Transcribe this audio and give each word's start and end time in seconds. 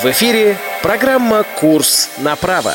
В 0.00 0.04
эфире 0.04 0.56
программа 0.80 1.42
«Курс 1.42 2.08
на 2.18 2.36
право». 2.36 2.72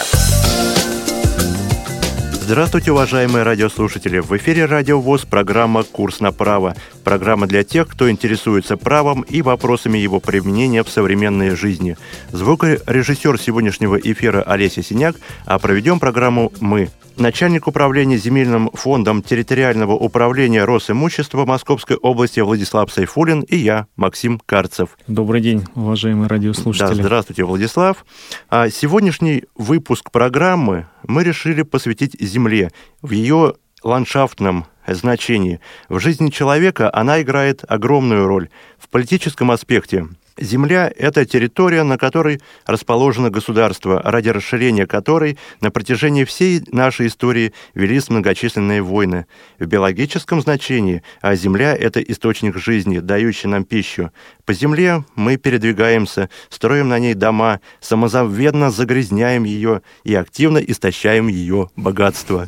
Здравствуйте, 2.34 2.92
уважаемые 2.92 3.44
радиослушатели! 3.44 4.20
В 4.20 4.36
эфире 4.36 4.66
Радио 4.66 5.00
ВОЗ 5.00 5.22
программа 5.22 5.84
«Курс 5.84 6.20
на 6.20 6.34
право». 6.34 6.76
Программа 7.04 7.48
для 7.48 7.64
тех, 7.64 7.88
кто 7.88 8.10
интересуется 8.10 8.78
правом 8.78 9.22
и 9.22 9.42
вопросами 9.42 9.98
его 9.98 10.20
применения 10.20 10.84
в 10.84 10.90
современной 10.90 11.52
жизни. 11.56 11.98
Звукорежиссер 12.32 13.40
сегодняшнего 13.40 13.98
эфира 13.98 14.42
Олеся 14.42 14.82
Синяк, 14.82 15.16
а 15.46 15.60
проведем 15.60 16.00
программу 16.00 16.52
мы, 16.60 16.90
начальник 17.18 17.68
управления 17.68 18.18
земельным 18.18 18.70
фондом 18.74 19.22
территориального 19.22 19.94
управления 19.94 20.66
Росимущества 20.66 21.46
Московской 21.46 21.98
области 21.98 22.40
Владислав 22.40 22.92
Сайфулин 22.92 23.42
и 23.42 23.58
я, 23.58 23.88
Максим 23.96 24.40
Карцев. 24.46 24.98
Добрый 25.08 25.42
день, 25.42 25.64
уважаемые 25.76 26.28
радиослушатели. 26.28 26.88
Да, 26.88 26.94
здравствуйте, 26.96 27.44
Владислав. 27.44 28.06
А 28.50 28.70
сегодняшний 28.70 29.44
выпуск 29.56 30.12
программы 30.12 30.88
мы 31.06 31.24
решили 31.24 31.64
посвятить 31.64 32.16
Земле 32.20 32.72
в 33.02 33.12
ее 33.12 33.56
ландшафтном 33.84 34.66
значении. 34.88 35.60
В 35.90 36.00
жизни 36.00 36.30
человека 36.30 36.90
она 36.94 37.22
играет 37.22 37.64
огромную 37.68 38.28
роль 38.28 38.50
в 38.78 38.90
политическом 38.90 39.52
аспекте– 39.52 40.08
Земля– 40.38 40.92
это 40.98 41.26
территория, 41.26 41.84
на 41.84 41.98
которой 41.98 42.42
расположено 42.66 43.30
государство, 43.30 44.02
ради 44.04 44.30
расширения 44.30 44.88
которой 44.88 45.38
на 45.62 45.70
протяжении 45.70 46.24
всей 46.24 46.64
нашей 46.72 47.08
истории 47.08 47.54
велись 47.76 48.10
многочисленные 48.10 48.82
войны. 48.82 49.28
В 49.60 49.66
биологическом 49.66 50.42
значении, 50.42 51.04
а 51.22 51.36
Земля– 51.36 51.76
это 51.80 52.02
источник 52.02 52.58
жизни, 52.58 52.98
дающий 52.98 53.48
нам 53.48 53.64
пищу. 53.64 54.12
По 54.46 54.54
Земле 54.54 55.04
мы 55.16 55.38
передвигаемся, 55.38 56.30
строим 56.50 56.90
на 56.90 56.98
ней 56.98 57.14
дома, 57.14 57.60
самозаведно 57.80 58.72
загрязняем 58.72 59.44
ее 59.44 59.84
и 60.04 60.16
активно 60.16 60.58
истощаем 60.58 61.28
ее 61.28 61.70
богатство. 61.76 62.48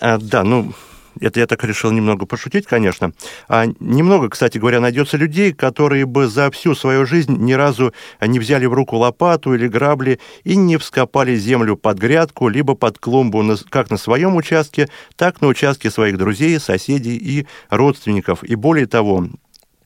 А, 0.00 0.18
да, 0.18 0.44
ну, 0.44 0.72
это 1.20 1.40
я 1.40 1.46
так 1.46 1.62
решил 1.64 1.90
немного 1.90 2.26
пошутить, 2.26 2.66
конечно. 2.66 3.12
А 3.48 3.66
немного, 3.80 4.28
кстати 4.28 4.58
говоря, 4.58 4.80
найдется 4.80 5.16
людей, 5.16 5.52
которые 5.52 6.06
бы 6.06 6.28
за 6.28 6.50
всю 6.50 6.74
свою 6.74 7.06
жизнь 7.06 7.36
ни 7.36 7.52
разу 7.52 7.92
не 8.20 8.38
взяли 8.38 8.66
в 8.66 8.72
руку 8.72 8.96
лопату 8.96 9.54
или 9.54 9.68
грабли 9.68 10.20
и 10.44 10.56
не 10.56 10.76
вскопали 10.76 11.36
землю 11.36 11.76
под 11.76 11.98
грядку, 11.98 12.48
либо 12.48 12.74
под 12.74 12.98
клумбу 12.98 13.44
как 13.68 13.90
на 13.90 13.96
своем 13.96 14.36
участке, 14.36 14.88
так 15.16 15.40
на 15.40 15.48
участке 15.48 15.90
своих 15.90 16.16
друзей, 16.16 16.58
соседей 16.58 17.16
и 17.16 17.46
родственников. 17.68 18.42
И 18.44 18.54
более 18.54 18.86
того, 18.86 19.26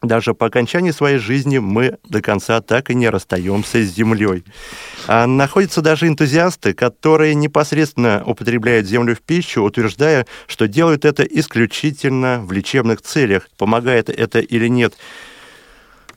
даже 0.04 0.34
по 0.34 0.46
окончании 0.46 0.90
своей 0.90 1.18
жизни 1.18 1.58
мы 1.58 1.98
до 2.08 2.20
конца 2.20 2.60
так 2.60 2.90
и 2.90 2.94
не 2.94 3.08
расстаемся 3.08 3.82
с 3.82 3.94
землей. 3.94 4.44
А 5.06 5.26
находятся 5.26 5.82
даже 5.82 6.08
энтузиасты, 6.08 6.74
которые 6.74 7.34
непосредственно 7.34 8.22
употребляют 8.24 8.86
землю 8.86 9.14
в 9.14 9.22
пищу, 9.22 9.62
утверждая, 9.62 10.26
что 10.46 10.68
делают 10.68 11.04
это 11.04 11.22
исключительно 11.22 12.40
в 12.42 12.52
лечебных 12.52 13.02
целях. 13.02 13.48
Помогает 13.56 14.08
это 14.08 14.40
или 14.40 14.68
нет, 14.68 14.94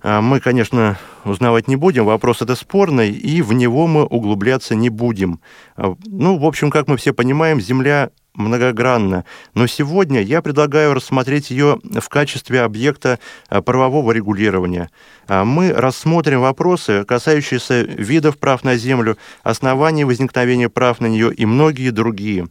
а 0.01 0.21
мы, 0.21 0.39
конечно, 0.39 0.97
узнавать 1.25 1.67
не 1.67 1.75
будем, 1.75 2.05
вопрос 2.05 2.41
это 2.41 2.55
спорный, 2.55 3.11
и 3.11 3.41
в 3.41 3.53
него 3.53 3.87
мы 3.87 4.05
углубляться 4.05 4.75
не 4.75 4.89
будем. 4.89 5.41
А, 5.75 5.95
ну, 6.05 6.37
в 6.37 6.45
общем, 6.45 6.69
как 6.69 6.87
мы 6.87 6.97
все 6.97 7.13
понимаем, 7.13 7.59
Земля 7.59 8.11
многогранна, 8.37 9.25
но 9.53 9.67
сегодня 9.67 10.21
я 10.21 10.41
предлагаю 10.41 10.93
рассмотреть 10.93 11.51
ее 11.51 11.79
в 11.83 12.07
качестве 12.07 12.61
объекта 12.61 13.19
э, 13.49 13.61
правового 13.61 14.11
регулирования. 14.11 14.89
А 15.27 15.43
мы 15.43 15.73
рассмотрим 15.73 16.41
вопросы, 16.41 17.03
касающиеся 17.03 17.81
видов 17.81 18.37
прав 18.37 18.63
на 18.63 18.77
землю, 18.77 19.17
оснований 19.43 20.05
возникновения 20.05 20.69
прав 20.69 21.01
на 21.01 21.07
нее 21.07 21.33
и 21.33 21.45
многие 21.45 21.89
другие. 21.89 22.47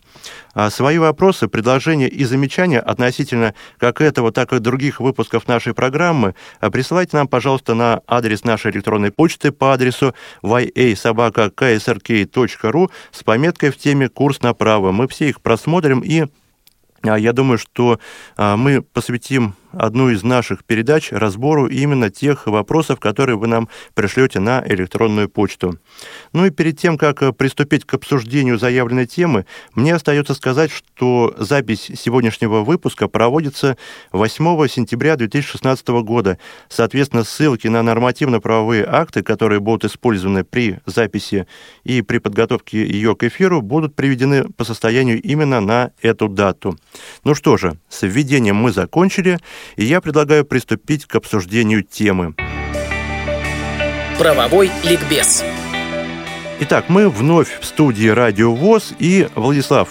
А 0.57 0.71
свои 0.71 0.97
вопросы, 0.97 1.49
предложения 1.49 2.09
и 2.09 2.25
замечания 2.25 2.81
относительно 2.81 3.53
как 3.77 4.01
этого, 4.01 4.33
так 4.33 4.55
и 4.55 4.59
других 4.59 5.01
выпусков 5.01 5.47
нашей 5.49 5.75
программы 5.75 6.35
э, 6.63 6.71
присылайте 6.71 7.19
нам, 7.19 7.29
пожалуйста, 7.29 7.75
на 7.75 8.01
адрес 8.07 8.43
нашей 8.43 8.71
электронной 8.71 9.11
почты 9.11 9.53
по 9.53 9.75
адресу 9.75 10.15
yasobaka.ksrk.ru 10.43 12.91
с 13.11 13.23
пометкой 13.23 13.71
в 13.71 13.77
теме 13.77 14.09
«Курс 14.09 14.41
на 14.41 14.55
право». 14.55 14.93
Мы 14.93 15.09
все 15.09 15.29
их 15.29 15.43
просмотрим 15.43 16.01
и 16.01 16.25
а, 17.03 17.19
я 17.19 17.35
думаю, 17.35 17.59
что 17.59 18.01
а, 18.39 18.57
мы 18.57 18.81
посвятим 18.81 19.57
одну 19.79 20.11
из 20.11 20.23
наших 20.23 20.65
передач 20.65 21.13
разбору 21.13 21.67
именно 21.67 22.11
тех 22.11 22.47
вопросов, 22.47 23.01
которые 23.01 23.37
вы 23.37 23.47
нам 23.47 23.69
пришлете 23.95 24.41
на 24.41 24.63
электронную 24.67 25.29
почту. 25.29 25.79
Ну 26.33 26.47
и 26.47 26.51
перед 26.51 26.79
тем, 26.79 26.99
как 26.99 27.23
э, 27.23 27.33
приступить 27.33 27.85
к 27.85 27.95
обсуждению 27.95 28.59
заявленной 28.59 29.07
темы, 29.07 29.47
мне 29.75 29.95
остается 29.95 30.35
сказать, 30.35 30.71
что 30.71 31.35
запись 31.39 31.91
сегодняшнего 31.97 32.61
выпуска 32.63 33.09
проводится 33.09 33.77
8 34.13 34.69
сентября 34.69 35.17
2016 35.17 35.89
года. 35.89 36.39
Соответственно, 36.69 37.25
ссылки 37.25 37.69
на 37.69 37.83
нормативно-правовые 37.83 38.85
акты, 38.87 39.23
которые 39.23 39.61
будут 39.61 39.85
использованы 39.85 40.45
при 40.45 40.81
записи 40.87 41.47
и 41.85 42.03
при 42.03 42.19
подготовке 42.19 42.87
ее 42.87 43.15
к 43.15 43.25
эфиру, 43.25 43.63
будут 43.63 43.95
приведены 43.95 44.45
по 44.45 44.65
состоянию 44.65 45.21
именно 45.21 45.61
на 45.61 45.91
эту 46.03 46.29
дату. 46.29 46.79
Ну 47.25 47.35
что 47.35 47.57
же, 47.57 47.77
с 47.89 48.03
введением 48.07 48.57
мы 48.57 48.73
закончили 48.73 49.39
и 49.77 49.85
я 49.85 50.01
предлагаю 50.01 50.45
приступить 50.45 51.07
к 51.07 51.15
обсуждению 51.17 51.83
темы. 51.83 52.35
Правовой 54.19 54.71
ликбез. 54.85 55.45
Итак, 56.61 56.87
мы 56.89 57.11
вновь 57.11 57.61
в 57.61 57.67
студии 57.67 58.09
Радио 58.09 58.55
ВОЗ. 58.55 58.95
И, 58.99 59.29
Владислав, 59.35 59.91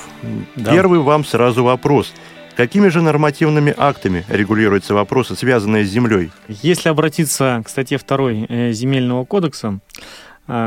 да. 0.56 0.72
первый 0.72 1.00
вам 1.00 1.24
сразу 1.24 1.63
вопрос. 1.63 2.12
Какими 2.56 2.88
же 2.88 3.02
нормативными 3.02 3.74
актами 3.75 4.25
регулируются 4.30 4.94
вопросы, 4.94 5.36
связанные 5.36 5.86
с 5.86 5.90
землей? 5.90 6.31
Если 6.47 6.90
обратиться 6.90 7.62
к 7.66 7.69
статье 7.69 8.00
2 8.00 8.31
э, 8.31 8.72
Земельного 8.72 9.25
кодекса, 9.25 9.80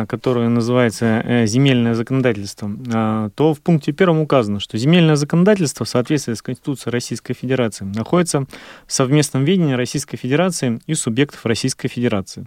которое 0.06 0.48
называется 0.48 1.22
э, 1.24 1.46
«Земельное 1.46 1.94
законодательство», 1.94 2.70
а, 2.92 3.30
то 3.36 3.54
в 3.54 3.60
пункте 3.60 3.92
первом 3.92 4.20
указано, 4.20 4.58
что 4.58 4.76
земельное 4.76 5.16
законодательство 5.16 5.84
в 5.84 5.88
соответствии 5.88 6.34
с 6.34 6.42
Конституцией 6.42 6.92
Российской 6.92 7.34
Федерации 7.34 7.84
находится 7.84 8.46
в 8.86 8.92
совместном 8.92 9.44
ведении 9.44 9.74
Российской 9.74 10.16
Федерации 10.16 10.80
и 10.86 10.94
субъектов 10.94 11.46
Российской 11.46 11.88
Федерации. 11.88 12.46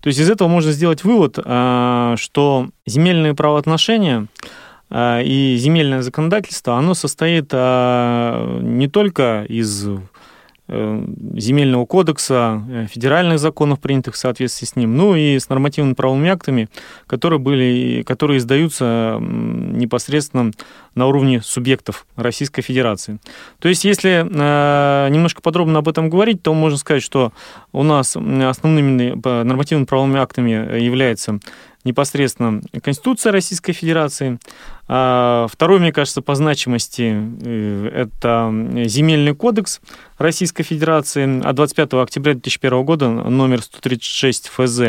То 0.00 0.08
есть 0.08 0.20
из 0.20 0.30
этого 0.30 0.48
можно 0.48 0.72
сделать 0.72 1.04
вывод, 1.04 1.38
а, 1.42 2.14
что 2.18 2.68
земельные 2.86 3.34
правоотношения 3.34 4.26
и 4.90 5.56
земельное 5.58 6.00
законодательство, 6.00 6.78
оно 6.78 6.94
состоит 6.94 7.52
не 7.52 8.88
только 8.88 9.44
из 9.46 9.86
земельного 10.68 11.86
кодекса, 11.86 12.62
э, 12.68 12.86
федеральных 12.90 13.38
законов, 13.38 13.80
принятых 13.80 14.14
в 14.14 14.18
соответствии 14.18 14.66
с 14.66 14.76
ним, 14.76 14.96
ну 14.96 15.16
и 15.16 15.38
с 15.38 15.48
нормативными 15.48 15.94
правовыми 15.94 16.28
актами, 16.28 16.68
которые, 17.06 17.38
были, 17.38 18.02
которые 18.06 18.38
издаются 18.38 19.18
непосредственно 19.20 20.52
на 20.94 21.06
уровне 21.06 21.40
субъектов 21.40 22.06
Российской 22.16 22.60
Федерации. 22.62 23.18
То 23.60 23.68
есть, 23.68 23.84
если 23.84 24.26
э, 24.28 25.08
немножко 25.10 25.40
подробно 25.40 25.78
об 25.78 25.88
этом 25.88 26.10
говорить, 26.10 26.42
то 26.42 26.52
можно 26.52 26.76
сказать, 26.76 27.02
что 27.02 27.32
у 27.72 27.82
нас 27.82 28.16
основными 28.16 29.14
нормативными 29.44 29.86
правовыми 29.86 30.18
актами 30.18 30.78
является 30.78 31.40
непосредственно 31.88 32.62
Конституция 32.82 33.32
Российской 33.32 33.72
Федерации. 33.72 34.38
А 34.86 35.46
второй, 35.50 35.80
мне 35.80 35.92
кажется, 35.92 36.22
по 36.22 36.34
значимости 36.34 37.14
э, 37.42 37.90
это 37.94 38.52
Земельный 38.86 39.34
кодекс 39.34 39.80
Российской 40.18 40.62
Федерации 40.62 41.44
от 41.44 41.56
25 41.56 41.94
октября 41.94 42.34
2001 42.34 42.84
года, 42.84 43.08
номер 43.08 43.62
136 43.62 44.48
ФЗ. 44.48 44.80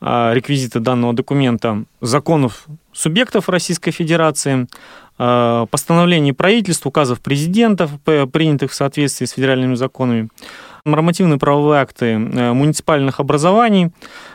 А, 0.00 0.32
реквизиты 0.32 0.78
данного 0.78 1.12
документа 1.12 1.84
законов 2.00 2.66
субъектов 2.92 3.48
Российской 3.48 3.90
Федерации, 3.90 4.68
а, 5.18 5.66
постановлений 5.66 6.32
правительств, 6.32 6.86
указов 6.86 7.20
президентов, 7.20 7.90
принятых 8.32 8.70
в 8.70 8.74
соответствии 8.74 9.26
с 9.26 9.32
федеральными 9.32 9.74
законами, 9.74 10.28
нормативные 10.90 11.38
правовые 11.38 11.80
акты 11.80 12.06
э, 12.06 12.52
муниципальных 12.52 13.20
образований, 13.20 13.90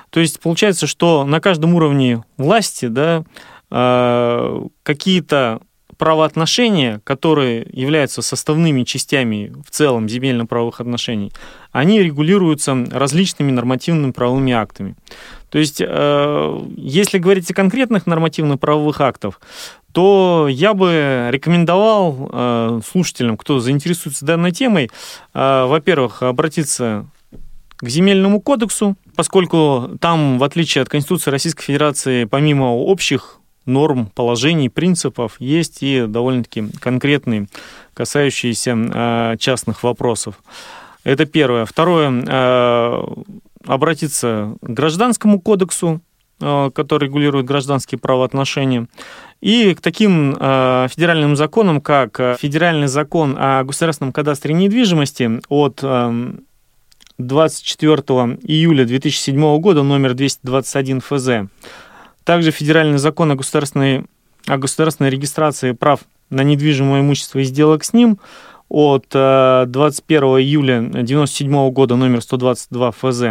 то 0.09 0.19
есть 0.19 0.39
получается, 0.39 0.87
что 0.87 1.25
на 1.25 1.39
каждом 1.41 1.73
уровне 1.75 2.23
власти 2.37 2.87
да, 2.87 3.23
э, 3.71 4.67
какие-то 4.83 5.61
правоотношения, 6.03 6.99
которые 7.05 7.65
являются 7.71 8.21
составными 8.21 8.83
частями 8.83 9.53
в 9.65 9.71
целом 9.71 10.09
земельно-правовых 10.09 10.81
отношений, 10.81 11.31
они 11.71 12.03
регулируются 12.03 12.85
различными 12.91 13.51
нормативными 13.51 14.11
правовыми 14.11 14.51
актами. 14.51 14.95
То 15.49 15.59
есть, 15.59 15.79
э, 15.79 16.59
если 16.75 17.19
говорить 17.19 17.49
о 17.49 17.53
конкретных 17.53 18.05
нормативных 18.05 18.59
правовых 18.59 18.99
актах, 18.99 19.39
то 19.93 20.49
я 20.49 20.73
бы 20.73 21.29
рекомендовал 21.31 22.29
э, 22.33 22.81
слушателям, 22.85 23.37
кто 23.37 23.61
заинтересуется 23.61 24.25
данной 24.25 24.51
темой, 24.51 24.91
во-первых, 25.33 26.21
обратиться 26.21 27.05
к 27.77 27.87
земельному 27.87 28.41
кодексу, 28.41 28.97
поскольку 29.15 29.91
там, 30.01 30.37
в 30.37 30.43
отличие 30.43 30.81
от 30.81 30.89
Конституции 30.89 31.31
Российской 31.31 31.63
Федерации, 31.63 32.25
помимо 32.25 32.73
общих 32.75 33.39
норм, 33.65 34.07
положений, 34.13 34.69
принципов, 34.69 35.35
есть 35.39 35.81
и 35.81 36.05
довольно-таки 36.07 36.65
конкретные, 36.79 37.47
касающиеся 37.93 38.75
э, 38.75 39.37
частных 39.39 39.83
вопросов. 39.83 40.35
Это 41.03 41.25
первое. 41.25 41.65
Второе, 41.65 42.11
э, 42.25 43.03
обратиться 43.65 44.55
к 44.61 44.69
Гражданскому 44.69 45.39
кодексу, 45.39 46.01
э, 46.39 46.71
который 46.73 47.05
регулирует 47.05 47.45
гражданские 47.45 47.99
правоотношения, 47.99 48.87
и 49.41 49.73
к 49.73 49.81
таким 49.81 50.35
федеральным 50.35 51.35
законам, 51.35 51.81
как 51.81 52.37
Федеральный 52.39 52.87
закон 52.87 53.35
о 53.37 53.65
государственном 53.65 54.13
кадастре 54.13 54.53
недвижимости 54.53 55.41
от 55.49 55.83
24 57.17 57.97
июля 58.43 58.85
2007 58.85 59.59
года, 59.59 59.83
номер 59.83 60.13
221 60.13 61.01
ФЗ, 61.01 61.29
также 62.23 62.51
Федеральный 62.51 62.97
закон 62.97 63.31
о 63.31 63.35
государственной, 63.35 64.05
о 64.47 64.57
государственной 64.57 65.09
регистрации 65.09 65.71
прав 65.71 66.01
на 66.29 66.43
недвижимое 66.43 67.01
имущество 67.01 67.39
и 67.39 67.43
сделок 67.43 67.83
с 67.83 67.93
ним 67.93 68.19
от 68.69 69.07
21 69.09 70.23
э, 70.23 70.41
июля 70.41 70.77
1997 70.79 71.69
года, 71.71 71.95
номер 71.95 72.21
122 72.21 72.91
ФЗ. 72.91 73.23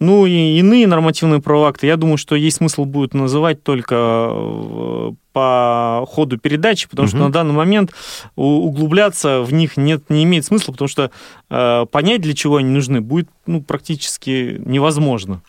Ну 0.00 0.26
и 0.26 0.58
иные 0.58 0.88
нормативные 0.88 1.40
правовые 1.40 1.70
акты, 1.70 1.86
я 1.86 1.96
думаю, 1.96 2.16
что 2.18 2.34
есть 2.34 2.56
смысл 2.56 2.84
будет 2.84 3.14
называть 3.14 3.62
только 3.62 3.94
э, 4.30 5.12
по 5.32 6.04
ходу 6.08 6.38
передачи, 6.38 6.88
потому 6.88 7.06
угу. 7.06 7.10
что 7.10 7.18
на 7.18 7.32
данный 7.32 7.54
момент 7.54 7.92
углубляться 8.34 9.42
в 9.42 9.52
них 9.52 9.76
нет, 9.76 10.10
не 10.10 10.24
имеет 10.24 10.44
смысла, 10.44 10.72
потому 10.72 10.88
что 10.88 11.10
э, 11.48 11.86
понять, 11.90 12.20
для 12.20 12.34
чего 12.34 12.56
они 12.56 12.70
нужны, 12.70 13.00
будет 13.00 13.28
ну, 13.46 13.62
практически 13.62 14.60
невозможно. 14.64 15.40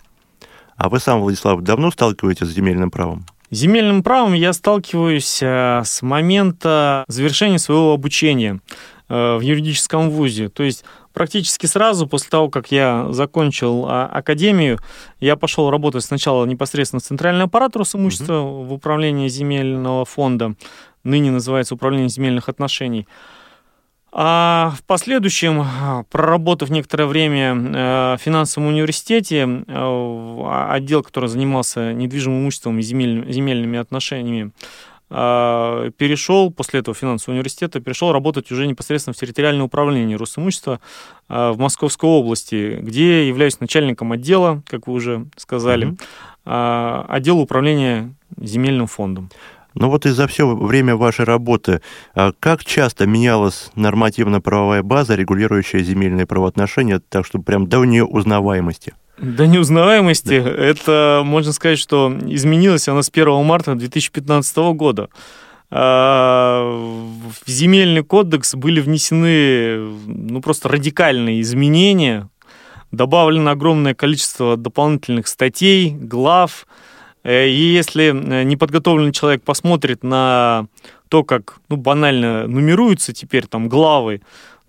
А 0.83 0.89
вы 0.89 0.99
сам, 0.99 1.21
Владислав, 1.21 1.61
давно 1.61 1.91
сталкиваетесь 1.91 2.47
с 2.47 2.51
земельным 2.51 2.91
правом? 2.91 3.25
Земельным 3.51 4.03
правом 4.03 4.33
я 4.33 4.51
сталкиваюсь 4.51 5.39
э, 5.41 5.81
с 5.85 6.01
момента 6.01 7.05
завершения 7.07 7.57
своего 7.57 7.93
обучения 7.93 8.59
э, 9.07 9.37
в 9.37 9.39
юридическом 9.39 10.09
вузе. 10.09 10.49
То 10.49 10.63
есть 10.63 10.83
практически 11.13 11.67
сразу 11.67 12.05
после 12.05 12.29
того, 12.29 12.49
как 12.49 12.69
я 12.73 13.07
закончил 13.11 13.85
а, 13.87 14.07
академию, 14.07 14.77
я 15.21 15.37
пошел 15.37 15.69
работать 15.69 16.03
сначала 16.03 16.43
непосредственно 16.43 16.99
в 16.99 17.03
Центральный 17.03 17.45
аппарат 17.45 17.77
Росимущества 17.77 18.41
угу. 18.41 18.63
в 18.63 18.73
управлении 18.73 19.29
земельного 19.29 20.03
фонда, 20.03 20.55
ныне 21.05 21.31
называется 21.31 21.75
Управление 21.75 22.09
земельных 22.09 22.49
отношений. 22.49 23.07
А 24.15 24.73
в 24.77 24.83
последующем, 24.83 25.65
проработав 26.11 26.69
некоторое 26.69 27.07
время 27.07 27.55
э, 27.55 28.15
в 28.15 28.21
финансовом 28.21 28.69
университете, 28.69 29.63
э, 29.67 30.67
отдел, 30.69 31.01
который 31.01 31.29
занимался 31.29 31.93
недвижимым 31.93 32.41
имуществом 32.41 32.77
и 32.77 32.83
земельными 32.83 33.79
отношениями, 33.79 34.51
э, 35.09 35.91
перешел, 35.97 36.51
после 36.51 36.81
этого 36.81 36.93
финансового 36.93 37.37
университета, 37.37 37.79
перешел 37.79 38.11
работать 38.11 38.51
уже 38.51 38.67
непосредственно 38.67 39.15
в 39.15 39.17
территориальное 39.17 39.65
управление 39.65 40.15
Росимущества 40.15 40.79
в 41.27 41.57
Московской 41.57 42.07
области, 42.07 42.77
где 42.83 43.27
являюсь 43.27 43.59
начальником 43.59 44.11
отдела, 44.11 44.61
как 44.67 44.85
вы 44.85 44.93
уже 44.93 45.25
сказали, 45.37 45.97
mm-hmm. 46.45 47.05
отдела 47.07 47.39
управления 47.39 48.13
земельным 48.37 48.85
фондом. 48.85 49.31
Но 49.75 49.89
вот 49.89 50.05
и 50.05 50.09
за 50.09 50.27
все 50.27 50.47
время 50.47 50.95
вашей 50.95 51.25
работы, 51.25 51.81
а 52.13 52.31
как 52.39 52.63
часто 52.63 53.05
менялась 53.05 53.71
нормативно-правовая 53.75 54.83
база, 54.83 55.15
регулирующая 55.15 55.81
земельные 55.81 56.25
правоотношения, 56.25 56.99
так 56.99 57.25
что 57.25 57.39
прям 57.39 57.67
до 57.67 57.83
нее 57.85 58.05
узнаваемости? 58.05 58.93
До 59.17 59.45
неузнаваемости 59.45 60.39
да. 60.39 60.49
это, 60.49 61.21
можно 61.23 61.53
сказать, 61.53 61.79
что 61.79 62.15
изменилось 62.25 62.87
она 62.87 63.03
с 63.03 63.09
1 63.09 63.45
марта 63.45 63.75
2015 63.75 64.57
года. 64.75 65.09
А, 65.69 66.61
в 66.65 67.49
земельный 67.49 68.03
кодекс 68.03 68.53
были 68.55 68.79
внесены 68.79 69.77
ну, 70.05 70.41
просто 70.41 70.69
радикальные 70.69 71.41
изменения, 71.41 72.29
добавлено 72.91 73.51
огромное 73.51 73.95
количество 73.95 74.55
дополнительных 74.55 75.27
статей, 75.27 75.91
глав, 75.91 76.67
и 77.23 77.73
если 77.73 78.05
э, 78.05 78.43
неподготовленный 78.43 79.13
человек 79.13 79.43
посмотрит 79.43 80.03
на 80.03 80.67
то, 81.07 81.23
как 81.23 81.59
ну, 81.69 81.77
банально 81.77 82.47
нумеруются 82.47 83.13
теперь 83.13 83.47
там 83.47 83.69
главы, 83.69 84.21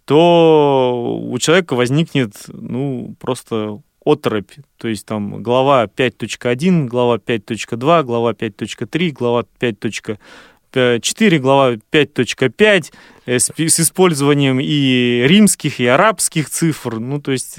то 0.05 1.21
у 1.23 1.39
человека 1.39 1.75
возникнет 1.75 2.35
ну, 2.49 3.17
просто 3.19 3.81
оторопь. 4.05 4.53
То 4.77 4.89
есть 4.89 5.07
там 5.07 5.43
глава 5.43 5.87
5.1, 5.87 6.87
глава 6.87 7.17
5.2, 7.17 8.03
глава 8.05 8.33
5.3, 8.33 9.11
глава 9.11 9.45
5.4, 9.61 11.39
глава 11.39 11.73
5.5 11.73 12.93
э, 13.27 13.39
с, 13.39 13.51
с 13.57 13.81
использованием 13.81 14.61
и 14.61 15.25
римских, 15.27 15.81
и 15.81 15.87
арабских 15.87 16.51
цифр. 16.51 17.01
Ну, 17.01 17.21
то 17.21 17.33
есть 17.33 17.59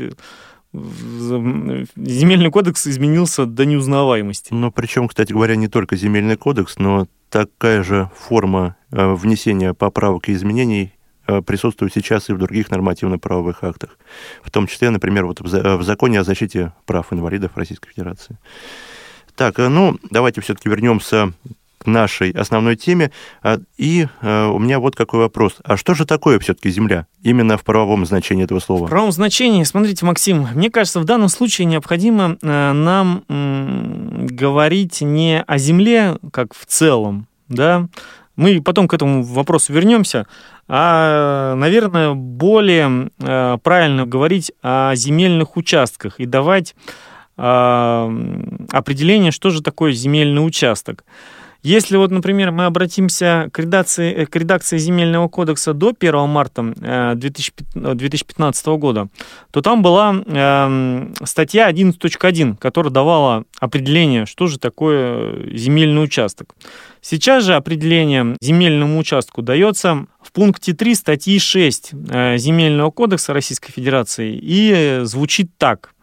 земельный 1.96 2.52
кодекс 2.52 2.88
изменился 2.88 3.46
до 3.46 3.66
неузнаваемости. 3.66 4.54
Ну, 4.54 4.72
причем, 4.72 5.08
кстати 5.08 5.34
говоря, 5.34 5.56
не 5.56 5.68
только 5.68 5.96
земельный 5.96 6.38
кодекс, 6.38 6.78
но 6.78 7.08
такая 7.30 7.84
же 7.84 8.10
форма 8.16 8.76
э, 8.92 9.14
внесения 9.14 9.74
поправок 9.74 10.30
и 10.30 10.34
изменений 10.34 10.94
э, 11.28 11.42
присутствует 11.42 11.94
сейчас 11.94 12.30
и 12.30 12.34
в 12.34 12.38
других 12.38 12.70
нормативно-правовых 12.70 13.64
актах. 13.64 13.98
В 14.44 14.52
том 14.52 14.68
числе, 14.68 14.90
например, 14.90 15.26
вот 15.26 15.42
в 15.42 15.84
законе 15.84 16.20
о 16.20 16.24
защите 16.24 16.74
прав 16.86 17.12
инвалидов 17.12 17.52
Российской 17.56 17.90
Федерации. 17.90 18.38
Так, 19.36 19.60
э, 19.60 19.68
ну, 19.68 19.98
давайте 20.12 20.42
все-таки 20.42 20.70
вернемся 20.70 21.34
нашей 21.88 22.32
основной 22.32 22.76
теме. 22.76 23.12
А, 23.42 23.60
и 23.78 24.08
а, 24.22 24.50
у 24.50 24.60
меня 24.60 24.80
вот 24.80 24.96
какой 24.96 25.20
вопрос. 25.20 25.56
А 25.64 25.78
что 25.78 25.94
же 25.94 26.06
такое 26.06 26.40
все-таки 26.40 26.70
Земля? 26.70 27.08
Именно 27.22 27.58
в 27.58 27.64
правовом 27.64 28.06
значении 28.06 28.44
этого 28.44 28.60
слова. 28.60 28.86
В 28.86 28.90
правовом 28.90 29.12
значении, 29.12 29.64
смотрите, 29.64 30.06
Максим, 30.06 30.48
мне 30.54 30.70
кажется, 30.70 31.00
в 31.00 31.06
данном 31.06 31.30
случае 31.30 31.66
необходимо 31.66 32.38
э, 32.42 32.72
нам 32.74 33.24
говорить 33.28 35.02
не 35.02 35.42
о 35.42 35.58
Земле 35.58 36.18
как 36.32 36.54
в 36.54 36.66
целом, 36.66 37.28
да, 37.48 37.88
мы 38.36 38.62
потом 38.62 38.88
к 38.88 38.94
этому 38.94 39.24
вопросу 39.24 39.72
вернемся, 39.72 40.28
а, 40.68 41.56
наверное, 41.56 42.14
более 42.14 43.12
э, 43.20 43.58
правильно 43.64 44.06
говорить 44.06 44.52
о 44.62 44.94
земельных 44.96 45.58
участках 45.58 46.20
и 46.20 46.26
давать 46.26 46.76
а, 47.38 48.12
определение, 48.72 49.32
что 49.32 49.50
же 49.50 49.62
такое 49.62 49.92
земельный 49.92 50.46
участок. 50.46 51.04
Если 51.66 51.98
вот, 51.98 52.12
например, 52.12 52.52
мы 52.52 52.66
обратимся 52.66 53.50
к 53.52 53.58
редакции, 53.58 54.14
э, 54.14 54.28
к 54.28 54.36
редакции 54.36 54.78
Земельного 54.78 55.28
кодекса 55.28 55.74
до 55.74 55.96
1 56.00 56.30
марта 56.30 56.62
2015 57.16 58.68
э, 58.68 58.78
года, 58.78 59.08
то 59.50 59.64
там 59.64 59.82
была 59.82 60.16
э, 60.28 61.14
статья 61.24 61.72
11.1, 61.72 62.58
которая 62.58 62.94
давала 62.94 63.46
определение, 63.60 64.28
что 64.28 64.46
же 64.46 64.60
такое 64.60 65.58
земельный 65.58 66.04
участок. 66.04 66.54
Сейчас 67.02 67.44
же 67.44 67.56
определение 67.56 68.38
земельному 68.42 69.00
участку 69.00 69.42
дается 69.42 70.06
в 70.22 70.34
пункте 70.34 70.74
3 70.74 70.94
статьи 70.94 71.40
6 71.40 71.94
Земельного 72.38 72.92
кодекса 72.92 73.34
Российской 73.34 73.72
Федерации 73.72 74.40
и 74.40 75.00
звучит 75.02 75.50
так. 75.58 75.96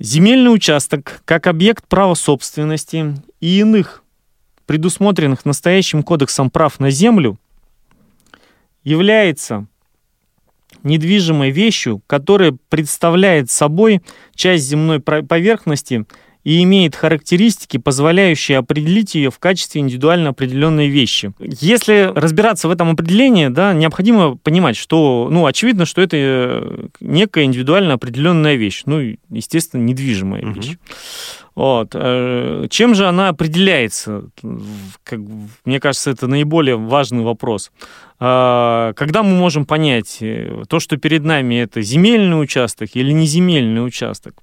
Земельный 0.00 0.52
участок 0.52 1.22
как 1.24 1.46
объект 1.46 1.86
права 1.86 2.14
собственности 2.14 3.14
и 3.40 3.60
иных 3.60 4.01
предусмотренных 4.72 5.44
настоящим 5.44 6.02
кодексом 6.02 6.48
прав 6.48 6.80
на 6.80 6.88
землю, 6.88 7.38
является 8.84 9.66
недвижимой 10.82 11.50
вещью, 11.50 12.00
которая 12.06 12.56
представляет 12.70 13.50
собой 13.50 14.00
часть 14.34 14.64
земной 14.64 14.98
поверхности 14.98 16.06
и 16.44 16.62
имеет 16.64 16.96
характеристики, 16.96 17.76
позволяющие 17.76 18.58
определить 18.58 19.14
ее 19.14 19.30
в 19.30 19.38
качестве 19.38 19.80
индивидуально 19.80 20.30
определенной 20.30 20.88
вещи. 20.88 21.32
Если 21.38 22.10
разбираться 22.14 22.68
в 22.68 22.70
этом 22.70 22.90
определении, 22.90 23.48
да, 23.48 23.72
необходимо 23.72 24.36
понимать, 24.36 24.76
что, 24.76 25.28
ну, 25.30 25.46
очевидно, 25.46 25.86
что 25.86 26.02
это 26.02 26.16
э, 26.18 26.86
некая 27.00 27.44
индивидуально 27.44 27.94
определенная 27.94 28.56
вещь, 28.56 28.82
ну, 28.86 29.16
естественно, 29.30 29.82
недвижимая 29.82 30.44
вещь. 30.44 30.70
Угу. 30.70 30.76
Вот. 31.54 31.90
Э, 31.94 32.66
чем 32.70 32.94
же 32.94 33.06
она 33.06 33.28
определяется? 33.28 34.24
Как, 35.04 35.20
мне 35.64 35.80
кажется, 35.80 36.10
это 36.10 36.26
наиболее 36.26 36.76
важный 36.76 37.22
вопрос. 37.22 37.70
А, 38.18 38.92
когда 38.94 39.22
мы 39.22 39.36
можем 39.36 39.66
понять, 39.66 40.18
э, 40.20 40.64
то, 40.68 40.80
что 40.80 40.96
перед 40.96 41.24
нами 41.24 41.56
это 41.56 41.82
земельный 41.82 42.40
участок 42.40 42.90
или 42.94 43.12
неземельный 43.12 43.84
участок? 43.84 44.34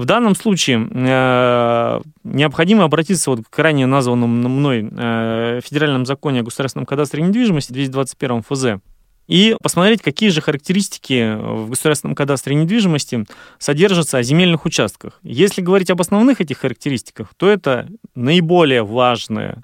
В 0.00 0.06
данном 0.06 0.34
случае 0.34 0.88
э, 0.90 2.00
необходимо 2.24 2.84
обратиться 2.84 3.30
вот 3.30 3.40
к 3.46 3.58
ранее 3.58 3.84
названному 3.84 4.48
мной 4.48 4.88
э, 4.90 5.60
Федеральном 5.62 6.06
законе 6.06 6.40
о 6.40 6.42
государственном 6.42 6.86
кадастре 6.86 7.22
недвижимости 7.22 7.70
221 7.70 8.42
ФЗ. 8.42 8.82
и 9.28 9.54
посмотреть, 9.62 10.00
какие 10.00 10.30
же 10.30 10.40
характеристики 10.40 11.36
в 11.36 11.68
государственном 11.68 12.14
кадастре 12.14 12.56
недвижимости 12.56 13.26
содержатся 13.58 14.16
о 14.16 14.22
земельных 14.22 14.64
участках. 14.64 15.20
Если 15.22 15.60
говорить 15.60 15.90
об 15.90 16.00
основных 16.00 16.40
этих 16.40 16.56
характеристиках, 16.56 17.34
то 17.36 17.46
это 17.46 17.86
наиболее 18.14 18.84
важное, 18.84 19.62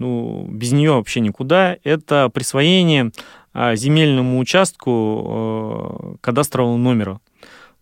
ну, 0.00 0.44
без 0.50 0.72
нее 0.72 0.94
вообще 0.94 1.20
никуда, 1.20 1.76
это 1.84 2.30
присвоение 2.30 3.12
а, 3.52 3.76
земельному 3.76 4.40
участку 4.40 6.16
э, 6.16 6.16
кадастрового 6.20 6.76
номера. 6.76 7.20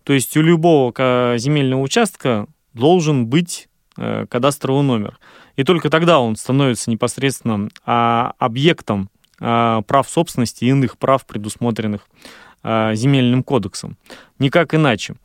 То 0.07 0.13
есть 0.13 0.37
у 0.37 0.41
любого 0.41 1.37
земельного 1.37 1.81
участка 1.81 2.47
должен 2.73 3.25
быть 3.25 3.67
э, 3.97 4.25
кадастровый 4.29 4.81
номер. 4.81 5.19
И 5.57 5.65
только 5.65 5.89
тогда 5.89 6.21
он 6.21 6.37
становится 6.37 6.89
непосредственно 6.89 7.67
а, 7.85 8.31
объектом 8.39 9.09
а, 9.41 9.81
прав 9.81 10.09
собственности 10.09 10.63
и 10.63 10.69
иных 10.69 10.97
прав, 10.97 11.25
предусмотренных 11.25 12.07
земельным 12.63 13.43
кодексом. 13.43 13.97
Никак 14.39 14.73
иначе. 14.73 15.15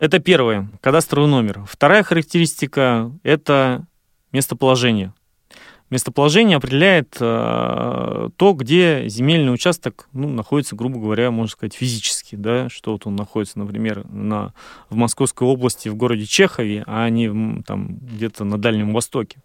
Это 0.00 0.18
первое, 0.18 0.68
кадастровый 0.80 1.28
номер. 1.28 1.64
Вторая 1.68 2.02
характеристика– 2.02 3.12
это 3.22 3.86
местоположение. 4.32 5.12
Местоположение 5.88 6.56
определяет 6.56 7.16
э, 7.20 8.28
то, 8.36 8.52
где 8.54 9.04
земельный 9.08 9.54
участок 9.54 10.08
ну, 10.12 10.28
находится, 10.28 10.74
грубо 10.74 10.98
говоря, 10.98 11.30
можно 11.30 11.52
сказать, 11.52 11.74
физически. 11.74 12.34
Да? 12.34 12.68
Что 12.68 12.92
вот 12.92 13.06
он 13.06 13.14
находится, 13.14 13.58
например, 13.60 14.04
на, 14.10 14.52
в 14.90 14.96
Московской 14.96 15.46
области, 15.46 15.88
в 15.88 15.94
городе 15.94 16.26
Чехове, 16.26 16.82
а 16.88 17.08
не 17.08 17.62
там, 17.62 17.98
где-то 18.00 18.42
на 18.42 18.58
Дальнем 18.58 18.92
Востоке. 18.92 19.38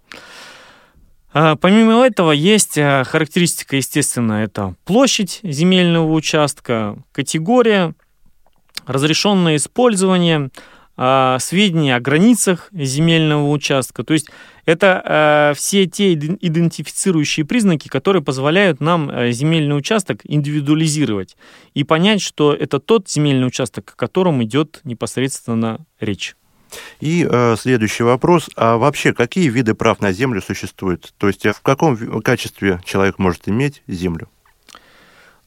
А, 1.34 1.56
помимо 1.58 2.04
этого 2.04 2.32
есть 2.32 2.76
э, 2.76 3.04
характеристика, 3.06 3.76
естественно, 3.76 4.44
это 4.44 4.76
площадь 4.84 5.42
земельного 5.44 6.12
участка, 6.12 6.98
категория, 7.12 7.94
разрешенное 8.88 9.56
использование, 9.58 10.50
а, 10.98 11.40
сведения 11.40 11.96
о 11.96 12.00
границах 12.00 12.70
земельного 12.74 13.50
участка. 13.50 14.04
То 14.04 14.14
есть 14.14 14.30
это 14.66 15.52
э, 15.52 15.58
все 15.58 15.86
те 15.86 16.14
идентифицирующие 16.14 17.46
признаки, 17.46 17.88
которые 17.88 18.22
позволяют 18.22 18.80
нам 18.82 19.10
э, 19.10 19.32
земельный 19.32 19.78
участок 19.78 20.22
индивидуализировать 20.24 21.38
и 21.74 21.84
понять, 21.84 22.22
что 22.22 22.54
это 22.54 22.80
тот 22.80 23.10
земельный 23.10 23.48
участок, 23.48 23.94
о 23.94 23.96
котором 23.96 24.44
идет 24.44 24.82
непосредственно 24.84 25.86
речь. 26.00 26.36
И 27.00 27.28
э, 27.30 27.56
следующий 27.60 28.04
вопрос. 28.04 28.50
А 28.56 28.78
вообще, 28.78 29.14
какие 29.14 29.50
виды 29.50 29.74
прав 29.74 30.00
на 30.00 30.12
землю 30.12 30.42
существуют? 30.42 31.14
То 31.18 31.28
есть 31.28 31.46
в 31.46 31.62
каком 31.62 31.98
качестве 32.22 32.82
человек 32.86 33.20
может 33.20 33.48
иметь 33.48 33.84
землю? 33.88 34.30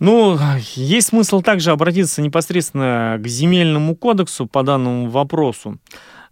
Ну, 0.00 0.38
есть 0.74 1.08
смысл 1.08 1.40
также 1.40 1.70
обратиться 1.70 2.20
непосредственно 2.20 3.18
к 3.22 3.26
земельному 3.26 3.94
кодексу 3.94 4.46
по 4.46 4.62
данному 4.62 5.08
вопросу. 5.08 5.78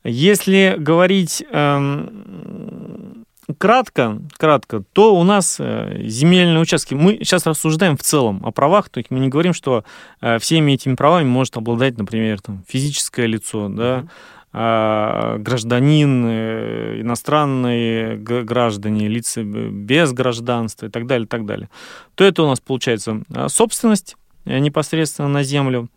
Если 0.05 0.75
говорить 0.79 1.45
эм, 1.51 3.25
кратко, 3.59 4.21
кратко, 4.37 4.83
то 4.93 5.15
у 5.15 5.25
нас 5.25 5.57
э, 5.59 6.03
земельные 6.05 6.61
участки, 6.61 6.95
мы 6.95 7.19
сейчас 7.19 7.47
рассуждаем 7.47 7.97
в 7.97 8.03
целом 8.03 8.41
о 8.45 8.51
правах, 8.51 8.89
то 8.89 8.99
есть 8.99 9.11
мы 9.11 9.19
не 9.21 9.29
говорим, 9.29 9.53
что 9.53 9.85
э, 10.21 10.39
всеми 10.39 10.73
этими 10.73 10.95
правами 10.95 11.27
может 11.27 11.57
обладать, 11.57 11.99
например, 11.99 12.41
там, 12.41 12.65
физическое 12.69 13.27
лицо, 13.27 13.69
да, 13.69 14.07
а, 14.55 15.39
гражданин, 15.39 16.27
э, 16.27 17.01
иностранные 17.01 18.17
граждане, 18.19 19.09
лица 19.09 19.43
без 19.43 20.13
гражданства 20.13 20.87
и 20.87 20.91
так 20.91 21.07
далее, 21.07 21.25
и 21.25 21.29
так 21.29 21.47
далее, 21.47 21.71
то 22.15 22.25
это 22.25 22.43
у 22.43 22.49
нас 22.49 22.61
получается 22.61 23.23
собственность 23.49 24.17
непосредственно 24.45 25.29
на 25.29 25.43
землю, 25.43 25.89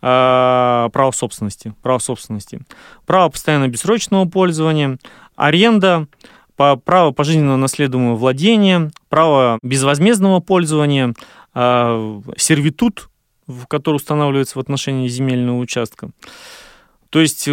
право 0.00 1.10
собственности, 1.12 1.74
право 1.82 1.98
собственности, 1.98 2.60
право 3.06 3.28
постоянно 3.28 3.68
бессрочного 3.68 4.24
пользования, 4.24 4.98
аренда, 5.36 6.06
право 6.56 7.10
пожизненного 7.12 7.56
наследуемого 7.56 8.16
владения, 8.16 8.90
право 9.08 9.58
безвозмездного 9.62 10.40
пользования, 10.40 11.14
а, 11.54 12.20
сервитут, 12.36 13.08
который 13.68 13.96
устанавливается 13.96 14.58
в 14.58 14.60
отношении 14.60 15.08
земельного 15.08 15.58
участка. 15.58 16.10
То 17.08 17.20
есть 17.20 17.48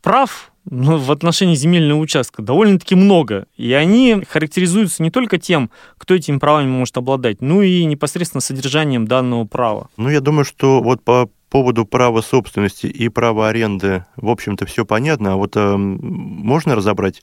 прав 0.00 0.52
ну, 0.64 0.96
в 0.96 1.10
отношении 1.10 1.54
земельного 1.54 1.98
участка 1.98 2.42
довольно-таки 2.42 2.94
много. 2.94 3.46
И 3.56 3.72
они 3.72 4.22
характеризуются 4.28 5.02
не 5.02 5.10
только 5.10 5.38
тем, 5.38 5.70
кто 5.98 6.14
этими 6.14 6.38
правами 6.38 6.68
может 6.68 6.96
обладать, 6.96 7.40
но 7.40 7.62
и 7.62 7.84
непосредственно 7.84 8.40
содержанием 8.40 9.06
данного 9.06 9.44
права. 9.44 9.88
Ну, 9.96 10.08
я 10.08 10.20
думаю, 10.20 10.44
что 10.44 10.80
вот 10.80 11.02
по 11.02 11.28
поводу 11.52 11.84
права 11.84 12.22
собственности 12.22 12.86
и 12.86 13.10
права 13.10 13.50
аренды, 13.50 14.06
в 14.16 14.30
общем-то, 14.30 14.64
все 14.64 14.86
понятно. 14.86 15.34
А 15.34 15.36
вот 15.36 15.54
э, 15.54 15.76
можно 15.76 16.74
разобрать 16.74 17.22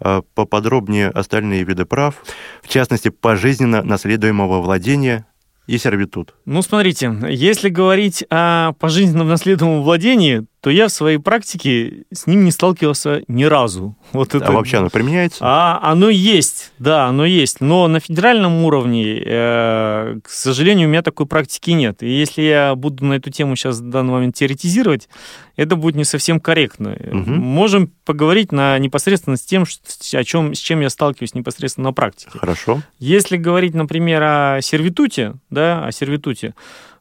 э, 0.00 0.22
поподробнее 0.34 1.10
остальные 1.10 1.64
виды 1.64 1.84
прав, 1.84 2.24
в 2.62 2.68
частности, 2.68 3.10
пожизненно 3.10 3.82
наследуемого 3.82 4.62
владения 4.62 5.26
и 5.66 5.76
сервитут? 5.76 6.34
Ну, 6.46 6.62
смотрите, 6.62 7.14
если 7.28 7.68
говорить 7.68 8.24
о 8.30 8.72
пожизненном 8.72 9.28
наследуемом 9.28 9.82
владении, 9.82 10.46
то 10.66 10.70
я 10.70 10.88
в 10.88 10.90
своей 10.90 11.18
практике 11.18 12.06
с 12.12 12.26
ним 12.26 12.42
не 12.44 12.50
сталкивался 12.50 13.22
ни 13.28 13.44
разу. 13.44 13.94
Вот 14.10 14.34
это... 14.34 14.46
А 14.46 14.50
вообще 14.50 14.78
оно 14.78 14.90
применяется? 14.90 15.38
А, 15.40 15.78
оно 15.80 16.10
есть, 16.10 16.72
да, 16.80 17.06
оно 17.06 17.24
есть. 17.24 17.60
Но 17.60 17.86
на 17.86 18.00
федеральном 18.00 18.64
уровне, 18.64 19.22
э, 19.24 20.18
к 20.24 20.28
сожалению, 20.28 20.88
у 20.88 20.90
меня 20.90 21.02
такой 21.02 21.26
практики 21.26 21.70
нет. 21.70 22.02
И 22.02 22.08
если 22.08 22.42
я 22.42 22.74
буду 22.74 23.04
на 23.04 23.12
эту 23.12 23.30
тему 23.30 23.54
сейчас 23.54 23.78
в 23.78 23.90
данный 23.90 24.10
момент 24.10 24.34
теоретизировать, 24.34 25.08
это 25.54 25.76
будет 25.76 25.94
не 25.94 26.02
совсем 26.02 26.40
корректно. 26.40 26.98
Угу. 26.98 27.30
Можем 27.30 27.92
поговорить 28.04 28.50
на, 28.50 28.76
непосредственно 28.80 29.36
с 29.36 29.42
тем, 29.42 29.66
о 30.14 30.24
чем, 30.24 30.52
с 30.52 30.58
чем 30.58 30.80
я 30.80 30.90
сталкиваюсь 30.90 31.34
непосредственно 31.34 31.90
на 31.90 31.92
практике. 31.92 32.36
Хорошо. 32.36 32.82
Если 32.98 33.36
говорить, 33.36 33.74
например, 33.74 34.20
о 34.20 34.58
сервитуте, 34.62 35.34
да, 35.48 35.86
о 35.86 35.92
сервитуте, 35.92 36.56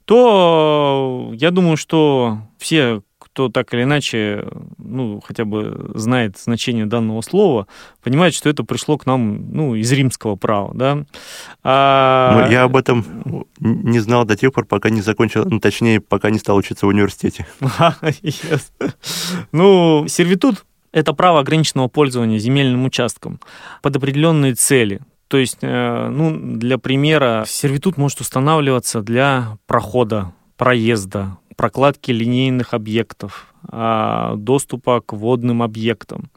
то 0.05 1.31
я 1.33 1.49
думаю, 1.49 1.77
что 1.77 2.37
все 2.59 3.01
кто 3.35 3.49
так 3.49 3.73
или 3.73 3.83
иначе, 3.83 4.47
ну, 4.77 5.19
хотя 5.19 5.43
бы 5.43 5.91
знает 5.93 6.37
значение 6.37 6.85
данного 6.85 7.19
слова, 7.19 7.67
понимает, 8.01 8.33
что 8.33 8.49
это 8.49 8.63
пришло 8.63 8.97
к 8.97 9.05
нам, 9.05 9.51
ну, 9.51 9.75
из 9.75 9.91
римского 9.91 10.37
права, 10.37 10.71
да. 10.73 11.05
А... 11.61 12.45
Ну, 12.45 12.51
я 12.51 12.63
об 12.63 12.77
этом 12.77 13.45
не 13.59 13.99
знал 13.99 14.23
до 14.23 14.37
тех 14.37 14.53
пор, 14.53 14.65
пока 14.65 14.89
не 14.89 15.01
закончил, 15.01 15.43
ну, 15.43 15.59
точнее, 15.59 15.99
пока 15.99 16.29
не 16.29 16.39
стал 16.39 16.55
учиться 16.55 16.85
в 16.85 16.89
университете. 16.89 17.45
Ну, 19.51 20.05
сервитут– 20.07 20.65
это 20.93 21.13
право 21.13 21.41
ограниченного 21.41 21.89
пользования 21.89 22.37
земельным 22.37 22.85
участком 22.85 23.41
под 23.81 23.97
определенные 23.97 24.53
цели. 24.53 25.01
То 25.27 25.37
есть, 25.37 25.57
э, 25.61 26.09
ну, 26.09 26.57
для 26.57 26.77
примера, 26.77 27.43
сервитут 27.47 27.97
может 27.97 28.21
устанавливаться 28.21 29.01
для 29.01 29.57
прохода, 29.67 30.31
проезда, 30.57 31.37
прокладки 31.55 32.11
линейных 32.11 32.73
объектов, 32.73 33.53
а, 33.67 34.35
доступа 34.35 35.01
к 35.01 35.13
водным 35.13 35.63
объектам. 35.63 36.29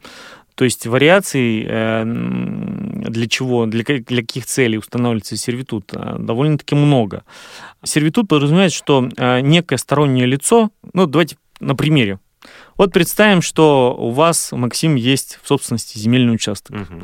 То 0.59 0.65
есть 0.65 0.85
вариаций 0.85 1.65
э, 1.65 2.03
для 2.05 3.29
чего, 3.29 3.65
для, 3.65 3.81
для 3.81 4.21
каких 4.21 4.45
целей 4.45 4.77
устанавливается 4.77 5.37
сервитут, 5.37 5.93
э, 5.93 6.17
довольно-таки 6.19 6.75
много. 6.75 7.23
Сервитут 7.85 8.27
подразумевает, 8.27 8.73
что 8.73 9.07
э, 9.15 9.39
некое 9.39 9.77
стороннее 9.77 10.25
лицо, 10.25 10.69
ну 10.91 11.05
давайте 11.05 11.37
на 11.61 11.75
примере. 11.75 12.19
Вот 12.75 12.91
представим, 12.91 13.41
что 13.41 13.95
у 13.97 14.09
вас, 14.09 14.51
Максим, 14.51 14.95
есть 14.95 15.39
в 15.41 15.47
собственности 15.47 15.97
земельный 15.97 16.33
участок. 16.33 16.75
Угу. 16.75 17.03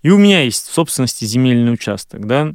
И 0.00 0.08
у 0.08 0.16
меня 0.16 0.40
есть 0.40 0.66
в 0.68 0.72
собственности 0.72 1.26
земельный 1.26 1.74
участок, 1.74 2.26
да. 2.26 2.54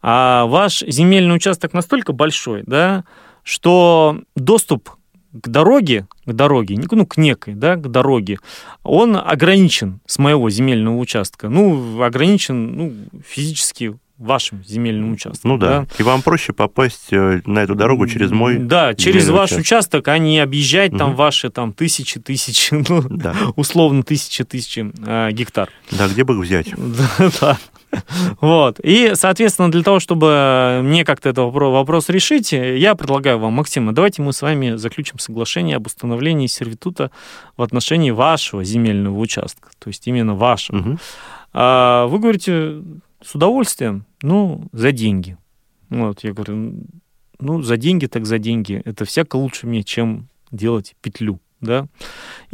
А 0.00 0.46
ваш 0.46 0.80
земельный 0.80 1.36
участок 1.36 1.74
настолько 1.74 2.14
большой, 2.14 2.62
да, 2.66 3.04
что 3.44 4.20
доступ 4.34 4.90
к 5.32 5.48
дороге, 5.48 6.06
к 6.26 6.32
дороге, 6.32 6.80
ну, 6.90 7.06
к 7.06 7.16
некой, 7.16 7.54
да, 7.54 7.76
к 7.76 7.90
дороге, 7.90 8.38
он 8.82 9.16
ограничен 9.16 10.00
с 10.06 10.18
моего 10.18 10.48
земельного 10.50 10.96
участка. 10.96 11.48
Ну, 11.48 12.02
ограничен, 12.02 12.76
ну, 12.76 12.94
физически 13.26 13.96
вашим 14.16 14.62
земельным 14.64 15.12
участком. 15.12 15.52
Ну 15.52 15.58
да. 15.58 15.80
да. 15.80 15.86
И 15.98 16.02
вам 16.02 16.22
проще 16.22 16.52
попасть 16.52 17.08
э, 17.12 17.40
на 17.46 17.60
эту 17.60 17.74
дорогу 17.74 18.06
через 18.06 18.30
мой. 18.30 18.58
Да, 18.58 18.94
через 18.94 19.28
ваш 19.28 19.50
участок, 19.52 19.60
участок 19.60 20.08
а 20.08 20.18
не 20.18 20.38
объезжать 20.38 20.92
угу. 20.92 20.98
там 20.98 21.14
ваши 21.16 21.50
там 21.50 21.72
тысячи 21.72 22.20
тысячи, 22.20 22.74
ну, 22.88 23.02
да. 23.08 23.34
условно 23.56 24.02
тысячи 24.04 24.44
тысячи 24.44 24.90
э, 25.04 25.32
гектар. 25.32 25.68
Да, 25.90 26.08
где 26.08 26.24
бы 26.24 26.34
их 26.34 26.40
взять? 26.40 26.68
Да. 27.40 27.58
Вот. 28.40 28.80
И, 28.82 29.12
соответственно, 29.14 29.70
для 29.70 29.82
того, 29.82 30.00
чтобы 30.00 30.80
мне 30.82 31.04
как-то 31.04 31.28
этот 31.30 31.52
вопрос 31.52 32.08
решить, 32.08 32.52
я 32.52 32.94
предлагаю 32.94 33.38
вам, 33.38 33.54
Максима, 33.54 33.92
давайте 33.92 34.22
мы 34.22 34.32
с 34.32 34.42
вами 34.42 34.76
заключим 34.76 35.18
соглашение 35.18 35.76
об 35.76 35.86
установлении 35.86 36.46
сервитута 36.46 37.10
в 37.56 37.62
отношении 37.62 38.10
вашего 38.10 38.64
земельного 38.64 39.18
участка, 39.18 39.70
то 39.78 39.88
есть 39.88 40.06
именно 40.06 40.34
вашего. 40.34 40.78
Угу. 40.78 40.98
А 41.54 42.06
вы 42.06 42.18
говорите, 42.18 42.82
с 43.24 43.34
удовольствием, 43.34 44.04
ну, 44.22 44.66
за 44.72 44.92
деньги. 44.92 45.36
Вот, 45.88 46.24
я 46.24 46.32
говорю, 46.32 46.74
ну, 47.38 47.62
за 47.62 47.76
деньги 47.76 48.06
так 48.06 48.26
за 48.26 48.38
деньги. 48.38 48.82
Это 48.84 49.04
всяко 49.04 49.36
лучше 49.36 49.66
мне, 49.66 49.82
чем 49.82 50.28
делать 50.50 50.94
петлю 51.00 51.40
да. 51.64 51.86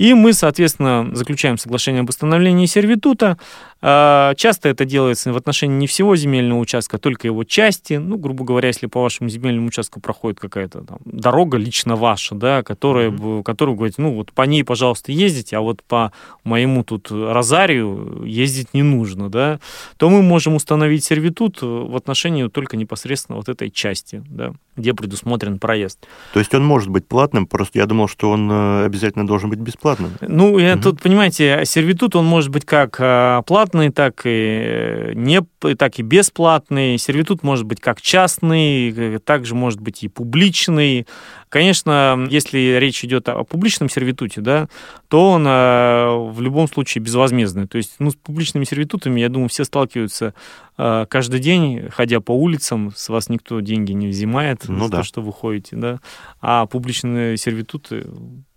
И 0.00 0.14
мы, 0.14 0.33
соответственно, 0.33 1.11
заключаем 1.12 1.59
соглашение 1.59 2.00
об 2.00 2.09
установлении 2.09 2.64
сервитута. 2.64 3.37
А, 3.83 4.35
часто 4.35 4.71
это 4.71 4.87
делается 4.87 5.30
в 5.30 5.37
отношении 5.37 5.76
не 5.76 5.87
всего 5.87 6.16
земельного 6.16 6.59
участка, 6.59 6.97
а 6.97 6.99
только 6.99 7.26
его 7.26 7.45
части. 7.45 7.95
Ну, 7.95 8.16
грубо 8.16 8.42
говоря, 8.45 8.69
если 8.69 8.87
по 8.87 9.02
вашему 9.02 9.28
земельному 9.28 9.69
участку 9.69 10.00
проходит 10.00 10.40
какая-то 10.40 10.85
там 10.85 10.99
дорога 11.04 11.59
лично 11.59 11.97
ваша, 11.97 12.35
да, 12.35 12.62
которая, 12.62 13.11
mm-hmm. 13.11 13.42
которую 13.42 13.76
говорите, 13.76 14.00
ну, 14.00 14.14
вот 14.14 14.33
по 14.33 14.40
ней, 14.42 14.64
пожалуйста, 14.64 15.12
ездите, 15.12 15.59
а 15.59 15.61
вот 15.61 15.83
по 15.83 16.12
моему 16.45 16.83
тут 16.83 17.11
розарию 17.11 18.23
ездить 18.25 18.73
не 18.73 18.83
нужно, 18.83 19.28
да, 19.28 19.61
то 19.99 20.09
мы 20.09 20.23
можем 20.23 20.54
установить 20.54 21.04
сервитут 21.04 21.59
в 21.61 21.95
отношении 21.95 22.49
только 22.49 22.78
непосредственно 22.78 23.37
вот 23.37 23.50
этой 23.50 23.71
части, 23.71 24.23
да, 24.30 24.54
где 24.78 24.95
предусмотрен 24.95 25.59
проезд. 25.59 26.07
То 26.33 26.38
есть 26.38 26.54
он 26.54 26.64
может 26.64 26.88
быть 26.88 27.07
платным, 27.07 27.47
просто 27.47 27.78
я 27.78 27.85
думал, 27.85 28.09
что 28.09 28.30
он 28.30 28.50
э, 28.50 28.85
обязательно 28.87 29.26
должен 29.26 29.50
быть 29.50 29.59
бесплатным. 29.59 29.89
Ну, 30.20 30.59
я 30.59 30.75
угу. 30.75 30.82
тут, 30.82 31.00
понимаете, 31.00 31.62
сервитут, 31.64 32.16
он 32.16 32.25
может 32.26 32.50
быть 32.50 32.64
как 32.64 32.97
э, 32.99 33.42
платный, 33.47 33.90
так 33.90 34.23
и, 34.25 34.30
э, 34.30 35.12
не, 35.14 35.40
так 35.76 35.99
и 35.99 36.02
бесплатный. 36.02 36.99
Сервитут 36.99 37.42
может 37.42 37.64
быть 37.64 37.80
как 37.80 38.00
частный, 38.00 39.18
также 39.18 39.54
может 39.54 39.80
быть 39.80 40.02
и 40.02 40.09
публичный. 40.09 41.06
Конечно, 41.49 42.26
если 42.30 42.78
речь 42.78 43.04
идет 43.04 43.28
о 43.28 43.42
публичном 43.42 43.90
сервитуте, 43.90 44.40
да, 44.40 44.68
то 45.09 45.30
он 45.32 45.44
э, 45.47 46.30
в 46.30 46.40
любом 46.40 46.68
случае 46.68 47.02
безвозмездный. 47.02 47.66
То 47.66 47.76
есть, 47.76 47.97
ну, 47.99 48.12
с 48.12 48.14
публичными 48.14 48.64
сервитутами, 48.64 49.20
я 49.20 49.28
думаю, 49.28 49.49
все 49.49 49.64
сталкиваются 49.64 50.32
э, 50.78 51.06
каждый 51.09 51.40
день, 51.40 51.88
ходя 51.90 52.20
по 52.20 52.30
улицам, 52.30 52.92
с 52.94 53.09
вас 53.09 53.28
никто 53.28 53.59
деньги 53.59 53.90
не 53.90 54.06
взимает 54.06 54.68
ну, 54.68 54.85
за 54.85 54.90
да. 54.90 54.99
то, 54.99 55.02
что 55.02 55.23
вы 55.23 55.32
ходите, 55.32 55.75
да. 55.75 55.99
А 56.40 56.66
публичные 56.66 57.37
сервитуты 57.37 58.06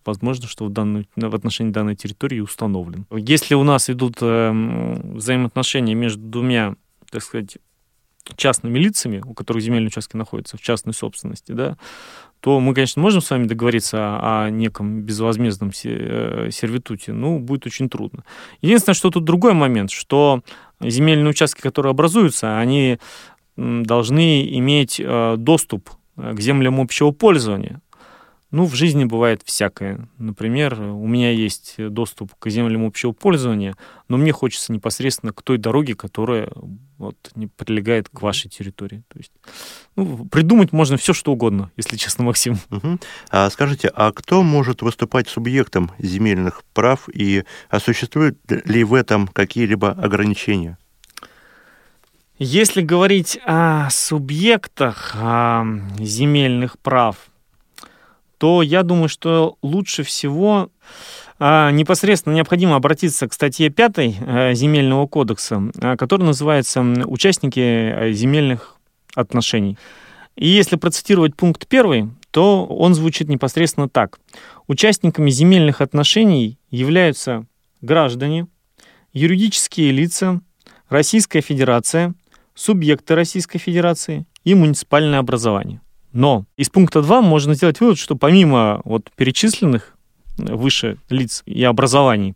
возможно, 0.06 0.48
что 0.48 0.66
в, 0.66 0.70
данную, 0.70 1.06
в 1.16 1.36
отношении 1.36 1.72
данной 1.72 1.96
территории 1.96 2.40
установлен. 2.40 3.06
Если 3.12 3.56
у 3.56 3.64
нас 3.64 3.90
идут 3.90 4.18
э, 4.22 4.52
взаимоотношения 5.16 5.96
между 5.96 6.22
двумя, 6.22 6.76
так 7.10 7.24
сказать, 7.24 7.58
частными 8.36 8.80
лицами, 8.80 9.22
у 9.26 9.34
которых 9.34 9.64
земельные 9.64 9.88
участки 9.88 10.16
находятся 10.16 10.58
в 10.58 10.62
частной 10.62 10.94
собственности, 10.94 11.52
да, 11.52 11.78
то 12.40 12.60
мы, 12.60 12.74
конечно, 12.74 13.02
можем 13.02 13.22
с 13.22 13.30
вами 13.30 13.46
договориться 13.46 13.98
о, 14.22 14.50
неком 14.50 15.02
безвозмездном 15.02 15.72
э, 15.84 16.50
сервитуте, 16.52 17.14
но 17.14 17.40
будет 17.40 17.66
очень 17.66 17.90
трудно. 17.90 18.24
Единственное, 18.62 18.96
что 18.96 19.12
тут 19.12 19.24
другой 19.24 19.54
момент, 19.54 19.92
что 19.92 20.42
земельные 20.82 21.30
участки, 21.30 21.62
которые 21.62 21.92
образуются, 21.92 22.60
они 22.60 23.00
должны 23.56 24.46
иметь 24.58 25.00
э, 25.00 25.36
доступ 25.38 25.90
к 26.16 26.40
землям 26.40 26.80
общего 26.80 27.12
пользования. 27.12 27.82
Ну, 28.54 28.66
в 28.66 28.76
жизни 28.76 29.04
бывает 29.04 29.42
всякое. 29.44 30.08
Например, 30.20 30.80
у 30.80 31.08
меня 31.08 31.32
есть 31.32 31.74
доступ 31.80 32.36
к 32.36 32.50
землям 32.52 32.86
общего 32.86 33.12
пользования, 33.12 33.76
но 34.10 34.18
мне 34.18 34.32
хочется 34.32 34.72
непосредственно 34.72 35.34
к 35.34 35.42
той 35.42 35.58
дороге, 35.58 35.96
которая 35.96 36.52
вот, 37.00 37.18
не 37.34 37.48
прилегает 37.48 38.10
к 38.10 38.22
вашей 38.22 38.52
территории. 38.52 39.02
То 39.08 39.18
есть, 39.18 39.32
ну, 39.96 40.26
придумать 40.26 40.72
можно 40.72 40.98
все, 40.98 41.14
что 41.14 41.32
угодно, 41.32 41.72
если 41.78 41.98
честно, 41.98 42.26
Максим. 42.26 42.60
Угу. 42.70 43.00
А 43.32 43.50
скажите, 43.50 43.88
а 43.92 44.12
кто 44.12 44.44
может 44.44 44.84
выступать 44.84 45.28
субъектом 45.28 45.90
земельных 45.98 46.62
прав 46.76 47.10
и 47.12 47.46
а 47.72 47.80
существуют 47.80 48.38
ли 48.48 48.84
в 48.84 48.94
этом 48.94 49.26
какие-либо 49.30 49.90
ограничения? 49.90 50.78
Если 52.38 52.84
говорить 52.84 53.40
о 53.48 53.90
субъектах 53.90 55.16
о 55.16 55.66
земельных 55.98 56.78
прав– 56.78 57.18
то 58.44 58.62
я 58.62 58.84
думаю, 58.84 59.08
что 59.08 59.58
лучше 59.62 60.04
всего 60.04 60.70
а, 61.40 61.72
непосредственно 61.72 62.34
необходимо 62.34 62.76
обратиться 62.76 63.26
к 63.30 63.32
статье 63.32 63.70
5 63.70 63.94
э, 63.98 64.54
Земельного 64.54 65.08
кодекса, 65.08 65.64
а, 65.82 65.96
которая 65.96 66.28
называется 66.28 66.82
«Участники 67.06 67.62
э, 67.62 68.12
земельных 68.12 68.76
отношений». 69.16 69.78
И 70.36 70.46
если 70.50 70.76
процитировать 70.76 71.38
пункт 71.38 71.66
1, 71.70 72.18
то 72.32 72.66
он 72.66 72.96
звучит 72.96 73.30
непосредственно 73.30 73.88
так. 73.88 74.20
Участниками 74.68 75.30
земельных 75.30 75.80
отношений 75.80 76.58
являются 76.70 77.46
граждане, 77.80 78.48
юридические 79.14 79.92
лица, 79.92 80.42
Российская 80.90 81.40
Федерация, 81.40 82.14
субъекты 82.56 83.16
Российской 83.16 83.60
Федерации 83.60 84.26
и 84.44 84.54
муниципальное 84.54 85.20
образование. 85.20 85.80
Но 86.14 86.46
из 86.58 86.70
пункта 86.70 87.02
2 87.02 87.22
можно 87.22 87.56
сделать 87.56 87.80
вывод, 87.80 87.98
что 87.98 88.16
помимо 88.16 88.82
вот 88.86 89.10
перечисленных 89.16 89.96
выше 90.38 90.98
лиц 91.10 91.44
и 91.46 91.64
образований, 91.64 92.36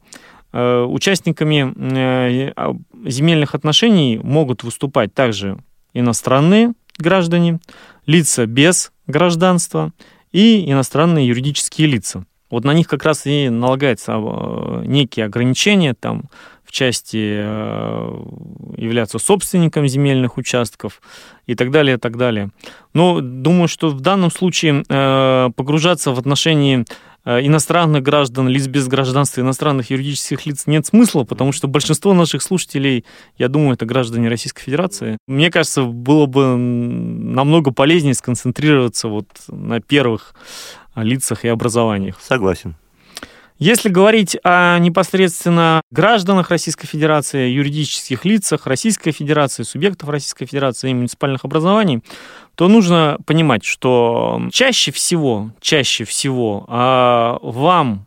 э, 0.52 0.82
участниками 0.84 1.74
э, 1.76 2.52
а, 2.56 2.76
земельных 3.06 3.56
отношений 3.56 4.20
могут 4.22 4.64
выступать 4.64 5.14
также 5.14 5.58
иностранные 5.94 6.74
граждане, 6.98 7.60
лица 8.06 8.46
без 8.46 8.92
гражданства 9.06 9.94
и 10.32 10.70
иностранные 10.70 11.28
юридические 11.28 11.88
лица. 11.88 12.26
Вот 12.50 12.64
на 12.64 12.74
них 12.74 12.88
как 12.88 13.04
раз 13.04 13.26
и 13.26 13.50
налагаются 13.50 14.14
э, 14.14 14.84
некие 14.86 15.26
ограничения, 15.26 15.94
там, 15.94 16.24
в 16.68 16.72
части 16.74 17.40
э, 17.40 18.24
являться 18.76 19.20
собственником 19.20 19.88
земельных 19.88 20.38
участков 20.38 21.02
и 21.46 21.56
так 21.56 21.72
далее, 21.72 21.96
и 21.96 21.98
так 21.98 22.18
далее. 22.18 22.50
Но 22.94 23.22
думаю, 23.22 23.70
что 23.70 23.90
в 23.90 24.02
данном 24.02 24.30
случае 24.30 24.84
э, 24.88 25.50
погружаться 25.56 26.12
в 26.12 26.20
отношении 26.20 26.84
э, 27.24 27.40
иностранных 27.46 28.04
граждан, 28.04 28.50
лиц 28.50 28.68
без 28.68 28.90
гражданства, 28.90 29.40
иностранных 29.40 29.92
юридических 29.92 30.46
лиц 30.46 30.64
нет 30.66 30.86
смысла, 30.86 31.24
потому 31.24 31.54
что 31.54 31.70
большинство 31.70 32.14
наших 32.14 32.42
слушателей, 32.42 33.06
я 33.38 33.48
думаю, 33.48 33.76
это 33.76 33.86
граждане 33.86 34.28
Российской 34.28 34.64
Федерации. 34.64 35.18
Мне 35.26 35.50
кажется, 35.50 35.84
было 35.84 36.26
бы 36.26 36.58
намного 36.58 37.72
полезнее 37.72 38.14
сконцентрироваться 38.14 39.08
вот 39.08 39.28
на 39.48 39.80
первых 39.80 40.36
лицах 40.98 41.46
и 41.46 41.48
образованиях. 41.48 42.20
Согласен. 42.20 42.76
Если 43.60 43.90
говорить 43.90 44.38
о 44.44 44.78
непосредственно 44.78 45.82
гражданах 45.90 46.52
Российской 46.52 46.86
Федерации, 46.86 47.50
юридических 47.50 48.24
лицах 48.24 48.68
Российской 48.68 49.12
Федерации, 49.12 49.64
субъектов 49.64 50.10
Российской 50.10 50.46
Федерации 50.46 50.92
и 50.92 50.94
муниципальных 50.94 51.44
образований, 51.44 52.04
то 52.54 52.68
нужно 52.68 53.18
понимать, 53.26 53.64
что 53.64 54.42
чаще 54.52 54.92
всего, 54.92 55.52
чаще 55.60 56.04
всего 56.04 56.66
а 56.68 57.40
вам, 57.42 58.06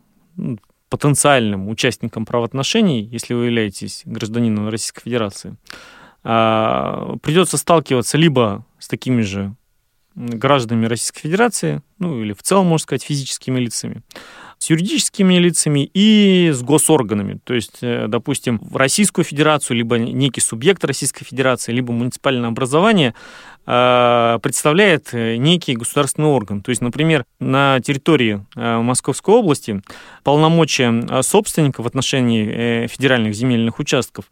потенциальным 0.89 1.67
участникам 1.67 2.25
правоотношений, 2.25 3.01
если 3.01 3.33
вы 3.33 3.45
являетесь 3.45 4.03
гражданином 4.05 4.69
Российской 4.69 5.03
Федерации, 5.03 5.55
а, 6.23 7.15
придется 7.21 7.57
сталкиваться 7.57 8.17
либо 8.17 8.65
с 8.79 8.87
такими 8.87 9.21
же 9.21 9.55
гражданами 10.15 10.85
Российской 10.85 11.21
Федерации, 11.21 11.81
ну 11.97 12.21
или 12.21 12.33
в 12.33 12.43
целом, 12.43 12.67
можно 12.67 12.83
сказать, 12.83 13.03
физическими 13.03 13.59
лицами, 13.59 14.03
с 14.61 14.69
юридическими 14.69 15.33
лицами 15.39 15.89
и 15.91 16.51
с 16.53 16.61
госорганами. 16.61 17.39
То 17.43 17.55
есть, 17.55 17.79
э, 17.81 18.05
допустим, 18.07 18.59
в 18.61 18.75
Российскую 18.75 19.25
Федерацию, 19.25 19.75
либо 19.75 19.97
некий 19.97 20.39
субъект 20.39 20.85
Российской 20.85 21.25
Федерации, 21.25 21.71
либо 21.71 21.91
муниципальное 21.91 22.49
образование 22.49 23.15
э, 23.65 24.37
представляет 24.43 25.09
э, 25.13 25.37
некий 25.37 25.75
государственный 25.75 26.27
орган. 26.27 26.61
То 26.61 26.69
есть, 26.69 26.81
например, 26.81 27.25
на 27.39 27.79
территории 27.79 28.45
Московской 28.55 29.33
области 29.33 29.81
полномочия 30.23 31.23
собственника 31.23 31.81
в 31.81 31.87
отношении 31.87 32.85
федеральных 32.85 33.33
земельных 33.33 33.79
участков 33.79 34.25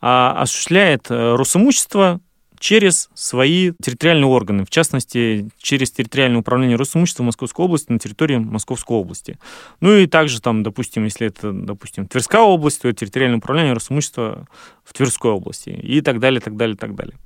а, 0.00 0.34
осуществляет 0.42 1.06
Росимущество, 1.10 2.20
через 2.64 3.10
свои 3.12 3.72
территориальные 3.82 4.26
органы, 4.26 4.64
в 4.64 4.70
частности, 4.70 5.50
через 5.58 5.90
территориальное 5.90 6.40
управление 6.40 6.78
Росимущества 6.78 7.22
Московской 7.22 7.62
области 7.62 7.92
на 7.92 7.98
территории 7.98 8.36
Московской 8.36 8.96
области. 8.96 9.38
Ну 9.82 9.94
и 9.94 10.06
также 10.06 10.40
там, 10.40 10.62
допустим, 10.62 11.04
если 11.04 11.26
это, 11.26 11.52
допустим, 11.52 12.06
Тверская 12.06 12.40
область, 12.40 12.80
то 12.80 12.88
это 12.88 13.00
территориальное 13.00 13.36
управление 13.36 13.74
Росимущества 13.74 14.46
в 14.82 14.94
Тверской 14.94 15.32
области 15.32 15.68
и 15.68 16.00
так 16.00 16.20
далее, 16.20 16.40
так 16.40 16.56
далее, 16.56 16.74
так 16.74 16.94
далее. 16.94 17.16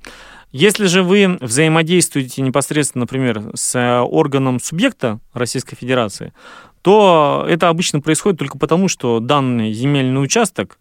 Если 0.51 0.87
же 0.87 1.03
вы 1.03 1.37
взаимодействуете 1.39 2.41
непосредственно, 2.41 3.03
например, 3.03 3.51
с 3.55 4.03
органом 4.03 4.59
субъекта 4.59 5.21
Российской 5.31 5.77
Федерации, 5.77 6.33
то 6.81 7.45
это 7.47 7.69
обычно 7.69 8.01
происходит 8.01 8.39
только 8.39 8.57
потому, 8.57 8.89
что 8.89 9.21
данный 9.21 9.71
земельный 9.71 10.21
участок 10.21 10.79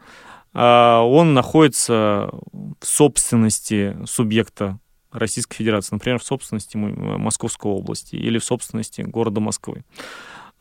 он 0.61 1.35
находится 1.35 2.31
в 2.53 2.85
собственности 2.85 3.97
субъекта 4.07 4.79
Российской 5.13 5.57
Федерации, 5.57 5.95
например, 5.95 6.19
в 6.19 6.25
собственности 6.25 6.77
Московской 6.77 7.71
области 7.71 8.17
или 8.17 8.39
в 8.39 8.45
собственности 8.45 9.03
города 9.03 9.41
Москвы. 9.41 9.85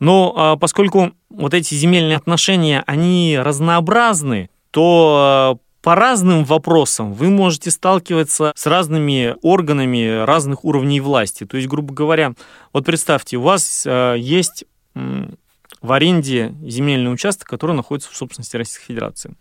Но 0.00 0.34
а, 0.36 0.56
поскольку 0.56 1.12
вот 1.28 1.54
эти 1.54 1.74
земельные 1.74 2.16
отношения, 2.16 2.82
они 2.86 3.38
разнообразны, 3.38 4.48
то 4.70 5.16
а, 5.18 5.56
по 5.82 5.94
разным 5.94 6.44
вопросам 6.44 7.12
вы 7.12 7.30
можете 7.30 7.70
сталкиваться 7.70 8.52
с 8.54 8.66
разными 8.66 9.36
органами 9.42 10.24
разных 10.24 10.64
уровней 10.64 11.00
власти. 11.00 11.44
То 11.44 11.56
есть, 11.56 11.68
грубо 11.68 11.94
говоря, 11.94 12.34
вот 12.72 12.84
представьте, 12.84 13.36
у 13.36 13.42
вас 13.42 13.86
есть 13.86 14.64
в 14.94 15.92
аренде 15.92 16.54
земельный 16.62 17.12
участок, 17.12 17.48
который 17.48 17.76
находится 17.76 18.10
в 18.10 18.16
собственности 18.16 18.56
Российской 18.56 18.86
Федерации. 18.86 19.36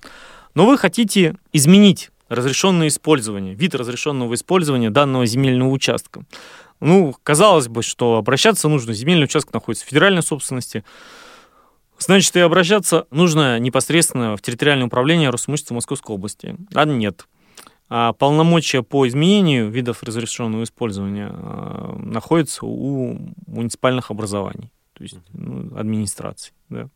Но 0.57 0.65
вы 0.65 0.75
хотите 0.79 1.35
изменить 1.53 2.09
разрешенное 2.29 2.87
использование, 2.87 3.53
вид 3.53 3.75
разрешенного 3.75 4.33
использования 4.33 4.89
данного 4.89 5.27
земельного 5.27 5.69
участка. 5.69 6.25
Ну, 6.79 7.13
казалось 7.21 7.67
бы, 7.67 7.83
что 7.83 8.15
обращаться 8.15 8.67
нужно, 8.67 8.95
земельный 8.95 9.25
участок 9.25 9.53
находится 9.53 9.85
в 9.85 9.89
федеральной 9.89 10.23
собственности, 10.23 10.83
значит, 11.99 12.35
и 12.35 12.39
обращаться 12.39 13.05
нужно 13.11 13.59
непосредственно 13.59 14.35
в 14.35 14.41
территориальное 14.41 14.87
управление 14.87 15.29
Росимущества 15.29 15.75
Московской 15.75 16.15
области. 16.15 16.55
А 16.73 16.85
нет. 16.85 17.27
А 17.87 18.13
полномочия 18.13 18.81
по 18.81 19.07
изменению 19.07 19.69
видов 19.69 20.01
разрешенного 20.01 20.63
использования 20.63 21.29
а, 21.31 21.95
находятся 21.99 22.65
у 22.65 23.15
муниципальных 23.45 24.09
образований 24.09 24.71
то 24.97 25.03
есть 25.03 25.17
ну, 25.33 25.77
администрации. 25.77 26.53
Да. 26.69 26.89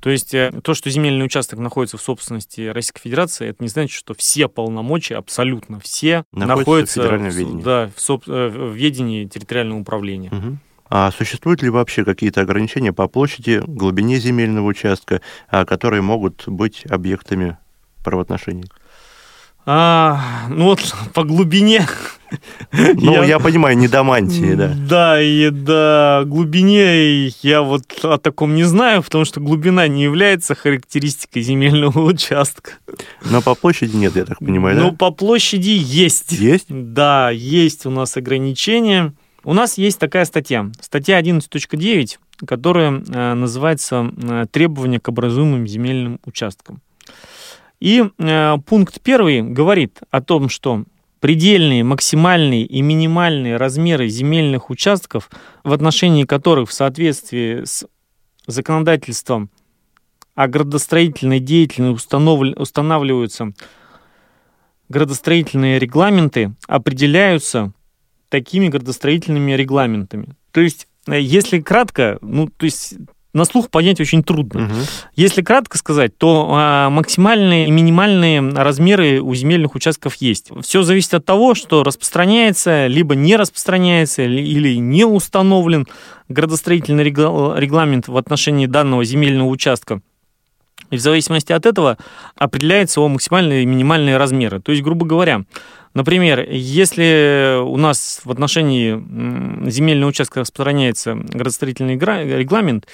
То 0.00 0.10
есть 0.10 0.34
э, 0.34 0.52
то, 0.62 0.74
что 0.74 0.90
земельный 0.90 1.24
участок 1.24 1.58
находится 1.58 1.96
в 1.96 2.02
собственности 2.02 2.68
Российской 2.68 3.00
Федерации, 3.00 3.48
это 3.48 3.62
не 3.62 3.68
значит, 3.68 3.96
что 3.96 4.12
все 4.12 4.48
полномочия, 4.48 5.16
абсолютно 5.16 5.80
все, 5.80 6.24
находятся, 6.30 7.02
находятся 7.02 7.02
в, 7.02 7.34
ведении. 7.34 7.62
Да, 7.62 7.90
в, 7.94 8.00
соб, 8.00 8.28
э, 8.28 8.48
в 8.48 8.74
ведении 8.74 9.24
территориального 9.24 9.80
управления. 9.80 10.30
Угу. 10.30 10.58
А 10.90 11.10
существуют 11.10 11.62
ли 11.62 11.70
вообще 11.70 12.04
какие-то 12.04 12.42
ограничения 12.42 12.92
по 12.92 13.08
площади, 13.08 13.62
глубине 13.66 14.18
земельного 14.18 14.66
участка, 14.66 15.22
а, 15.48 15.64
которые 15.64 16.02
могут 16.02 16.46
быть 16.46 16.84
объектами 16.86 17.56
правоотношений? 18.04 18.66
А, 19.68 20.46
ну 20.48 20.66
вот 20.66 20.94
по 21.14 21.24
глубине. 21.24 21.86
Ну, 22.72 23.12
я, 23.12 23.24
я 23.24 23.38
понимаю, 23.38 23.78
не 23.78 23.86
до 23.86 24.02
мантии, 24.02 24.54
да. 24.54 24.74
Да, 24.76 25.22
и 25.22 25.48
до 25.50 26.24
глубине 26.26 27.28
я 27.42 27.62
вот 27.62 27.84
о 28.02 28.18
таком 28.18 28.56
не 28.56 28.64
знаю, 28.64 29.04
потому 29.04 29.24
что 29.24 29.38
глубина 29.40 29.86
не 29.86 30.02
является 30.02 30.56
характеристикой 30.56 31.42
земельного 31.42 32.00
участка. 32.04 32.72
Но 33.30 33.40
по 33.42 33.54
площади 33.54 33.94
нет, 33.94 34.16
я 34.16 34.24
так 34.24 34.40
понимаю, 34.40 34.76
Ну, 34.76 34.90
да? 34.90 34.96
по 34.96 35.12
площади 35.12 35.70
есть. 35.70 36.32
Есть? 36.32 36.66
Да, 36.68 37.30
есть 37.30 37.86
у 37.86 37.90
нас 37.90 38.16
ограничения. 38.16 39.14
У 39.44 39.54
нас 39.54 39.78
есть 39.78 40.00
такая 40.00 40.24
статья, 40.24 40.68
статья 40.80 41.20
11.9, 41.20 42.18
которая 42.44 43.02
э, 43.08 43.34
называется 43.34 44.10
э, 44.20 44.46
«Требования 44.50 44.98
к 44.98 45.08
образуемым 45.08 45.68
земельным 45.68 46.18
участкам». 46.26 46.80
И 47.80 48.04
э, 48.18 48.56
пункт 48.66 49.00
первый 49.02 49.42
говорит 49.42 50.00
о 50.10 50.22
том, 50.22 50.48
что 50.48 50.84
предельные, 51.20 51.84
максимальные 51.84 52.64
и 52.64 52.82
минимальные 52.82 53.56
размеры 53.56 54.08
земельных 54.08 54.70
участков, 54.70 55.30
в 55.64 55.72
отношении 55.72 56.24
которых 56.24 56.70
в 56.70 56.72
соответствии 56.72 57.64
с 57.64 57.86
законодательством 58.46 59.50
о 60.34 60.48
градостроительной 60.48 61.40
деятельности 61.40 62.14
устанавливаются 62.60 63.52
градостроительные 64.88 65.78
регламенты, 65.78 66.54
определяются 66.68 67.72
такими 68.28 68.68
градостроительными 68.68 69.52
регламентами. 69.52 70.36
То 70.52 70.60
есть, 70.60 70.88
э, 71.06 71.20
если 71.20 71.60
кратко, 71.60 72.18
ну, 72.20 72.48
то 72.48 72.64
есть 72.64 72.94
на 73.36 73.44
слух 73.44 73.70
понять 73.70 74.00
очень 74.00 74.24
трудно. 74.24 74.64
Угу. 74.64 74.74
Если 75.14 75.42
кратко 75.42 75.78
сказать, 75.78 76.16
то 76.16 76.48
а, 76.50 76.90
максимальные 76.90 77.68
и 77.68 77.70
минимальные 77.70 78.50
размеры 78.50 79.20
у 79.20 79.34
земельных 79.34 79.74
участков 79.74 80.14
есть. 80.16 80.50
Все 80.62 80.82
зависит 80.82 81.14
от 81.14 81.24
того, 81.24 81.54
что 81.54 81.84
распространяется, 81.84 82.86
либо 82.86 83.14
не 83.14 83.36
распространяется, 83.36 84.22
или 84.22 84.76
не 84.76 85.04
установлен 85.04 85.86
градостроительный 86.28 87.04
регламент 87.04 88.08
в 88.08 88.16
отношении 88.16 88.66
данного 88.66 89.04
земельного 89.04 89.48
участка. 89.48 90.00
И 90.90 90.96
в 90.96 91.00
зависимости 91.00 91.52
от 91.52 91.66
этого 91.66 91.98
определяются 92.36 93.00
его 93.00 93.08
максимальные 93.08 93.64
и 93.64 93.66
минимальные 93.66 94.16
размеры. 94.16 94.60
То 94.60 94.72
есть, 94.72 94.82
грубо 94.82 95.04
говоря, 95.04 95.42
Например, 95.96 96.46
если 96.50 97.58
у 97.58 97.78
нас 97.78 98.20
в 98.22 98.30
отношении 98.30 99.02
земельного 99.70 100.10
участка 100.10 100.40
распространяется 100.40 101.14
градостроительный 101.14 101.94
регламент, 101.94 102.86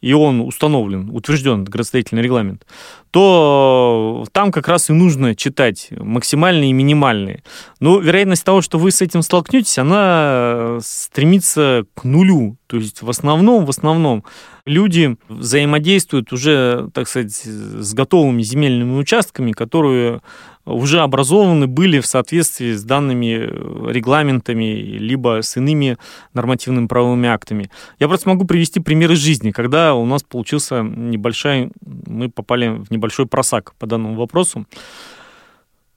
и 0.00 0.12
он 0.12 0.40
установлен, 0.40 1.10
утвержден 1.10 1.62
градостроительный 1.62 2.22
регламент, 2.22 2.66
то 3.12 4.26
там 4.32 4.50
как 4.50 4.66
раз 4.66 4.90
и 4.90 4.92
нужно 4.92 5.36
читать 5.36 5.88
максимальные 5.90 6.70
и 6.70 6.72
минимальные. 6.72 7.44
Но 7.78 8.00
вероятность 8.00 8.44
того, 8.44 8.60
что 8.60 8.76
вы 8.76 8.90
с 8.90 9.02
этим 9.02 9.22
столкнетесь, 9.22 9.78
она 9.78 10.78
стремится 10.82 11.84
к 11.94 12.02
нулю. 12.02 12.56
То 12.66 12.76
есть 12.76 13.02
в 13.02 13.08
основном, 13.08 13.66
в 13.66 13.70
основном 13.70 14.24
люди 14.66 15.16
взаимодействуют 15.28 16.32
уже, 16.32 16.90
так 16.92 17.08
сказать, 17.08 17.34
с 17.34 17.94
готовыми 17.94 18.42
земельными 18.42 18.98
участками, 18.98 19.52
которые 19.52 20.22
уже 20.68 21.00
образованы 21.00 21.66
были 21.66 22.00
в 22.00 22.06
соответствии 22.06 22.72
с 22.72 22.84
данными 22.84 23.38
э, 23.40 23.92
регламентами, 23.92 24.64
либо 24.98 25.42
с 25.42 25.56
иными 25.56 25.98
нормативными 26.34 26.86
правовыми 26.86 27.28
актами. 27.28 27.70
Я 27.98 28.08
просто 28.08 28.28
могу 28.28 28.46
привести 28.46 28.80
примеры 28.80 29.16
жизни, 29.16 29.50
когда 29.50 29.94
у 29.94 30.04
нас 30.04 30.22
получился 30.22 30.82
небольшой, 30.82 31.70
мы 31.84 32.30
попали 32.30 32.68
в 32.68 32.90
небольшой 32.90 33.26
просак 33.26 33.74
по 33.78 33.86
данному 33.86 34.16
вопросу. 34.16 34.66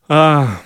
А, 0.08 0.58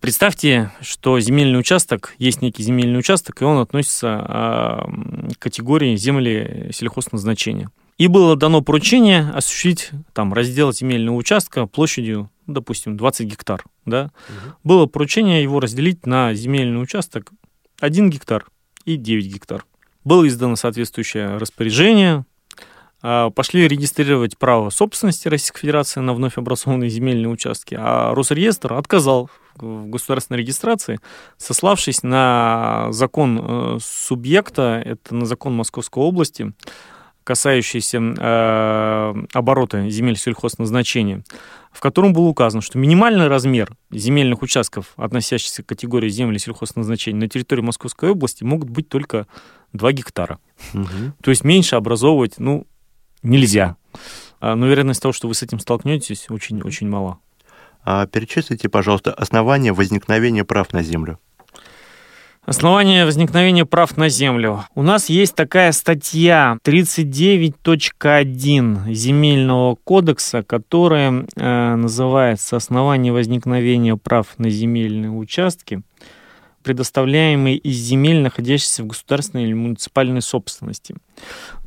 представьте, 0.00 0.70
что 0.80 1.20
земельный 1.20 1.58
участок, 1.58 2.14
есть 2.18 2.42
некий 2.42 2.62
земельный 2.62 2.98
участок, 2.98 3.42
и 3.42 3.44
он 3.44 3.58
относится 3.58 4.08
а, 4.08 4.90
к 5.38 5.38
категории 5.38 5.96
земли 5.96 6.70
сельхозназначения. 6.72 7.70
И 7.98 8.08
было 8.08 8.34
дано 8.34 8.62
поручение 8.62 9.30
осуществить 9.34 9.90
там, 10.12 10.32
раздел 10.32 10.72
земельного 10.72 11.14
участка 11.14 11.66
площадью 11.66 12.30
допустим, 12.46 12.96
20 12.96 13.26
гектар, 13.26 13.64
да, 13.84 14.10
угу. 14.28 14.54
было 14.64 14.86
поручение 14.86 15.42
его 15.42 15.60
разделить 15.60 16.06
на 16.06 16.34
земельный 16.34 16.82
участок 16.82 17.30
1 17.80 18.10
гектар 18.10 18.46
и 18.84 18.96
9 18.96 19.26
гектар. 19.26 19.64
Было 20.04 20.26
издано 20.26 20.56
соответствующее 20.56 21.36
распоряжение, 21.36 22.24
а, 23.04 23.30
пошли 23.30 23.66
регистрировать 23.66 24.38
право 24.38 24.70
собственности 24.70 25.26
Российской 25.26 25.60
Федерации 25.60 26.00
на 26.00 26.14
вновь 26.14 26.38
образованные 26.38 26.88
земельные 26.88 27.28
участки, 27.28 27.76
а 27.78 28.14
Росреестр 28.14 28.74
отказал 28.74 29.28
в 29.56 29.86
государственной 29.88 30.38
регистрации, 30.38 31.00
сославшись 31.36 32.02
на 32.02 32.86
закон 32.90 33.40
э, 33.42 33.78
субъекта, 33.82 34.80
это 34.84 35.14
на 35.14 35.26
закон 35.26 35.54
Московской 35.54 36.02
области, 36.02 36.52
касающийся 37.24 37.98
э, 37.98 39.14
оборота 39.32 39.88
земель 39.88 40.16
сельхозназначения 40.16 41.22
в 41.72 41.80
котором 41.80 42.12
было 42.12 42.28
указано, 42.28 42.60
что 42.60 42.78
минимальный 42.78 43.28
размер 43.28 43.74
земельных 43.90 44.42
участков, 44.42 44.92
относящихся 44.96 45.62
к 45.62 45.66
категории 45.66 46.08
земли 46.08 46.38
сельхозназначения 46.38 47.18
на 47.18 47.28
территории 47.28 47.62
Московской 47.62 48.10
области, 48.10 48.44
могут 48.44 48.68
быть 48.68 48.88
только 48.88 49.26
2 49.72 49.92
гектара. 49.92 50.38
Угу. 50.74 51.14
То 51.22 51.30
есть 51.30 51.44
меньше 51.44 51.76
образовывать, 51.76 52.34
ну, 52.38 52.66
нельзя. 53.22 53.76
А, 54.40 54.54
но 54.54 54.66
вероятность 54.66 55.00
того, 55.00 55.12
что 55.12 55.28
вы 55.28 55.34
с 55.34 55.42
этим 55.42 55.58
столкнетесь, 55.58 56.26
очень-очень 56.28 56.88
мала. 56.88 57.18
А 57.84 58.06
перечислите, 58.06 58.68
пожалуйста, 58.68 59.12
основания 59.12 59.72
возникновения 59.72 60.44
прав 60.44 60.72
на 60.72 60.82
землю. 60.82 61.18
Основание 62.44 63.04
возникновения 63.04 63.64
прав 63.64 63.96
на 63.96 64.08
землю. 64.08 64.64
У 64.74 64.82
нас 64.82 65.08
есть 65.08 65.36
такая 65.36 65.70
статья 65.70 66.58
39.1 66.64 68.92
Земельного 68.92 69.76
кодекса, 69.76 70.42
которая 70.42 71.24
э, 71.36 71.74
называется 71.76 72.56
«Основание 72.56 73.12
возникновения 73.12 73.96
прав 73.96 74.36
на 74.38 74.50
земельные 74.50 75.10
участки» 75.10 75.82
предоставляемые 76.62 77.56
из 77.56 77.76
земель, 77.76 78.20
находящихся 78.20 78.84
в 78.84 78.86
государственной 78.86 79.44
или 79.44 79.52
муниципальной 79.52 80.22
собственности. 80.22 80.94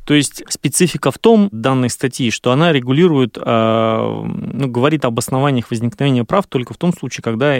То 0.06 0.14
есть 0.14 0.44
специфика 0.48 1.10
в 1.10 1.18
том 1.18 1.48
данной 1.50 1.90
статьи, 1.90 2.30
что 2.30 2.52
она 2.52 2.72
регулирует, 2.72 3.36
а, 3.40 4.22
ну, 4.24 4.68
говорит 4.68 5.04
об 5.04 5.18
основаниях 5.18 5.68
возникновения 5.72 6.24
прав 6.24 6.46
только 6.46 6.72
в 6.74 6.76
том 6.76 6.92
случае, 6.92 7.24
когда 7.24 7.56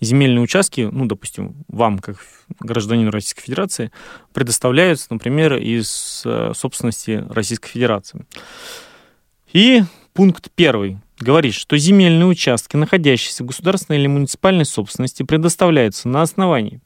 земельные 0.00 0.40
участки, 0.40 0.88
ну, 0.90 1.04
допустим, 1.04 1.54
вам, 1.68 1.98
как 1.98 2.16
гражданину 2.58 3.10
Российской 3.10 3.42
Федерации, 3.42 3.92
предоставляются, 4.32 5.08
например, 5.10 5.56
из 5.56 6.22
э, 6.24 6.52
собственности 6.56 7.22
Российской 7.28 7.68
Федерации. 7.68 8.24
И 9.52 9.82
пункт 10.14 10.50
первый 10.54 10.98
говорит, 11.18 11.52
что 11.52 11.76
земельные 11.76 12.26
участки, 12.26 12.76
находящиеся 12.76 13.44
в 13.44 13.48
государственной 13.48 13.98
или 13.98 14.06
муниципальной 14.06 14.64
собственности, 14.64 15.22
предоставляются 15.22 16.08
на 16.08 16.22
основании 16.22 16.80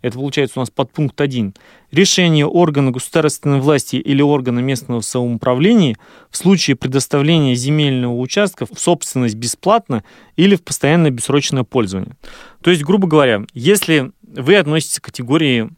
это 0.00 0.16
получается 0.16 0.60
у 0.60 0.62
нас 0.62 0.70
подпункт 0.70 1.20
1, 1.20 1.54
решение 1.90 2.46
органа 2.46 2.92
государственной 2.92 3.60
власти 3.60 3.96
или 3.96 4.22
органа 4.22 4.60
местного 4.60 5.00
самоуправления 5.00 5.96
в 6.30 6.36
случае 6.36 6.76
предоставления 6.76 7.54
земельного 7.54 8.16
участка 8.16 8.66
в 8.66 8.78
собственность 8.78 9.34
бесплатно 9.34 10.04
или 10.36 10.54
в 10.54 10.62
постоянное 10.62 11.10
бессрочное 11.10 11.64
пользование. 11.64 12.16
То 12.62 12.70
есть, 12.70 12.84
грубо 12.84 13.08
говоря, 13.08 13.42
если 13.54 14.12
вы 14.22 14.56
относитесь 14.56 15.00
к 15.00 15.04
категории 15.06 15.68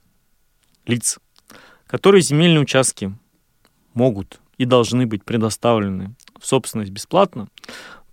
лиц, 0.87 1.19
которые 1.87 2.21
земельные 2.21 2.61
участки 2.61 3.15
могут 3.95 4.41
и 4.59 4.67
должны 4.67 5.07
быть 5.07 5.25
предоставлены 5.25 6.15
в 6.39 6.47
собственность 6.47 6.91
бесплатно, 6.91 7.49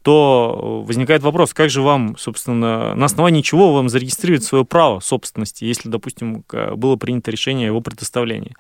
то 0.08 0.84
возникает 0.88 1.22
вопрос, 1.22 1.54
как 1.54 1.70
же 1.70 1.82
вам, 1.82 2.16
собственно, 2.18 2.96
на 2.96 3.06
основании 3.06 3.42
чего 3.42 3.74
вам 3.74 3.90
зарегистрировать 3.90 4.46
свое 4.46 4.64
право 4.64 5.02
собственности, 5.02 5.66
если, 5.66 5.90
допустим, 5.90 6.46
было 6.78 6.96
принято 6.96 7.30
решение 7.30 7.66
о 7.66 7.72
его 7.72 7.82
предоставлении. 7.82 8.56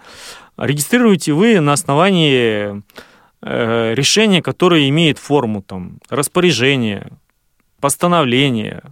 Регистрируете 0.58 1.32
вы 1.32 1.62
на 1.62 1.72
основании 1.72 2.84
э, 3.42 3.94
решения, 3.94 4.42
которое 4.42 4.90
имеет 4.90 5.20
форму 5.20 5.62
там, 5.62 6.00
распоряжения, 6.10 7.12
постановления, 7.80 8.84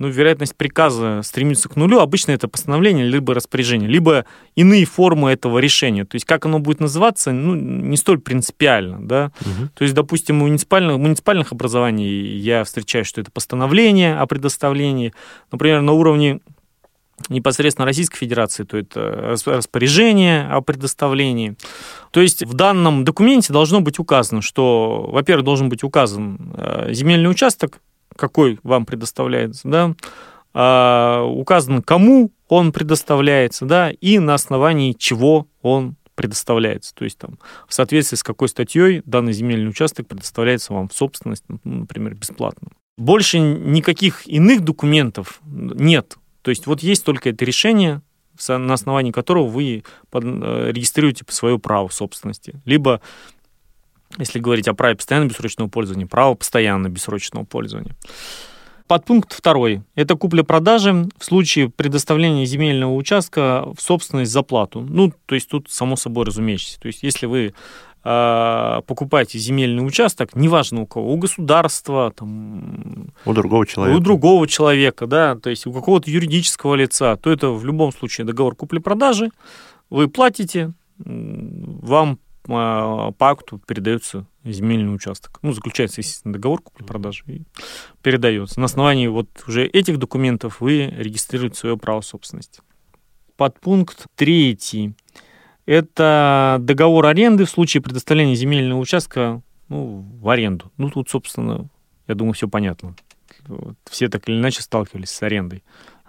ну, 0.00 0.08
вероятность 0.08 0.56
приказа 0.56 1.20
стремится 1.22 1.68
к 1.68 1.76
нулю. 1.76 2.00
Обычно 2.00 2.32
это 2.32 2.48
постановление, 2.48 3.06
либо 3.06 3.34
распоряжение, 3.34 3.86
либо 3.86 4.24
иные 4.54 4.86
формы 4.86 5.30
этого 5.30 5.58
решения. 5.58 6.06
То 6.06 6.14
есть 6.14 6.24
как 6.24 6.46
оно 6.46 6.58
будет 6.58 6.80
называться, 6.80 7.32
ну, 7.32 7.54
не 7.54 7.98
столь 7.98 8.18
принципиально, 8.18 9.06
да. 9.06 9.30
Угу. 9.42 9.68
То 9.74 9.84
есть, 9.84 9.94
допустим, 9.94 10.38
в 10.38 10.44
муниципальных, 10.44 10.96
муниципальных 10.96 11.52
образований 11.52 12.08
я 12.38 12.64
встречаю, 12.64 13.04
что 13.04 13.20
это 13.20 13.30
постановление 13.30 14.16
о 14.16 14.24
предоставлении. 14.24 15.12
Например, 15.52 15.82
на 15.82 15.92
уровне 15.92 16.40
непосредственно 17.28 17.84
Российской 17.84 18.16
Федерации, 18.16 18.64
то 18.64 18.78
это 18.78 19.36
распоряжение 19.44 20.48
о 20.48 20.62
предоставлении. 20.62 21.56
То 22.10 22.22
есть 22.22 22.42
в 22.42 22.54
данном 22.54 23.04
документе 23.04 23.52
должно 23.52 23.82
быть 23.82 23.98
указано, 23.98 24.40
что, 24.40 25.10
во-первых, 25.12 25.44
должен 25.44 25.68
быть 25.68 25.84
указан 25.84 26.54
э, 26.56 26.94
земельный 26.94 27.30
участок, 27.30 27.80
какой 28.20 28.60
вам 28.62 28.86
предоставляется, 28.86 29.66
да, 29.68 29.94
а, 30.52 31.24
указано, 31.24 31.82
кому 31.82 32.30
он 32.48 32.72
предоставляется, 32.72 33.64
да, 33.64 33.90
и 33.90 34.18
на 34.18 34.34
основании 34.34 34.92
чего 34.92 35.46
он 35.62 35.96
предоставляется. 36.14 36.94
То 36.94 37.04
есть 37.04 37.18
там 37.18 37.38
в 37.66 37.72
соответствии 37.72 38.16
с 38.16 38.22
какой 38.22 38.48
статьей 38.48 39.02
данный 39.06 39.32
земельный 39.32 39.70
участок 39.70 40.06
предоставляется 40.06 40.72
вам 40.72 40.88
в 40.88 40.92
собственность, 40.92 41.44
ну, 41.48 41.58
например, 41.64 42.14
бесплатно. 42.14 42.68
Больше 42.98 43.38
никаких 43.38 44.26
иных 44.26 44.60
документов 44.60 45.40
нет. 45.46 46.18
То 46.42 46.50
есть 46.50 46.66
вот 46.66 46.82
есть 46.82 47.04
только 47.04 47.30
это 47.30 47.44
решение, 47.44 48.02
на 48.48 48.74
основании 48.74 49.12
которого 49.12 49.46
вы 49.46 49.82
э, 50.12 50.70
регистрируете 50.72 51.24
свое 51.28 51.58
право 51.58 51.88
собственности. 51.88 52.60
Либо 52.64 53.00
если 54.18 54.38
говорить 54.38 54.68
о 54.68 54.74
праве 54.74 54.96
постоянного 54.96 55.30
бессрочного 55.30 55.68
пользования, 55.68 56.06
право 56.06 56.34
постоянного 56.34 56.92
бессрочного 56.92 57.44
пользования. 57.44 57.94
Подпункт 58.86 59.32
второй. 59.32 59.82
Это 59.94 60.16
купля-продажи 60.16 61.08
в 61.16 61.24
случае 61.24 61.68
предоставления 61.68 62.44
земельного 62.44 62.92
участка 62.92 63.64
в 63.76 63.80
собственность 63.80 64.32
за 64.32 64.42
плату. 64.42 64.80
Ну, 64.80 65.12
то 65.26 65.36
есть 65.36 65.48
тут 65.48 65.70
само 65.70 65.94
собой 65.94 66.24
разумеется. 66.24 66.80
То 66.80 66.88
есть 66.88 67.04
если 67.04 67.26
вы 67.26 67.54
э, 68.02 68.80
покупаете 68.84 69.38
земельный 69.38 69.86
участок, 69.86 70.34
неважно 70.34 70.80
у 70.80 70.86
кого, 70.86 71.12
у 71.12 71.16
государства, 71.18 72.12
там, 72.16 73.12
у 73.24 73.32
другого 73.32 73.64
человека, 73.64 73.96
у 73.96 74.00
другого 74.00 74.48
человека, 74.48 75.06
да, 75.06 75.36
то 75.36 75.50
есть 75.50 75.68
у 75.68 75.72
какого-то 75.72 76.10
юридического 76.10 76.74
лица, 76.74 77.14
то 77.14 77.30
это 77.30 77.50
в 77.50 77.64
любом 77.64 77.92
случае 77.92 78.26
договор 78.26 78.56
купли-продажи. 78.56 79.30
Вы 79.88 80.08
платите, 80.08 80.72
вам 80.98 82.10
а, 82.12 82.29
по 82.50 83.14
акту 83.20 83.58
передается 83.66 84.26
земельный 84.44 84.94
участок. 84.94 85.38
Ну, 85.42 85.52
заключается, 85.52 86.00
естественно, 86.00 86.32
договор 86.32 86.62
купли-продажи 86.62 87.24
и 87.26 87.42
передается. 88.02 88.58
На 88.58 88.66
основании 88.66 89.06
вот 89.06 89.28
уже 89.46 89.66
этих 89.66 89.98
документов 89.98 90.60
вы 90.60 90.86
регистрируете 90.86 91.56
свое 91.56 91.76
право 91.76 92.00
собственности. 92.00 92.62
Подпункт 93.36 94.06
третий. 94.16 94.94
Это 95.66 96.58
договор 96.60 97.06
аренды 97.06 97.44
в 97.44 97.50
случае 97.50 97.82
предоставления 97.82 98.34
земельного 98.34 98.80
участка 98.80 99.42
ну, 99.68 100.04
в 100.20 100.28
аренду. 100.28 100.72
Ну, 100.76 100.90
тут, 100.90 101.08
собственно, 101.08 101.68
я 102.08 102.14
думаю, 102.14 102.34
все 102.34 102.48
понятно. 102.48 102.96
Вот. 103.46 103.76
Все 103.88 104.08
так 104.08 104.28
или 104.28 104.36
иначе 104.36 104.62
сталкивались 104.62 105.10
с 105.10 105.22
арендой. 105.22 105.62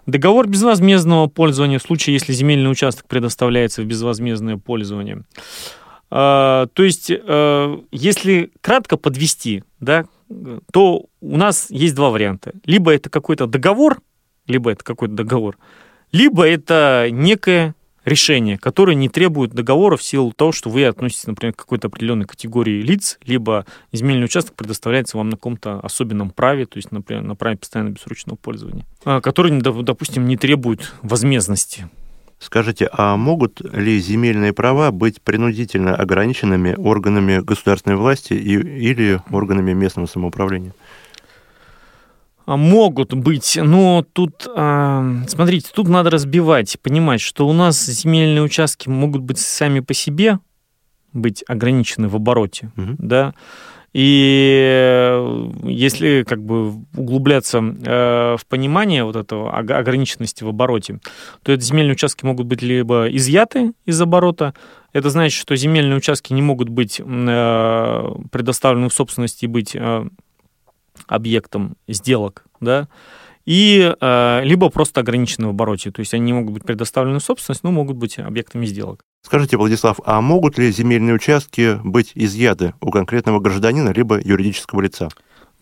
Договор 0.06 0.48
безвозмездного 0.48 1.28
пользования 1.28 1.78
в 1.78 1.82
случае, 1.82 2.14
если 2.14 2.32
земельный 2.32 2.70
участок 2.70 3.06
предоставляется 3.06 3.82
в 3.82 3.84
безвозмездное 3.84 4.56
пользование. 4.56 5.22
А, 6.14 6.66
то 6.74 6.82
есть, 6.82 7.10
э, 7.10 7.78
если 7.90 8.52
кратко 8.60 8.98
подвести, 8.98 9.64
да, 9.80 10.04
то 10.70 11.06
у 11.22 11.36
нас 11.38 11.70
есть 11.70 11.94
два 11.94 12.10
варианта. 12.10 12.52
Либо 12.66 12.92
это 12.92 13.08
какой-то 13.08 13.46
договор, 13.46 14.02
либо 14.46 14.70
это 14.70 14.84
какой-то 14.84 15.14
договор, 15.14 15.56
либо 16.12 16.46
это 16.46 17.08
некое 17.10 17.74
решение, 18.04 18.58
которое 18.58 18.94
не 18.94 19.08
требует 19.08 19.54
договора 19.54 19.96
в 19.96 20.02
силу 20.02 20.32
того, 20.32 20.52
что 20.52 20.68
вы 20.68 20.84
относитесь, 20.84 21.26
например, 21.26 21.54
к 21.54 21.60
какой-то 21.60 21.88
определенной 21.88 22.26
категории 22.26 22.82
лиц, 22.82 23.18
либо 23.24 23.64
земельный 23.90 24.26
участок 24.26 24.54
предоставляется 24.54 25.16
вам 25.16 25.30
на 25.30 25.36
каком-то 25.36 25.80
особенном 25.80 26.28
праве, 26.28 26.66
то 26.66 26.76
есть, 26.76 26.92
например, 26.92 27.22
на 27.22 27.36
праве 27.36 27.56
постоянного 27.56 27.94
бессрочного 27.94 28.36
пользования, 28.36 28.84
а, 29.06 29.22
который, 29.22 29.58
допустим, 29.62 30.26
не 30.26 30.36
требует 30.36 30.92
возмездности. 31.00 31.88
Скажите, 32.42 32.88
а 32.92 33.16
могут 33.16 33.60
ли 33.60 34.00
земельные 34.00 34.52
права 34.52 34.90
быть 34.90 35.22
принудительно 35.22 35.94
ограниченными 35.94 36.74
органами 36.76 37.38
государственной 37.38 37.94
власти 37.94 38.32
и, 38.32 38.58
или 38.58 39.20
органами 39.30 39.72
местного 39.72 40.06
самоуправления? 40.06 40.74
А, 42.44 42.56
могут 42.56 43.14
быть, 43.14 43.56
но 43.62 44.04
тут, 44.12 44.48
а, 44.56 45.22
смотрите, 45.28 45.70
тут 45.72 45.86
надо 45.86 46.10
разбивать, 46.10 46.80
понимать, 46.82 47.20
что 47.20 47.46
у 47.46 47.52
нас 47.52 47.80
земельные 47.86 48.42
участки 48.42 48.88
могут 48.88 49.22
быть 49.22 49.38
сами 49.38 49.78
по 49.78 49.94
себе, 49.94 50.40
быть 51.12 51.44
ограничены 51.46 52.08
в 52.08 52.16
обороте, 52.16 52.72
угу. 52.76 52.96
да, 52.98 53.34
и 53.92 54.60
э, 54.64 55.50
если 55.64 56.24
как 56.26 56.42
бы 56.42 56.72
углубляться 56.96 57.58
э, 57.58 58.36
в 58.38 58.46
понимание 58.46 59.04
вот 59.04 59.16
этого 59.16 59.54
ограниченности 59.54 60.44
в 60.44 60.48
обороте, 60.48 60.98
то 61.42 61.52
эти 61.52 61.62
земельные 61.62 61.92
участки 61.92 62.24
могут 62.24 62.46
быть 62.46 62.62
либо 62.62 63.06
изъяты 63.08 63.72
из 63.84 64.00
оборота, 64.00 64.54
это 64.94 65.10
значит, 65.10 65.38
что 65.38 65.56
земельные 65.56 65.96
участки 65.96 66.32
не 66.32 66.42
могут 66.42 66.70
быть 66.70 67.00
э, 67.04 68.14
предоставлены 68.30 68.88
в 68.88 68.94
собственности 68.94 69.44
и 69.44 69.48
быть 69.48 69.76
объектом 71.06 71.76
сделок, 71.88 72.44
да, 72.60 72.88
и 73.44 73.94
либо 74.44 74.68
просто 74.68 75.00
ограничены 75.00 75.48
в 75.48 75.50
обороте, 75.50 75.90
то 75.90 76.00
есть 76.00 76.14
они 76.14 76.24
не 76.24 76.32
могут 76.32 76.54
быть 76.54 76.64
предоставлены 76.64 77.18
в 77.18 77.24
собственность, 77.24 77.64
но 77.64 77.70
могут 77.70 77.96
быть 77.96 78.18
объектами 78.18 78.66
сделок. 78.66 79.02
Скажите, 79.24 79.56
Владислав, 79.56 80.00
а 80.04 80.20
могут 80.20 80.58
ли 80.58 80.70
земельные 80.70 81.14
участки 81.14 81.78
быть 81.84 82.12
изъяты 82.14 82.74
у 82.80 82.90
конкретного 82.90 83.40
гражданина 83.40 83.90
либо 83.90 84.20
юридического 84.20 84.80
лица? 84.80 85.08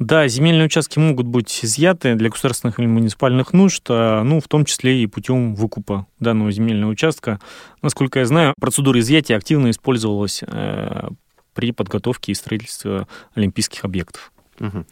Да, 0.01 0.27
земельные 0.29 0.65
участки 0.65 0.99
могут 0.99 1.27
быть 1.27 1.61
изъяты 1.63 2.15
для 2.15 2.31
государственных 2.31 2.79
или 2.79 2.87
муниципальных 2.87 3.53
нужд, 3.53 3.83
а, 3.91 4.23
ну, 4.23 4.41
в 4.41 4.49
том 4.49 4.65
числе 4.65 5.03
и 5.03 5.07
путем 5.07 5.55
выкупа 5.55 6.07
данного 6.19 6.51
земельного 6.51 6.93
участка. 6.93 7.39
Насколько 7.83 8.21
я 8.21 8.25
знаю, 8.25 8.55
процедура 8.59 8.99
изъятия 8.99 9.37
активно 9.37 9.69
использовалась 9.69 10.43
э, 10.47 11.09
при 11.53 11.73
подготовке 11.73 12.33
и 12.33 12.35
строительстве 12.35 13.07
олимпийских 13.35 13.85
объектов. 13.85 14.33
Угу. 14.61 14.85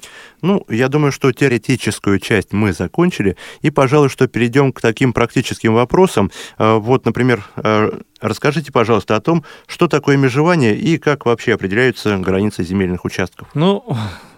Ну, 0.43 0.65
я 0.69 0.89
думаю, 0.89 1.13
что 1.13 1.31
теоретическую 1.31 2.19
часть 2.19 2.53
мы 2.53 2.73
закончили, 2.73 3.37
и, 3.61 3.71
пожалуй, 3.71 4.09
что 4.09 4.27
перейдем 4.27 4.73
к 4.73 4.81
таким 4.81 5.13
практическим 5.13 5.75
вопросам. 5.75 6.31
Э, 6.59 6.77
вот, 6.79 7.05
например, 7.05 7.45
э, 7.57 7.91
расскажите, 8.21 8.73
пожалуйста, 8.73 9.17
о 9.17 9.21
том, 9.21 9.45
что 9.67 9.87
такое 9.87 10.17
межевание 10.17 10.75
и 10.75 10.97
как 10.97 11.27
вообще 11.27 11.55
определяются 11.55 12.17
границы 12.17 12.65
земельных 12.65 13.05
участков. 13.05 13.49
Ну, 13.53 13.85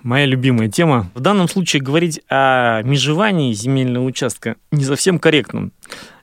моя 0.02 0.26
любимая 0.26 0.68
тема. 0.68 1.08
В 1.14 1.20
данном 1.20 1.48
случае 1.48 1.80
говорить 1.80 2.20
о 2.28 2.82
межевании 2.82 3.52
земельного 3.52 4.04
участка 4.04 4.56
не 4.72 4.84
совсем 4.84 5.20
корректно. 5.20 5.70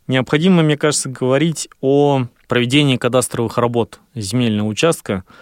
Необходимо, 0.08 0.64
мне 0.64 0.78
кажется, 0.78 1.10
говорить 1.10 1.70
о 1.80 2.26
проведении 2.48 2.98
кадастровых 2.98 3.58
работ 3.58 4.02
земельного 4.16 4.68
участка– 4.68 5.24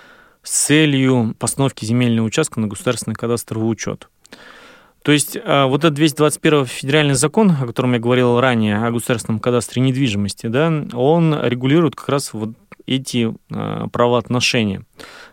с 0.45 0.65
целью 0.67 1.35
постановки 1.39 1.83
земельного 1.83 2.27
участка 2.27 2.59
на 2.59 2.67
государственный 2.67 3.15
кадастровый 3.15 3.69
учет. 3.69 4.09
То 5.01 5.11
есть 5.11 5.37
а, 5.43 5.67
вот 5.67 5.83
этот 5.83 5.95
221 5.95 6.65
федеральный 6.65 7.13
закон, 7.13 7.51
о 7.51 7.67
котором 7.67 7.93
я 7.93 7.99
говорил 7.99 8.39
ранее, 8.39 8.77
о 8.77 8.91
государственном 8.91 9.39
кадастре 9.39 9.81
недвижимости, 9.81 10.47
да, 10.47 10.71
он 10.93 11.37
регулирует 11.43 11.95
как 11.95 12.09
раз 12.09 12.33
вот 12.33 12.51
эти 12.87 13.33
э, 13.49 13.87
правоотношения, 13.91 14.83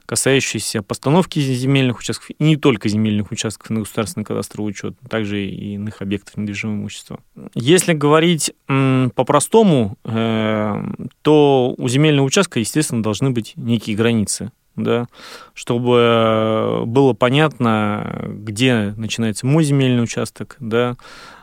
касающиеся 0.06 0.82
постановки 0.82 1.38
земельных 1.38 1.98
участков, 1.98 2.30
и 2.30 2.42
не 2.42 2.56
только 2.56 2.88
земельных 2.88 3.30
участков 3.30 3.68
на 3.70 3.80
государственный 3.80 4.24
кадастровый 4.24 4.70
учет, 4.70 4.94
но 5.02 5.08
также 5.08 5.44
и 5.44 5.74
иных 5.74 6.00
объектов 6.00 6.38
недвижимого 6.38 6.76
имущества. 6.76 7.20
Если 7.54 7.92
говорить 7.92 8.52
по-простому, 8.66 9.98
э, 10.04 10.84
то 11.20 11.74
у 11.76 11.88
земельного 11.88 12.26
участка, 12.26 12.58
естественно, 12.58 13.02
должны 13.02 13.30
быть 13.30 13.52
некие 13.56 13.96
границы 13.96 14.50
да, 14.76 15.06
чтобы 15.54 16.84
было 16.86 17.12
понятно, 17.12 18.26
где 18.28 18.94
начинается 18.96 19.46
мой 19.46 19.64
земельный 19.64 20.02
участок, 20.02 20.56
да, 20.60 20.96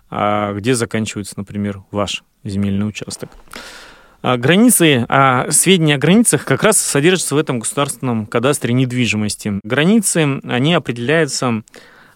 а 0.09 0.53
где 0.53 0.75
заканчивается, 0.75 1.35
например, 1.37 1.83
ваш 1.91 2.23
земельный 2.43 2.87
участок. 2.87 3.29
А 4.21 4.37
границы, 4.37 5.05
а 5.07 5.49
сведения 5.51 5.95
о 5.95 5.97
границах 5.97 6.43
как 6.43 6.63
раз 6.63 6.77
содержатся 6.77 7.35
в 7.35 7.37
этом 7.37 7.59
государственном 7.59 8.25
кадастре 8.25 8.73
недвижимости. 8.73 9.59
Границы, 9.63 10.41
они 10.43 10.73
определяются 10.73 11.63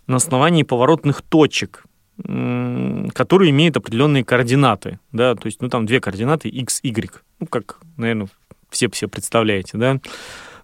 на 0.08 0.16
основании 0.18 0.64
поворотных 0.64 1.22
точек, 1.22 1.86
которые 2.18 3.50
имеют 3.52 3.78
определенные 3.78 4.26
координаты, 4.26 5.00
да, 5.12 5.34
то 5.36 5.46
есть, 5.48 5.62
ну, 5.62 5.70
там 5.70 5.86
две 5.86 6.00
координаты, 6.00 6.50
x, 6.50 6.82
y, 6.84 7.12
ну, 7.40 7.48
как, 7.48 7.80
наверное, 7.98 8.28
все 8.70 8.90
все 8.90 9.08
представляете, 9.08 9.78
да, 9.78 10.00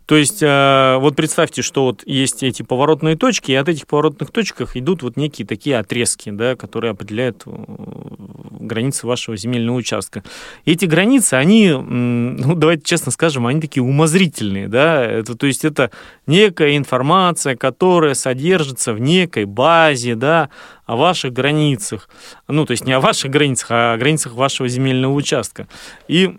то 0.09 0.15
есть, 0.15 0.41
э, 0.41 0.97
вот 0.99 1.15
представьте, 1.15 1.61
что 1.61 1.83
вот 1.83 2.01
есть 2.03 2.41
эти 2.41 2.63
поворотные 2.63 3.15
точки, 3.15 3.51
и 3.51 3.53
от 3.53 3.69
этих 3.69 3.85
поворотных 3.85 4.31
точек 4.31 4.75
идут 4.75 5.03
вот 5.03 5.17
некие 5.17 5.45
такие 5.45 5.77
отрезки, 5.77 6.31
да, 6.31 6.55
которые 6.55 6.93
определяют 6.93 7.43
э, 7.45 7.51
границы 8.59 9.05
вашего 9.05 9.37
земельного 9.37 9.75
участка. 9.75 10.23
Эти 10.65 10.85
границы, 10.85 11.35
они, 11.35 11.69
ну, 11.69 12.55
давайте 12.55 12.85
честно 12.85 13.11
скажем, 13.11 13.45
они 13.45 13.61
такие 13.61 13.83
умозрительные, 13.83 14.67
да, 14.67 15.05
это, 15.05 15.35
то 15.35 15.45
есть 15.45 15.63
это 15.63 15.91
некая 16.25 16.75
информация, 16.75 17.55
которая 17.55 18.15
содержится 18.15 18.93
в 18.95 18.99
некой 18.99 19.45
базе, 19.45 20.15
да, 20.15 20.49
о 20.87 20.95
ваших 20.95 21.33
границах, 21.33 22.09
ну, 22.47 22.65
то 22.65 22.71
есть 22.71 22.83
не 22.83 22.93
о 22.93 22.99
ваших 22.99 23.29
границах, 23.29 23.67
а 23.69 23.93
о 23.93 23.97
границах 23.97 24.33
вашего 24.33 24.67
земельного 24.67 25.13
участка. 25.13 25.67
И 26.07 26.33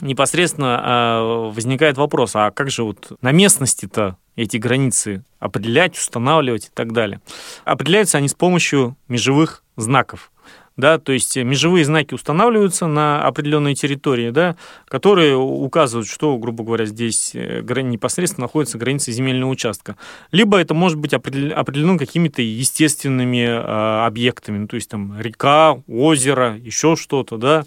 непосредственно 0.00 0.80
а, 0.82 1.50
возникает 1.50 1.96
вопрос, 1.96 2.32
а 2.34 2.50
как 2.50 2.70
же 2.70 2.84
вот 2.84 3.12
на 3.20 3.32
местности-то 3.32 4.16
эти 4.36 4.56
границы 4.56 5.24
определять, 5.38 5.96
устанавливать 5.96 6.66
и 6.66 6.70
так 6.72 6.92
далее? 6.92 7.20
Определяются 7.64 8.18
они 8.18 8.28
с 8.28 8.34
помощью 8.34 8.96
межевых 9.08 9.62
знаков 9.76 10.32
да, 10.76 10.98
то 10.98 11.12
есть 11.12 11.36
межевые 11.36 11.84
знаки 11.84 12.14
устанавливаются 12.14 12.86
на 12.86 13.22
определенной 13.24 13.74
территории, 13.74 14.30
да, 14.30 14.56
которые 14.88 15.36
указывают, 15.36 16.08
что, 16.08 16.36
грубо 16.38 16.64
говоря, 16.64 16.86
здесь 16.86 17.32
э, 17.34 17.62
непосредственно 17.82 18.46
находится 18.46 18.78
граница 18.78 19.12
земельного 19.12 19.50
участка. 19.50 19.96
Либо 20.30 20.58
это 20.58 20.74
может 20.74 20.98
быть 20.98 21.12
определено 21.12 21.98
какими-то 21.98 22.40
естественными 22.42 23.44
э, 23.44 24.06
объектами, 24.06 24.58
ну, 24.58 24.66
то 24.66 24.76
есть 24.76 24.88
там 24.88 25.18
река, 25.20 25.82
озеро, 25.86 26.56
еще 26.56 26.96
что-то, 26.96 27.36
да, 27.36 27.64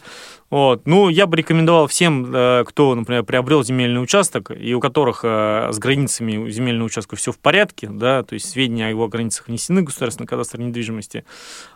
вот. 0.51 0.85
Ну, 0.85 1.09
я 1.09 1.25
бы 1.25 1.37
рекомендовал 1.37 1.87
всем, 1.87 2.31
э, 2.33 2.63
кто, 2.67 2.93
например, 2.93 3.23
приобрел 3.23 3.63
земельный 3.63 4.01
участок, 4.01 4.51
и 4.51 4.73
у 4.75 4.79
которых 4.79 5.21
э, 5.23 5.69
с 5.71 5.79
границами 5.79 6.49
земельного 6.51 6.85
участка 6.85 7.15
все 7.15 7.31
в 7.31 7.39
порядке, 7.39 7.89
да, 7.89 8.21
то 8.23 8.33
есть 8.35 8.49
сведения 8.49 8.87
о 8.87 8.89
его 8.89 9.07
границах 9.07 9.47
внесены 9.47 9.81
в 9.81 9.85
государственный 9.85 10.27
кадастр 10.27 10.59
недвижимости, 10.59 11.25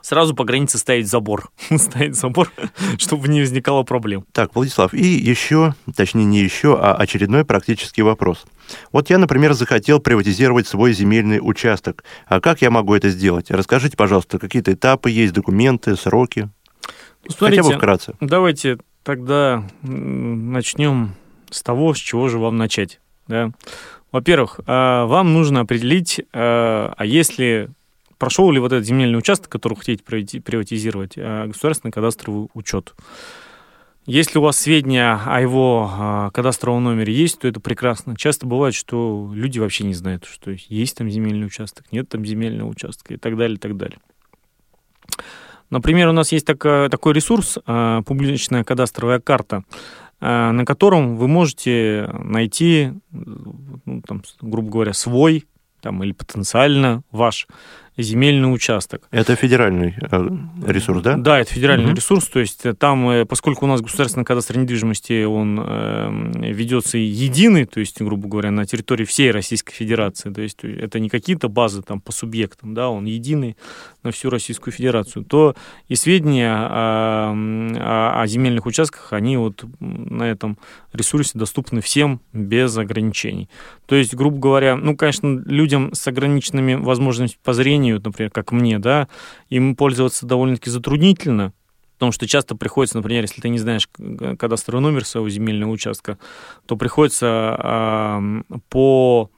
сразу 0.02 0.36
по 0.36 0.44
границе 0.44 0.78
ставить 0.78 1.08
забор. 1.08 1.50
ставить 1.78 2.16
забор, 2.16 2.52
чтобы 3.00 3.28
не 3.28 3.42
возникало 3.42 3.84
проблем. 3.84 4.26
Так, 4.34 4.54
Владислав, 4.54 4.94
и 4.94 5.04
еще, 5.04 5.74
точнее 5.96 6.26
не 6.26 6.40
еще, 6.40 6.78
а 6.80 6.94
очередной 6.94 7.46
практический 7.46 8.04
вопрос. 8.04 8.46
Вот 8.92 9.10
я, 9.10 9.18
например, 9.18 9.54
захотел 9.54 10.00
приватизировать 10.00 10.68
свой 10.68 10.94
земельный 10.94 11.40
участок. 11.42 12.04
А 12.28 12.40
как 12.40 12.62
я 12.62 12.70
могу 12.70 12.94
это 12.94 13.10
сделать? 13.10 13.50
Расскажите, 13.50 13.98
пожалуйста, 13.98 14.38
какие-то 14.38 14.74
этапы 14.74 15.10
есть, 15.10 15.34
документы, 15.34 15.96
сроки? 15.96 16.50
Смотрите, 17.28 17.62
Хотя 17.62 17.74
бы 17.74 17.78
вкратце. 17.78 18.14
Давайте 18.20 18.78
тогда 19.04 19.64
начнем 19.82 21.16
с 21.50 21.62
того, 21.64 21.94
с 21.94 21.98
чего 21.98 22.30
же 22.30 22.38
вам 22.38 22.58
начать. 22.58 23.00
Да? 23.28 23.52
Во-первых, 24.12 24.60
а, 24.66 25.06
вам 25.06 25.34
нужно 25.34 25.62
определить, 25.62 26.22
а, 26.34 26.94
а 26.98 27.06
если 27.06 27.70
прошел 28.18 28.52
ли 28.52 28.60
вот 28.60 28.74
этот 28.74 28.86
земельный 28.86 29.18
участок, 29.18 29.50
который 29.50 29.76
вы 29.76 29.80
хотите 29.80 30.04
приватизировать, 30.04 31.14
а, 31.18 31.48
государственный 31.48 31.92
кадастровый 31.92 32.50
учет. 32.54 32.94
Если 34.06 34.40
у 34.40 34.42
вас 34.42 34.58
сведения 34.58 35.20
о 35.24 35.40
его 35.40 36.32
кадастровом 36.34 36.84
номере 36.84 37.14
есть, 37.14 37.40
то 37.40 37.48
это 37.48 37.60
прекрасно. 37.60 38.16
Часто 38.18 38.48
бывает, 38.48 38.74
что 38.74 39.30
люди 39.36 39.60
вообще 39.60 39.84
не 39.84 39.94
знают, 39.94 40.26
что 40.26 40.52
есть 40.68 40.98
там 40.98 41.12
земельный 41.12 41.46
участок, 41.46 41.86
нет 41.92 42.10
там 42.10 42.26
земельного 42.26 42.70
участка 42.70 43.14
и 43.14 43.18
так 43.18 43.38
далее, 43.38 43.58
и 43.58 43.60
так 43.60 43.78
далее. 43.78 44.00
Например, 45.70 46.10
у 46.10 46.14
нас 46.14 46.32
есть 46.32 46.46
такой, 46.46 46.90
такой 46.90 47.14
ресурс, 47.14 47.58
э, 47.66 48.02
публичная 48.06 48.64
кадастровая 48.64 49.20
карта, 49.20 49.64
э, 50.20 50.52
на 50.52 50.66
котором 50.66 51.16
вы 51.16 51.28
можете 51.28 52.10
найти, 52.14 52.94
ну, 53.12 54.02
там, 54.08 54.24
грубо 54.42 54.70
говоря, 54.70 54.94
свой 54.94 55.46
там, 55.82 56.04
или 56.04 56.12
потенциально 56.12 57.04
ваш 57.12 57.48
земельный 58.02 58.52
участок. 58.54 59.08
Это 59.12 59.36
федеральный 59.36 59.96
э, 60.00 60.30
ресурс, 60.66 61.02
да? 61.02 61.18
Да, 61.18 61.40
это 61.40 61.54
федеральный 61.54 61.88
угу. 61.88 61.96
ресурс. 61.96 62.28
То 62.28 62.40
есть 62.40 62.66
э, 62.66 62.74
там, 62.74 63.10
э, 63.10 63.26
поскольку 63.26 63.66
у 63.66 63.68
нас 63.68 63.82
государственный 63.82 64.26
кадастр 64.26 64.58
недвижимости, 64.58 65.24
он 65.24 65.60
э, 65.62 66.52
ведется 66.52 66.98
единый, 66.98 67.66
то 67.66 67.80
есть, 67.80 68.02
грубо 68.02 68.28
говоря, 68.28 68.52
на 68.52 68.66
территории 68.66 69.06
всей 69.06 69.32
Российской 69.32 69.74
Федерации, 69.74 70.32
то 70.32 70.42
есть 70.42 70.64
это 70.64 71.00
не 71.00 71.10
какие-то 71.10 71.50
базы 71.50 71.82
там 71.82 72.00
по 72.02 72.12
субъектам, 72.12 72.74
да, 72.74 72.90
он 72.90 73.06
единый 73.06 73.58
на 74.04 74.12
всю 74.12 74.30
Российскую 74.30 74.74
Федерацию, 74.74 75.26
то 75.26 75.56
и 75.88 75.96
сведения 75.96 76.54
о, 76.54 77.34
о, 77.34 78.22
о 78.22 78.28
земельных 78.28 78.66
участках, 78.66 79.14
они 79.14 79.38
вот 79.38 79.66
на 79.80 80.24
этом 80.24 80.58
ресурсе 80.94 81.38
доступны 81.38 81.82
всем 81.82 82.22
без 82.34 82.78
ограничений. 82.78 83.50
То 83.88 83.96
есть, 83.96 84.14
грубо 84.14 84.38
говоря, 84.38 84.76
ну, 84.76 84.96
конечно, 84.96 85.42
людям 85.46 85.94
с 85.94 86.08
ограниченными 86.08 86.76
возможностями 86.76 87.42
по 87.44 87.54
зрению, 87.54 87.89
например, 87.94 88.32
как 88.32 88.52
мне, 88.52 88.80
да, 88.80 89.08
им 89.50 89.76
пользоваться 89.76 90.26
довольно-таки 90.26 90.70
затруднительно, 90.70 91.54
потому 91.94 92.12
что 92.12 92.28
часто 92.28 92.56
приходится, 92.56 92.98
например, 92.98 93.24
если 93.24 93.42
ты 93.42 93.50
не 93.50 93.60
знаешь 93.60 93.90
кадастровый 94.38 94.82
номер 94.82 95.06
своего 95.06 95.30
земельного 95.30 95.72
участка, 95.72 96.18
то 96.66 96.78
приходится 96.78 97.58
э, 97.62 98.60
по, 98.70 99.30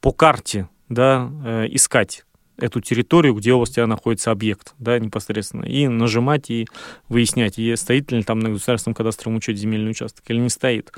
по 0.00 0.12
карте 0.12 0.68
да, 0.88 1.30
э, 1.44 1.66
искать 1.70 2.24
эту 2.56 2.80
территорию, 2.80 3.34
где 3.34 3.52
у 3.52 3.64
тебя 3.66 3.86
находится 3.86 4.30
объект, 4.30 4.74
да, 4.78 4.98
непосредственно, 4.98 5.64
и 5.64 5.88
нажимать 5.88 6.50
и 6.50 6.66
выяснять, 7.08 7.58
и 7.58 7.74
стоит 7.76 8.12
ли 8.12 8.22
там 8.22 8.40
на 8.40 8.50
государственном 8.50 8.94
кадастровом 8.94 9.36
учете 9.36 9.58
земельный 9.58 9.90
участок 9.90 10.24
или 10.28 10.38
не 10.38 10.50
стоит. 10.50 10.92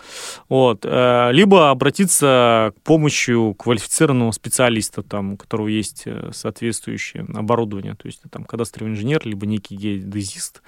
Вот. 0.49 0.85
Э, 0.85 1.31
либо 1.33 1.71
обратиться 1.71 2.73
к 2.77 2.81
помощи 2.83 3.33
квалифицированного 3.55 4.33
специалиста, 4.33 5.03
там, 5.03 5.33
у 5.33 5.37
которого 5.37 5.69
есть 5.69 6.03
э, 6.07 6.31
соответствующее 6.33 7.27
оборудование, 7.35 7.95
то 7.95 8.07
есть 8.07 8.21
там 8.31 8.45
кадастровый 8.45 8.93
инженер, 8.93 9.23
либо 9.25 9.47
некий 9.47 9.77
геодезист, 9.77 10.63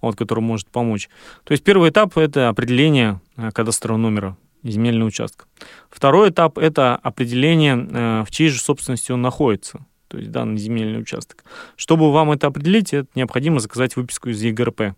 вот, 0.00 0.16
который 0.16 0.40
может 0.40 0.68
помочь. 0.68 1.08
То 1.44 1.52
есть 1.52 1.62
первый 1.64 1.90
этап– 1.90 2.16
это 2.18 2.48
определение 2.48 3.20
э, 3.36 3.50
кадастрового 3.52 4.00
номера 4.00 4.36
земельного 4.62 5.08
участка. 5.08 5.46
Второй 5.90 6.30
этап– 6.30 6.56
это 6.58 6.94
определение, 6.94 8.22
в 8.22 8.30
чьей 8.30 8.48
же 8.48 8.60
собственности 8.60 9.10
он 9.10 9.20
находится 9.20 9.84
то 10.12 10.18
есть 10.18 10.30
данный 10.30 10.58
земельный 10.58 11.00
участок. 11.00 11.42
Чтобы 11.74 12.12
вам 12.12 12.32
это 12.32 12.46
определить, 12.46 12.92
это 12.92 13.08
необходимо 13.14 13.60
заказать 13.60 13.96
выписку 13.96 14.28
из 14.28 14.42
ЕГРП. 14.42 14.94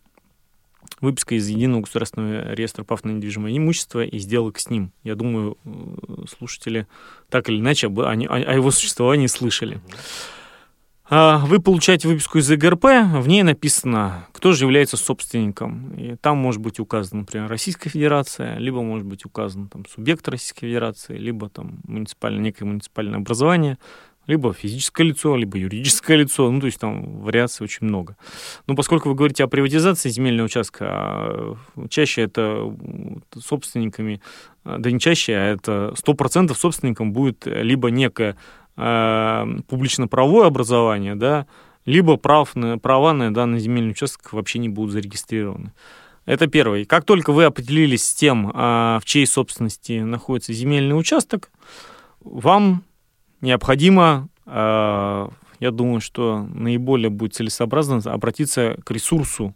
Выписка 1.00 1.36
из 1.36 1.48
Единого 1.48 1.82
государственного 1.82 2.52
реестра 2.52 2.82
прав 2.82 3.04
на 3.04 3.12
недвижимое 3.12 3.56
имущество 3.56 4.04
и 4.04 4.18
сделок 4.18 4.58
с 4.58 4.70
ним. 4.70 4.90
Я 5.04 5.14
думаю, 5.14 5.56
э, 5.64 6.24
слушатели 6.36 6.88
так 7.30 7.48
или 7.48 7.60
иначе 7.60 7.86
об, 7.86 8.00
о, 8.00 8.10
о 8.10 8.54
его 8.54 8.70
существовании 8.72 9.28
слышали. 9.28 9.80
А, 11.06 11.44
вы 11.44 11.60
получаете 11.60 12.08
выписку 12.08 12.38
из 12.38 12.50
ЕГРП, 12.50 12.84
в 13.20 13.28
ней 13.28 13.42
написано, 13.42 14.26
кто 14.32 14.52
же 14.52 14.64
является 14.64 14.96
собственником. 14.96 15.92
И 15.94 16.16
там 16.16 16.38
может 16.38 16.62
быть 16.62 16.80
указано, 16.80 17.20
например, 17.20 17.46
Российская 17.46 17.90
Федерация, 17.90 18.56
либо 18.56 18.82
может 18.82 19.06
быть 19.06 19.26
указан 19.26 19.68
там, 19.68 19.84
субъект 19.86 20.26
Российской 20.28 20.66
Федерации, 20.66 21.18
либо 21.18 21.50
там 21.50 21.80
муниципальное, 21.84 22.40
некое 22.40 22.64
муниципальное 22.64 23.18
образование, 23.18 23.78
либо 24.26 24.52
физическое 24.52 25.04
лицо, 25.04 25.36
либо 25.36 25.58
юридическое 25.58 26.16
лицо, 26.16 26.50
ну, 26.50 26.60
то 26.60 26.66
есть 26.66 26.78
там 26.78 27.20
вариаций 27.20 27.64
очень 27.64 27.86
много. 27.86 28.16
Но 28.66 28.74
поскольку 28.74 29.08
вы 29.08 29.14
говорите 29.14 29.44
о 29.44 29.48
приватизации 29.48 30.08
земельного 30.08 30.46
участка, 30.46 30.86
а, 30.88 31.56
чаще 31.88 32.22
это 32.22 32.74
собственниками, 33.38 34.20
а, 34.64 34.78
да 34.78 34.90
не 34.90 34.98
чаще, 34.98 35.34
а 35.34 35.44
это 35.44 35.94
100% 35.96 36.54
собственником 36.54 37.12
будет 37.12 37.46
либо 37.46 37.90
некое 37.90 38.36
э, 38.76 39.46
публично-правовое 39.68 40.46
образование, 40.46 41.14
да, 41.14 41.46
либо 41.86 42.16
прав 42.16 42.56
на, 42.56 42.78
права 42.78 43.12
на 43.12 43.32
данный 43.32 43.58
земельный 43.58 43.92
участок 43.92 44.32
вообще 44.32 44.58
не 44.58 44.68
будут 44.68 44.92
зарегистрированы. 44.92 45.72
Это 46.26 46.46
первое. 46.46 46.86
Как 46.86 47.04
только 47.04 47.32
вы 47.32 47.44
определились 47.44 48.04
с 48.04 48.14
тем, 48.14 48.50
а, 48.54 48.98
в 49.00 49.04
чьей 49.04 49.26
собственности 49.26 50.00
находится 50.00 50.52
земельный 50.52 50.98
участок, 50.98 51.50
вам 52.20 52.82
необходимо, 53.44 54.28
а, 54.46 55.30
я 55.60 55.70
думаю, 55.70 56.00
что 56.00 56.46
наиболее 56.52 57.10
будет 57.10 57.34
целесообразно 57.34 57.98
обратиться 58.12 58.76
к 58.84 58.90
ресурсу 58.90 59.54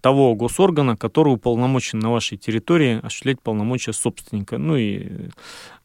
того 0.00 0.34
госоргана, 0.34 0.96
который 0.96 1.32
уполномочен 1.32 2.00
на 2.00 2.10
вашей 2.10 2.36
территории 2.36 2.98
осуществлять 2.98 3.40
полномочия 3.40 3.92
собственника, 3.92 4.58
ну 4.58 4.76
и 4.76 5.28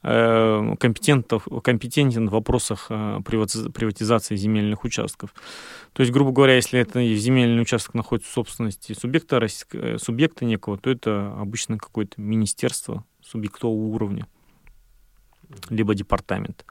э, 0.02 0.76
компетентен 0.80 2.28
в 2.28 2.32
вопросах 2.32 2.88
э, 2.90 3.20
приватизации 3.24 4.36
земельных 4.36 4.84
участков. 4.86 5.36
То 5.94 6.02
есть, 6.02 6.12
грубо 6.12 6.32
говоря, 6.32 6.56
если 6.56 6.80
это 6.80 7.06
земельный 7.16 7.62
участок 7.62 7.94
находится 7.94 8.32
в 8.32 8.34
собственности 8.34 8.94
субъекта, 8.94 9.40
э, 9.74 9.98
субъекта 10.00 10.46
некого, 10.46 10.80
то 10.80 10.90
это 10.90 11.36
обычно 11.40 11.78
какое-то 11.78 12.20
министерство 12.20 13.06
субъектового 13.22 13.86
уровня 13.86 14.26
либо 15.70 15.96
департамент. 15.96 16.66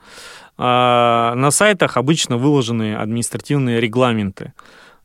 А 0.59 1.35
на 1.35 1.51
сайтах 1.51 1.97
обычно 1.97 2.37
выложены 2.37 2.95
административные 2.97 3.81
регламенты, 3.81 4.53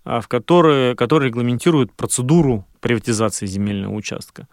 а, 0.03 0.22
в 0.22 0.28
которые, 0.28 0.95
которые 0.95 1.30
регламентируют 1.30 1.91
процедуру 1.93 2.65
приватизации 2.80 3.45
земельного 3.45 3.93
участка. 3.93 4.47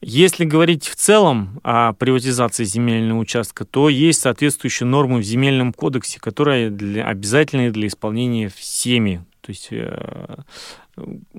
Если 0.00 0.44
говорить 0.44 0.86
в 0.86 0.94
целом 0.94 1.60
о 1.64 1.92
приватизации 1.92 2.62
земельного 2.62 3.18
участка, 3.18 3.64
то 3.64 3.88
есть 3.88 4.20
соответствующие 4.20 4.86
нормы 4.86 5.18
в 5.18 5.24
земельном 5.24 5.72
кодексе, 5.72 6.20
которые 6.20 6.70
для, 6.70 7.04
обязательны 7.06 7.72
для 7.72 7.88
исполнения 7.88 8.48
всеми. 8.48 9.24
То 9.40 9.50
есть 9.50 9.68
э, 9.72 10.36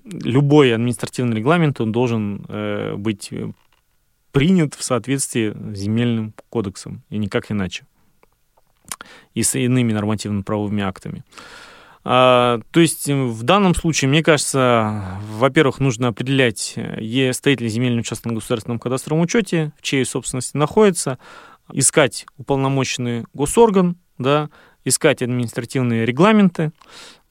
любой 0.04 0.74
административный 0.74 1.38
регламент 1.38 1.80
он 1.80 1.94
должен 1.94 2.46
э, 2.50 2.96
быть 2.98 3.32
принят 4.32 4.76
в 4.76 4.84
соответствии 4.84 5.52
с 5.74 5.78
земельным 5.78 6.34
кодексом, 6.50 7.04
и 7.10 7.18
никак 7.18 7.52
иначе, 7.52 7.86
и 9.34 9.44
с 9.44 9.56
иными 9.56 9.94
нормативно-правовыми 9.94 10.84
актами. 10.84 11.24
А, 12.04 12.62
то 12.72 12.80
есть 12.80 13.08
в 13.08 13.44
данном 13.44 13.76
случае, 13.76 14.10
мне 14.10 14.24
кажется, 14.24 15.20
во-первых, 15.38 15.80
нужно 15.80 16.08
определять, 16.08 16.74
э, 16.76 17.34
стоит 17.34 17.62
ли 17.62 17.68
земельный 17.68 18.00
участок 18.02 18.28
на 18.28 18.34
государственном 18.34 18.80
кадастровом 18.80 19.22
учете, 19.22 19.74
в 19.78 19.82
чьей 19.82 20.06
собственности 20.06 20.56
находится, 20.56 21.20
искать 21.72 22.26
уполномоченный 22.38 23.26
госорган, 23.34 23.98
да, 24.18 24.50
искать 24.86 25.22
административные 25.22 26.06
регламенты 26.06 26.72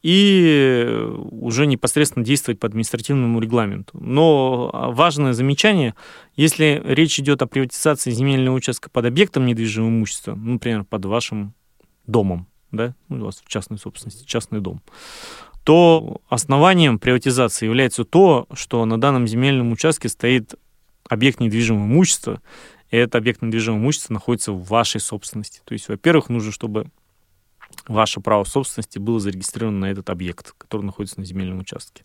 и 0.02 1.06
уже 1.30 1.66
непосредственно 1.66 2.24
действовать 2.24 2.60
по 2.60 2.66
административному 2.66 3.40
регламенту. 3.40 3.98
Но 3.98 4.70
важное 4.94 5.32
замечание, 5.32 5.94
если 6.36 6.80
речь 6.84 7.18
идет 7.18 7.42
о 7.42 7.46
приватизации 7.46 8.10
земельного 8.10 8.54
участка 8.54 8.90
под 8.90 9.06
объектом 9.06 9.46
недвижимого 9.46 9.90
имущества, 9.90 10.34
ну, 10.34 10.52
например, 10.52 10.84
под 10.84 11.04
вашим 11.06 11.54
домом, 12.06 12.46
да, 12.70 12.94
ну, 13.08 13.22
у 13.22 13.24
вас 13.26 13.42
в 13.44 13.48
частной 13.48 13.78
собственности, 13.78 14.24
частный 14.24 14.60
дом, 14.60 14.80
то 15.64 16.20
основанием 16.28 16.98
приватизации 16.98 17.66
является 17.66 18.04
то, 18.04 18.46
что 18.54 18.84
на 18.84 19.00
данном 19.00 19.26
земельном 19.26 19.72
участке 19.72 20.08
стоит 20.08 20.54
объект 21.08 21.40
недвижимого 21.40 21.84
имущества, 21.84 22.40
и 22.90 22.96
этот 22.96 23.16
объект 23.16 23.42
недвижимого 23.42 23.80
имущества 23.80 24.14
находится 24.14 24.52
в 24.52 24.62
вашей 24.64 25.00
собственности. 25.00 25.60
То 25.64 25.72
есть, 25.72 25.88
во-первых, 25.88 26.28
нужно, 26.30 26.52
чтобы 26.52 26.86
ваше 27.86 28.20
право 28.20 28.44
собственности 28.44 28.98
было 28.98 29.20
зарегистрировано 29.20 29.80
на 29.80 29.90
этот 29.90 30.10
объект, 30.10 30.54
который 30.58 30.82
находится 30.82 31.20
на 31.20 31.26
земельном 31.26 31.58
участке. 31.58 32.04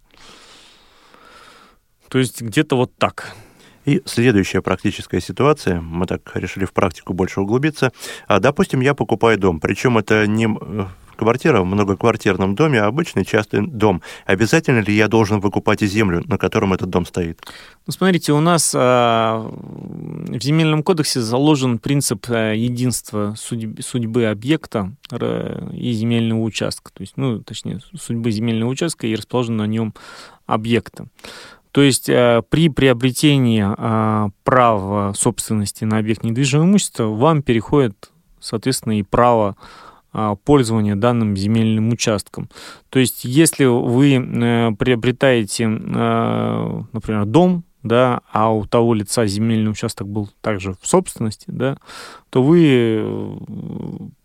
То 2.09 2.19
есть 2.19 2.41
где-то 2.41 2.75
вот 2.75 2.95
так. 2.97 3.35
И 3.85 4.01
следующая 4.05 4.61
практическая 4.61 5.19
ситуация, 5.19 5.81
мы 5.81 6.05
так 6.05 6.21
решили 6.35 6.65
в 6.65 6.73
практику 6.73 7.13
больше 7.13 7.41
углубиться. 7.41 7.91
А, 8.27 8.39
допустим, 8.39 8.79
я 8.81 8.93
покупаю 8.93 9.37
дом, 9.37 9.59
причем 9.59 9.97
это 9.97 10.25
не 10.25 10.47
э, 10.47 10.85
квартира 11.15 11.61
в 11.61 11.65
многоквартирном 11.65 12.55
доме, 12.55 12.81
а 12.81 12.87
обычный 12.87 13.25
частный 13.25 13.65
дом. 13.65 14.01
Обязательно 14.25 14.79
ли 14.79 14.93
я 14.93 15.07
должен 15.07 15.39
выкупать 15.39 15.81
землю, 15.81 16.23
на 16.25 16.37
котором 16.37 16.73
этот 16.73 16.89
дом 16.89 17.05
стоит? 17.05 17.41
Ну, 17.85 17.93
смотрите, 17.93 18.33
у 18.33 18.39
нас 18.39 18.73
а, 18.75 19.39
в 19.39 20.41
Земельном 20.41 20.83
кодексе 20.83 21.21
заложен 21.21 21.79
принцип 21.79 22.25
а, 22.29 22.53
единства 22.53 23.35
судьбы, 23.37 23.81
судьбы 23.81 24.25
объекта 24.25 24.93
и 25.73 25.91
земельного 25.91 26.41
участка. 26.41 26.91
То 26.93 27.01
есть, 27.01 27.13
ну, 27.17 27.39
точнее, 27.39 27.79
судьбы 27.99 28.31
земельного 28.31 28.69
участка 28.69 29.07
и 29.07 29.15
расположенного 29.15 29.67
на 29.67 29.71
нем 29.71 29.93
объекта. 30.45 31.07
То 31.73 31.81
есть 31.81 32.07
э, 32.07 32.43
при 32.49 32.69
приобретении 32.69 33.65
э, 33.65 34.29
права 34.43 35.13
собственности 35.13 35.85
на 35.85 35.97
объект 35.97 36.23
недвижимого 36.23 36.67
имущества 36.67 37.05
вам 37.05 37.41
переходит, 37.41 38.11
соответственно, 38.39 38.99
и 38.99 39.01
право 39.01 39.55
э, 40.13 40.35
пользования 40.45 40.95
данным 40.95 41.35
земельным 41.35 41.89
участком. 41.89 42.47
То 42.89 42.99
есть 42.99 43.25
если 43.25 43.65
вы 43.65 44.75
приобретаете, 44.77 45.67
например, 45.67 47.25
дом, 47.25 47.63
да, 47.83 48.21
а 48.31 48.51
у 48.51 48.65
того 48.65 48.93
лица 48.93 49.25
земельный 49.25 49.71
участок 49.71 50.07
был 50.07 50.29
также 50.41 50.75
в 50.81 50.87
собственности, 50.87 51.45
да, 51.47 51.77
то 52.29 52.41
вы 52.41 53.37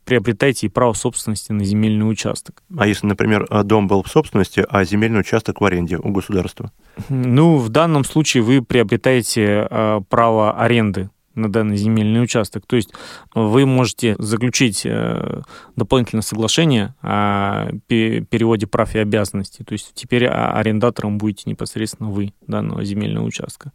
приобретаете 0.05 0.67
и 0.67 0.71
право 0.71 0.95
собственности 0.95 1.53
на 1.53 1.65
земельный 1.65 2.09
участок. 2.11 2.63
А 2.77 2.87
если, 2.87 3.07
например, 3.07 3.47
дом 3.65 3.89
был 3.89 4.03
в 4.03 4.09
собственности, 4.09 4.65
а 4.67 4.85
земельный 4.85 5.21
участок 5.21 5.61
в 5.61 5.65
аренде 5.65 5.99
у 5.99 6.11
государства? 6.11 6.73
Ну, 7.11 7.59
в 7.59 7.69
данном 7.69 8.05
случае 8.05 8.43
вы 8.43 8.63
приобретаете 8.63 9.69
э, 9.69 10.01
право 10.09 10.53
аренды 10.53 11.11
на 11.39 11.51
данный 11.51 11.77
земельный 11.77 12.23
участок. 12.23 12.67
То 12.67 12.77
есть 12.77 12.91
вы 13.35 13.67
можете 13.67 14.17
заключить 14.19 14.83
э, 14.85 15.43
дополнительное 15.77 16.23
соглашение 16.23 16.95
о 17.03 17.71
переводе 17.87 18.67
прав 18.67 18.95
и 18.95 18.99
обязанностей. 18.99 19.65
То 19.65 19.73
есть 19.73 19.93
теперь 19.95 20.27
арендатором 20.27 21.19
будете 21.19 21.45
непосредственно 21.47 22.11
вы 22.11 22.33
данного 22.47 22.85
земельного 22.85 23.25
участка. 23.25 23.73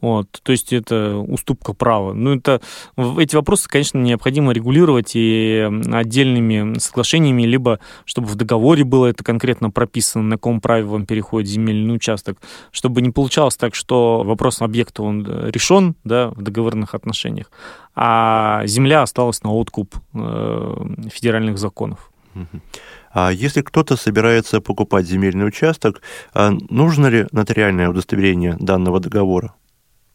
Вот, 0.00 0.28
то 0.42 0.52
есть 0.52 0.72
это 0.72 1.16
уступка 1.16 1.74
права. 1.74 2.14
Ну, 2.14 2.36
это, 2.36 2.60
эти 3.18 3.36
вопросы, 3.36 3.68
конечно, 3.68 3.98
необходимо 3.98 4.52
регулировать 4.52 5.12
и 5.14 5.68
отдельными 5.92 6.78
соглашениями, 6.78 7.42
либо 7.42 7.80
чтобы 8.04 8.28
в 8.28 8.34
договоре 8.34 8.84
было 8.84 9.06
это 9.06 9.22
конкретно 9.22 9.70
прописано, 9.70 10.24
на 10.24 10.36
каком 10.36 10.60
праве 10.60 10.84
вам 10.84 11.06
переходит 11.06 11.48
земельный 11.48 11.94
участок, 11.94 12.38
чтобы 12.70 13.02
не 13.02 13.10
получалось 13.10 13.56
так, 13.56 13.74
что 13.74 14.22
вопрос 14.24 14.62
объекта 14.62 15.02
он 15.02 15.26
решен 15.50 15.94
да, 16.04 16.30
в 16.30 16.42
договорных 16.42 16.94
отношениях, 16.94 17.50
а 17.94 18.62
земля 18.66 19.02
осталась 19.02 19.42
на 19.42 19.52
откуп 19.52 19.94
э, 20.14 20.76
федеральных 21.12 21.58
законов. 21.58 22.10
А 23.12 23.30
если 23.30 23.60
кто-то 23.62 23.96
собирается 23.96 24.60
покупать 24.60 25.06
земельный 25.06 25.46
участок, 25.46 26.00
а 26.32 26.52
нужно 26.70 27.08
ли 27.08 27.26
нотариальное 27.32 27.88
удостоверение 27.88 28.56
данного 28.60 29.00
договора? 29.00 29.54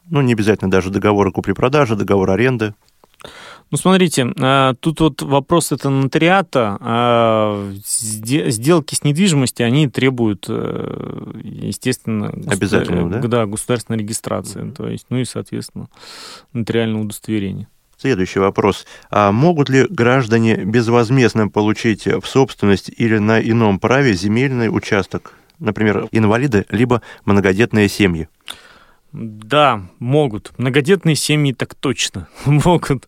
Ну, 0.09 0.21
не 0.21 0.33
обязательно 0.33 0.69
даже 0.69 0.89
договор 0.89 1.31
купли-продажи, 1.31 1.95
договор 1.95 2.31
аренды. 2.31 2.73
Ну, 3.71 3.77
смотрите, 3.77 4.31
а, 4.39 4.75
тут 4.75 4.99
вот 4.99 5.21
вопрос 5.23 5.71
это 5.71 5.89
нотариата. 5.89 6.77
А, 6.79 7.73
сделки 7.83 8.93
с 8.93 9.03
недвижимостью, 9.03 9.65
они 9.65 9.87
требуют, 9.89 10.45
э, 10.47 11.31
естественно, 11.43 12.29
обязательно, 12.47 13.09
да? 13.09 13.27
Да, 13.27 13.45
государственной 13.47 13.97
регистрации. 13.97 14.61
Mm-hmm. 14.61 14.75
То 14.75 14.87
есть, 14.87 15.07
ну 15.09 15.17
и, 15.17 15.25
соответственно, 15.25 15.87
нотариального 16.53 17.03
удостоверения. 17.03 17.67
Следующий 17.97 18.39
вопрос. 18.39 18.85
А 19.09 19.31
могут 19.31 19.69
ли 19.69 19.87
граждане 19.89 20.57
безвозмездно 20.57 21.47
получить 21.47 22.05
в 22.05 22.25
собственность 22.25 22.91
или 22.95 23.17
на 23.17 23.39
ином 23.39 23.79
праве 23.79 24.13
земельный 24.13 24.67
участок? 24.67 25.33
Например, 25.57 26.07
инвалиды, 26.11 26.65
либо 26.69 27.01
многодетные 27.23 27.87
семьи? 27.87 28.27
Да, 29.17 29.81
могут. 29.99 30.51
Многодетные 30.57 31.15
семьи 31.15 31.53
так 31.53 31.73
точно 31.73 32.27
могут. 32.45 33.07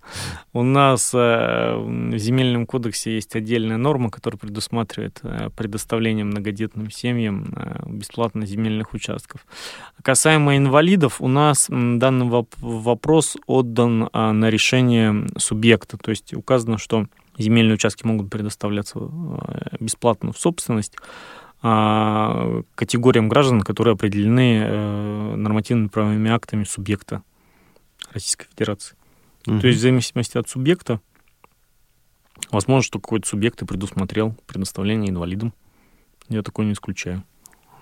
У 0.53 0.64
нас 0.64 1.14
э, 1.14 1.76
в 1.76 2.18
Земельном 2.18 2.66
кодексе 2.66 3.16
есть 3.16 3.36
отдельная 3.36 3.76
норма, 3.76 4.10
которая 4.10 4.39
предусматривает 4.39 5.20
э, 5.24 5.49
предоставление 5.58 6.24
многодетным 6.24 6.89
семьям 6.91 7.53
э, 7.58 7.89
бесплатно 7.89 8.45
земельных 8.45 8.93
участков. 8.93 9.45
Касаемо 10.01 10.55
инвалидов, 10.55 11.18
у 11.20 11.28
нас 11.28 11.68
данный 11.68 12.26
воп- 12.26 12.55
вопрос 12.60 13.36
отдан 13.45 14.03
э, 14.03 14.32
на 14.32 14.49
решение 14.49 15.28
субъекта. 15.38 15.97
То 15.97 16.12
есть 16.12 16.34
указано, 16.34 16.78
что 16.78 17.08
земельные 17.38 17.74
участки 17.74 18.05
могут 18.05 18.30
предоставляться 18.30 18.97
бесплатно 19.82 20.32
в 20.32 20.38
собственность 20.38 20.95
а, 20.95 21.01
категориям 21.62 23.30
граждан, 23.30 23.62
которые 23.62 23.93
определены 23.93 24.60
э, 24.64 25.36
нормативными 25.36 25.88
правовыми 25.88 26.30
актами 26.30 26.64
субъекта 26.64 27.24
Российской 28.14 28.47
Федерации. 28.47 28.95
Угу. 29.47 29.60
То 29.60 29.68
есть 29.68 29.80
в 29.80 29.82
зависимости 29.82 30.38
от 30.38 30.47
субъекта, 30.47 31.01
возможно, 32.51 32.84
что 32.84 32.99
какой-то 32.99 33.28
субъект 33.28 33.62
и 33.62 33.66
предусмотрел 33.66 34.36
предоставление 34.45 35.10
инвалидам. 35.10 35.53
Я 36.30 36.43
такое 36.43 36.66
не 36.66 36.74
исключаю. 36.74 37.24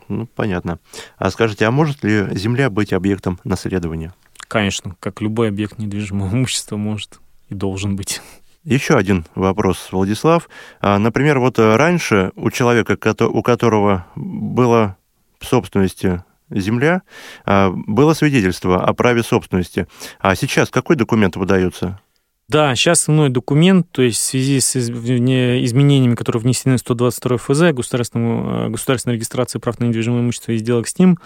Ну, 0.07 0.28
понятно. 0.28 0.80
А 1.17 1.32
скажите, 1.32 1.65
а 1.65 1.71
может 1.71 2.03
ли 2.03 2.28
Земля 2.36 2.69
быть 2.69 2.93
объектом 2.93 3.39
наследования? 3.43 4.13
Конечно, 4.47 4.95
как 4.99 5.21
любой 5.21 5.49
объект 5.49 5.80
недвижимого 5.80 6.30
имущества 6.34 6.78
может 6.78 7.19
и 7.49 7.55
должен 7.55 7.95
быть. 7.95 8.21
Еще 8.66 8.97
один 8.97 9.26
вопрос, 9.36 9.89
Владислав. 9.91 10.49
А, 10.82 10.97
например, 10.97 11.39
вот 11.39 11.59
раньше 11.59 12.32
у 12.36 12.49
человека, 12.49 12.97
у 13.28 13.43
которого 13.43 14.07
было 14.16 14.97
в 15.39 15.45
собственности 15.45 16.24
земля, 16.49 17.03
а, 17.45 17.70
было 17.70 18.13
свидетельство 18.13 18.84
о 18.84 18.93
праве 18.95 19.22
собственности. 19.22 19.88
А 20.20 20.34
сейчас 20.34 20.72
какой 20.72 20.95
документ 20.95 21.36
выдается? 21.36 22.01
Да, 22.47 22.75
сейчас 22.75 23.01
основной 23.01 23.29
документ, 23.29 23.87
то 23.91 24.03
есть 24.03 24.19
в 24.19 24.23
связи 24.23 24.59
с 24.59 24.75
изменениями, 24.75 26.13
которые 26.13 26.43
внесены 26.43 26.75
в 26.75 26.79
122 26.79 27.37
ФЗ, 27.37 27.73
государственному, 27.73 28.67
э, 28.67 28.69
государственной 28.69 29.15
регистрации 29.15 29.57
прав 29.57 29.79
на 29.79 29.85
недвижимое 29.85 30.21
имущество 30.21 30.51
и 30.51 30.57
сделок 30.57 30.87
с 30.87 30.99
ним, 30.99 31.17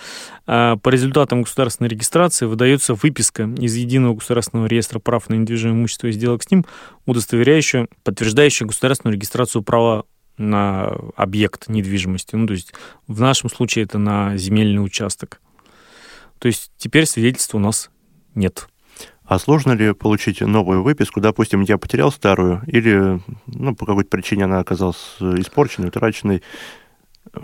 э, 0.47 0.77
по 0.81 0.89
результатам 0.89 1.41
государственной 1.41 1.89
регистрации 1.89 2.45
выдается 2.45 2.93
выписка 2.93 3.43
из 3.43 3.75
Единого 3.75 4.13
государственного 4.13 4.67
реестра 4.67 4.99
прав 4.99 5.27
на 5.27 5.33
недвижимое 5.33 5.75
имущество 5.75 6.07
и 6.07 6.13
сделок 6.13 6.41
с 6.41 6.51
ним, 6.51 6.65
удостоверяющая, 7.05 7.89
подтверждающая 8.05 8.65
государственную 8.65 9.15
регистрацию 9.15 9.61
права 9.61 10.05
на 10.37 10.93
объект 11.17 11.67
недвижимости. 11.67 12.37
Ну, 12.37 12.47
то 12.47 12.53
есть 12.53 12.73
в 13.07 13.19
нашем 13.19 13.49
случае 13.49 13.83
это 13.83 13.97
на 13.97 14.37
земельный 14.37 14.81
участок. 14.81 15.41
То 16.39 16.47
есть 16.47 16.71
теперь 16.77 17.05
свидетельства 17.05 17.57
у 17.57 17.61
нас 17.61 17.89
нет. 18.35 18.69
А 19.29 19.37
сложно 19.37 19.73
ли 19.73 19.93
получить 19.93 20.41
новую 20.41 20.81
выписку? 20.81 21.21
Допустим, 21.21 21.61
я 21.61 21.77
потерял 21.77 22.11
старую, 22.11 22.63
или 22.65 23.19
ну, 23.45 23.75
по 23.75 23.85
какой-то 23.85 24.09
причине 24.09 24.45
она 24.45 24.57
оказалась 24.57 25.17
испорченной, 25.19 25.89
утраченной. 25.89 26.41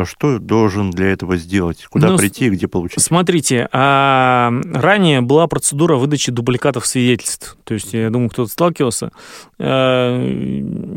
Что 0.04 0.40
должен 0.40 0.90
для 0.90 1.12
этого 1.12 1.38
сделать? 1.38 1.86
Куда 1.86 2.10
ну, 2.10 2.18
прийти 2.18 2.48
и 2.48 2.50
где 2.50 2.68
получить? 2.68 3.04
Смотрите, 3.04 3.70
а 3.72 4.52
ранее 4.74 5.22
была 5.22 5.46
процедура 5.46 5.96
выдачи 5.98 6.32
дубликатов 6.32 6.88
свидетельств. 6.88 7.56
То 7.66 7.76
есть, 7.76 7.94
я 7.94 8.10
думаю, 8.10 8.32
кто-то 8.32 8.50
сталкивался. 8.50 9.12
А, 9.60 10.28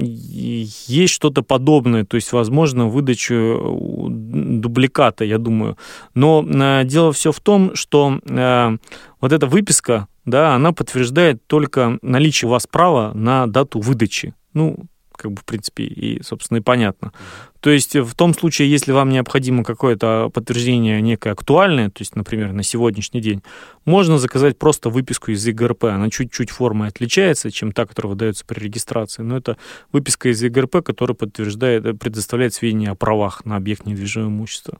есть 0.00 1.12
что-то 1.12 1.42
подобное. 1.42 2.06
То 2.06 2.14
есть, 2.14 2.32
возможно, 2.32 2.86
выдачу 2.86 4.06
дубликата, 4.08 5.22
я 5.22 5.36
думаю. 5.36 5.76
Но 6.14 6.42
а, 6.48 6.84
дело 6.84 7.12
все 7.12 7.30
в 7.30 7.40
том, 7.40 7.74
что 7.74 8.18
а, 8.26 8.76
вот 9.20 9.32
эта 9.32 9.46
выписка, 9.46 10.06
да, 10.30 10.54
она 10.54 10.72
подтверждает 10.72 11.46
только 11.46 11.98
наличие 12.02 12.48
у 12.48 12.52
вас 12.52 12.66
права 12.66 13.12
на 13.14 13.46
дату 13.46 13.80
выдачи. 13.80 14.34
Ну, 14.52 14.86
как 15.18 15.32
бы, 15.32 15.40
в 15.40 15.44
принципе, 15.44 15.84
и, 15.84 16.22
собственно, 16.22 16.58
и 16.58 16.60
понятно. 16.60 17.12
То 17.60 17.70
есть 17.70 17.96
в 17.96 18.14
том 18.14 18.32
случае, 18.34 18.70
если 18.70 18.92
вам 18.92 19.10
необходимо 19.10 19.64
какое-то 19.64 20.30
подтверждение 20.32 21.02
некое 21.02 21.32
актуальное, 21.32 21.90
то 21.90 22.02
есть, 22.02 22.14
например, 22.14 22.52
на 22.52 22.62
сегодняшний 22.62 23.20
день, 23.20 23.42
можно 23.84 24.18
заказать 24.18 24.58
просто 24.58 24.90
выписку 24.90 25.32
из 25.32 25.44
ЕГРП. 25.44 25.86
Она 25.86 26.08
чуть-чуть 26.08 26.50
формой 26.50 26.88
отличается, 26.88 27.50
чем 27.50 27.72
та, 27.72 27.84
которая 27.84 28.12
выдается 28.12 28.44
при 28.46 28.60
регистрации, 28.60 29.22
но 29.22 29.36
это 29.36 29.56
выписка 29.90 30.28
из 30.28 30.40
ЕГРП, 30.40 30.84
которая 30.84 31.16
подтверждает, 31.16 31.98
предоставляет 31.98 32.54
сведения 32.54 32.90
о 32.90 32.94
правах 32.94 33.44
на 33.44 33.56
объект 33.56 33.86
недвижимого 33.86 34.28
имущества. 34.28 34.78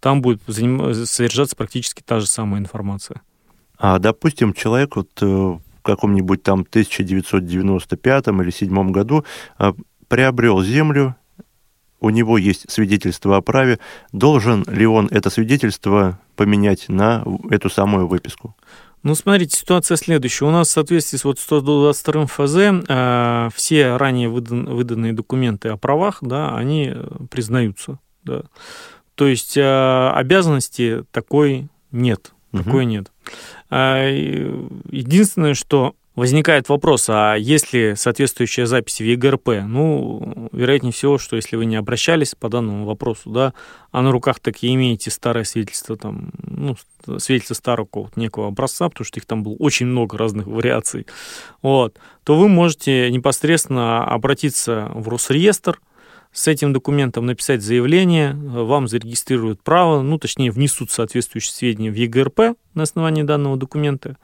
Там 0.00 0.22
будет 0.22 0.42
содержаться 0.42 1.54
практически 1.54 2.02
та 2.04 2.18
же 2.18 2.26
самая 2.26 2.60
информация. 2.60 3.22
А, 3.82 3.98
допустим, 3.98 4.54
человек 4.54 4.94
вот 4.94 5.10
э, 5.20 5.26
в 5.26 5.60
каком-нибудь 5.82 6.44
там 6.44 6.60
1995 6.60 8.28
или 8.28 8.34
2007 8.34 8.92
году 8.92 9.24
а, 9.58 9.74
приобрел 10.06 10.62
землю, 10.62 11.16
у 11.98 12.10
него 12.10 12.38
есть 12.38 12.70
свидетельство 12.70 13.36
о 13.36 13.40
праве, 13.40 13.80
должен 14.12 14.64
ли 14.68 14.86
он 14.86 15.08
это 15.10 15.30
свидетельство 15.30 16.20
поменять 16.36 16.88
на 16.88 17.24
эту 17.50 17.68
самую 17.70 18.06
выписку? 18.06 18.54
Ну, 19.02 19.16
смотрите, 19.16 19.58
ситуация 19.58 19.96
следующая. 19.96 20.44
У 20.44 20.52
нас 20.52 20.68
в 20.68 20.70
соответствии 20.70 21.18
с 21.18 21.24
вот 21.24 21.40
122 21.40 22.26
ФЗ 22.26 22.56
э, 22.88 23.48
все 23.52 23.96
ранее 23.96 24.28
выдан, 24.28 24.66
выданные 24.66 25.12
документы 25.12 25.70
о 25.70 25.76
правах, 25.76 26.18
да, 26.20 26.56
они 26.56 26.92
э, 26.94 27.04
признаются. 27.28 27.98
Да. 28.22 28.42
То 29.16 29.26
есть 29.26 29.56
э, 29.56 30.10
обязанности 30.14 31.04
такой 31.10 31.66
нет. 31.90 32.32
Угу. 32.52 32.62
Такой 32.64 32.84
нет. 32.84 33.10
А, 33.74 34.06
единственное, 34.06 35.54
что 35.54 35.94
возникает 36.14 36.68
вопрос, 36.68 37.06
а 37.08 37.36
есть 37.36 37.72
ли 37.72 37.94
соответствующая 37.96 38.66
запись 38.66 39.00
в 39.00 39.04
ЕГРП? 39.04 39.62
Ну, 39.66 40.50
вероятнее 40.52 40.92
всего, 40.92 41.16
что 41.16 41.36
если 41.36 41.56
вы 41.56 41.64
не 41.64 41.76
обращались 41.76 42.34
по 42.34 42.50
данному 42.50 42.84
вопросу, 42.84 43.30
да, 43.30 43.54
а 43.90 44.02
на 44.02 44.12
руках 44.12 44.40
так 44.40 44.62
и 44.62 44.74
имеете 44.74 45.10
старое 45.10 45.44
свидетельство, 45.44 45.96
там, 45.96 46.32
ну, 46.46 46.76
свидетельство 47.16 47.54
старого 47.54 47.86
какого-то 47.86 48.20
некого 48.20 48.48
образца, 48.48 48.90
потому 48.90 49.06
что 49.06 49.18
их 49.18 49.24
там 49.24 49.42
было 49.42 49.54
очень 49.54 49.86
много 49.86 50.18
разных 50.18 50.46
вариаций, 50.48 51.06
вот, 51.62 51.98
то 52.24 52.36
вы 52.36 52.48
можете 52.50 53.10
непосредственно 53.10 54.04
обратиться 54.04 54.90
в 54.92 55.08
Росреестр, 55.08 55.80
с 56.32 56.48
этим 56.48 56.72
документом 56.72 57.26
написать 57.26 57.62
заявление, 57.62 58.32
вам 58.34 58.88
зарегистрируют 58.88 59.62
право, 59.62 60.00
ну, 60.02 60.18
точнее, 60.18 60.50
внесут 60.50 60.90
соответствующие 60.90 61.52
сведения 61.52 61.90
в 61.90 61.94
ЕГРП 61.94 62.56
на 62.74 62.82
основании 62.82 63.22
данного 63.22 63.56
документа, 63.56 64.16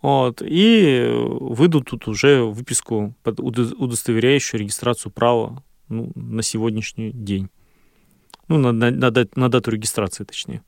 вот, 0.00 0.40
и 0.44 1.10
выйдут 1.12 1.90
тут 1.90 2.06
уже 2.06 2.42
выписку, 2.42 3.14
удостоверяющую 3.24 4.60
регистрацию 4.60 5.10
права 5.10 5.64
ну, 5.88 6.12
на 6.14 6.42
сегодняшний 6.42 7.10
день. 7.10 7.48
Ну, 8.46 8.58
на, 8.58 8.72
на, 8.72 8.90
на, 8.90 9.12
на 9.34 9.48
дату 9.48 9.70
регистрации, 9.70 10.24
точнее. 10.24 10.62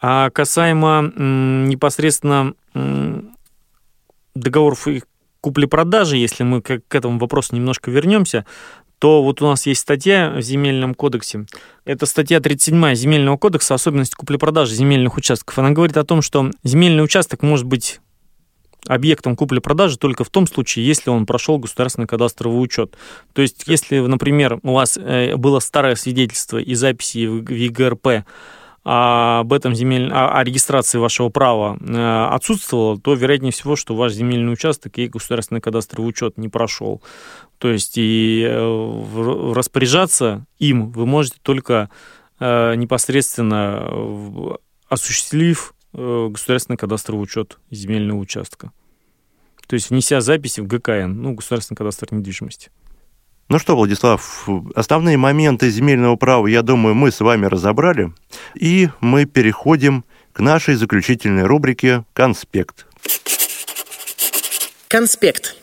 А 0.00 0.30
касаемо 0.30 1.12
м, 1.16 1.68
непосредственно 1.68 2.54
м, 2.74 3.36
договоров 4.34 4.86
купли-продажи, 5.40 6.16
если 6.16 6.42
мы 6.42 6.62
к, 6.62 6.80
к 6.88 6.94
этому 6.94 7.18
вопросу 7.18 7.54
немножко 7.54 7.90
вернемся, 7.90 8.44
то 8.98 9.22
вот 9.22 9.42
у 9.42 9.46
нас 9.46 9.66
есть 9.66 9.80
статья 9.80 10.30
в 10.36 10.40
Земельном 10.40 10.94
кодексе. 10.94 11.46
Это 11.84 12.06
статья 12.06 12.40
37 12.40 12.94
Земельного 12.94 13.36
кодекса 13.36 13.74
«Особенности 13.74 14.14
купли-продажи 14.14 14.74
земельных 14.74 15.16
участков». 15.16 15.58
Она 15.58 15.70
говорит 15.70 15.96
о 15.96 16.04
том, 16.04 16.22
что 16.22 16.50
земельный 16.62 17.04
участок 17.04 17.42
может 17.42 17.66
быть 17.66 18.00
объектом 18.86 19.36
купли-продажи 19.36 19.98
только 19.98 20.24
в 20.24 20.30
том 20.30 20.46
случае, 20.46 20.86
если 20.86 21.10
он 21.10 21.26
прошел 21.26 21.58
государственный 21.58 22.06
кадастровый 22.06 22.62
учет. 22.62 22.96
То 23.32 23.42
есть, 23.42 23.64
если, 23.66 23.98
например, 23.98 24.60
у 24.62 24.74
вас 24.74 24.96
э, 24.96 25.36
было 25.36 25.58
старое 25.60 25.94
свидетельство 25.94 26.58
и 26.58 26.74
записи 26.74 27.26
в 27.26 27.50
ЕГРП 27.50 28.24
об 28.86 29.50
этом 29.54 29.74
земель... 29.74 30.12
о, 30.12 30.38
о 30.38 30.44
регистрации 30.44 30.98
вашего 30.98 31.30
права 31.30 31.78
э, 31.80 32.28
отсутствовало, 32.30 33.00
то 33.00 33.14
вероятнее 33.14 33.50
всего, 33.50 33.76
что 33.76 33.96
ваш 33.96 34.12
земельный 34.12 34.52
участок 34.52 34.98
и 34.98 35.08
государственный 35.08 35.62
кадастровый 35.62 36.10
учет 36.10 36.36
не 36.36 36.48
прошел. 36.48 37.02
То 37.64 37.70
есть 37.70 37.96
и 37.96 38.46
э, 38.46 39.52
распоряжаться 39.54 40.44
им 40.58 40.90
вы 40.90 41.06
можете 41.06 41.38
только 41.40 41.88
э, 42.38 42.74
непосредственно 42.74 44.58
осуществив 44.90 45.72
государственный 45.94 46.76
кадастровый 46.76 47.22
учет 47.22 47.58
земельного 47.70 48.18
участка. 48.18 48.70
То 49.66 49.76
есть 49.76 49.88
внеся 49.88 50.20
записи 50.20 50.60
в 50.60 50.66
ГКН, 50.66 51.22
ну, 51.22 51.32
государственный 51.32 51.76
кадастр 51.76 52.08
недвижимости. 52.10 52.70
Ну 53.48 53.58
что, 53.58 53.76
Владислав, 53.76 54.46
основные 54.74 55.16
моменты 55.16 55.70
земельного 55.70 56.16
права, 56.16 56.46
я 56.46 56.60
думаю, 56.60 56.94
мы 56.94 57.10
с 57.10 57.20
вами 57.20 57.46
разобрали. 57.46 58.12
И 58.54 58.90
мы 59.00 59.24
переходим 59.24 60.04
к 60.34 60.40
нашей 60.40 60.74
заключительной 60.74 61.44
рубрике 61.44 62.04
«Конспект». 62.12 62.86
Конспект. 64.88 65.56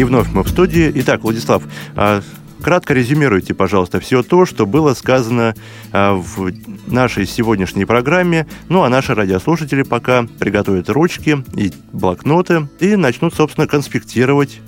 И 0.00 0.02
вновь 0.02 0.28
мы 0.32 0.44
в 0.44 0.48
студии. 0.48 0.90
Итак, 0.94 1.24
Владислав, 1.24 1.62
а, 1.94 2.22
кратко 2.62 2.94
резюмируйте, 2.94 3.52
пожалуйста, 3.52 4.00
все 4.00 4.22
то, 4.22 4.46
что 4.46 4.64
было 4.64 4.94
сказано 4.94 5.54
а, 5.92 6.14
в 6.14 6.50
нашей 6.86 7.26
сегодняшней 7.26 7.84
программе. 7.84 8.46
Ну, 8.70 8.82
а 8.82 8.88
наши 8.88 9.14
радиослушатели 9.14 9.82
пока 9.82 10.26
приготовят 10.38 10.88
ручки 10.88 11.44
и 11.54 11.70
блокноты 11.92 12.66
и 12.80 12.96
начнут, 12.96 13.34
собственно, 13.34 13.66
конспектировать 13.66 14.60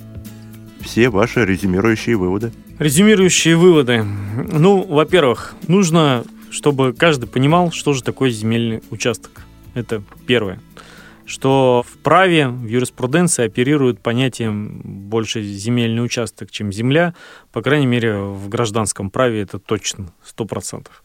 все 0.81 1.09
ваши 1.09 1.43
резюмирующие 1.43 2.15
выводы. 2.15 2.53
Резюмирующие 2.77 3.55
выводы. 3.55 4.05
Ну, 4.51 4.83
во-первых, 4.83 5.55
нужно, 5.67 6.25
чтобы 6.51 6.93
каждый 6.93 7.25
понимал, 7.25 7.71
что 7.71 7.93
же 7.93 8.03
такое 8.03 8.29
земельный 8.29 8.83
участок. 8.91 9.47
Это 9.73 10.03
первое. 10.27 10.59
Что 11.33 11.83
в 11.83 11.97
праве, 11.97 12.47
в 12.47 12.67
юриспруденции 12.67 13.45
оперируют 13.45 13.99
понятием 13.99 14.81
больше 14.83 15.41
земельный 15.41 16.05
участок, 16.05 16.51
чем 16.51 16.71
земля. 16.71 17.15
По 17.51 17.63
крайней 17.63 17.87
мере, 17.87 18.19
в 18.19 18.49
гражданском 18.49 19.09
праве 19.09 19.41
это 19.41 19.57
точно, 19.57 20.13
сто 20.23 20.45
процентов. 20.45 21.03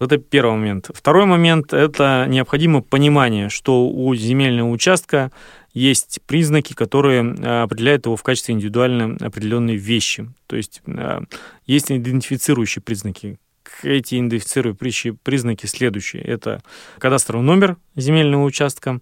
Это 0.00 0.16
первый 0.16 0.52
момент. 0.52 0.88
Второй 0.94 1.26
момент– 1.26 1.72
это 1.74 2.24
необходимо 2.30 2.80
понимание, 2.80 3.50
что 3.50 3.86
у 3.86 4.14
земельного 4.14 4.70
участка 4.70 5.32
есть 5.74 6.20
признаки, 6.26 6.72
которые 6.72 7.22
э, 7.22 7.62
определяют 7.62 8.06
его 8.06 8.16
в 8.16 8.22
качестве 8.22 8.54
индивидуально 8.54 9.18
определенной 9.20 9.76
вещи. 9.76 10.30
То 10.46 10.56
есть 10.56 10.80
э, 10.86 11.20
есть 11.66 11.92
идентифицирующие 11.92 12.82
признаки 12.82 13.38
эти 13.82 14.16
идентифицирующие 14.16 15.14
признаки 15.14 15.66
следующие. 15.66 16.22
Это 16.22 16.62
кадастровый 16.98 17.44
номер 17.44 17.76
земельного 17.96 18.44
участка, 18.44 19.00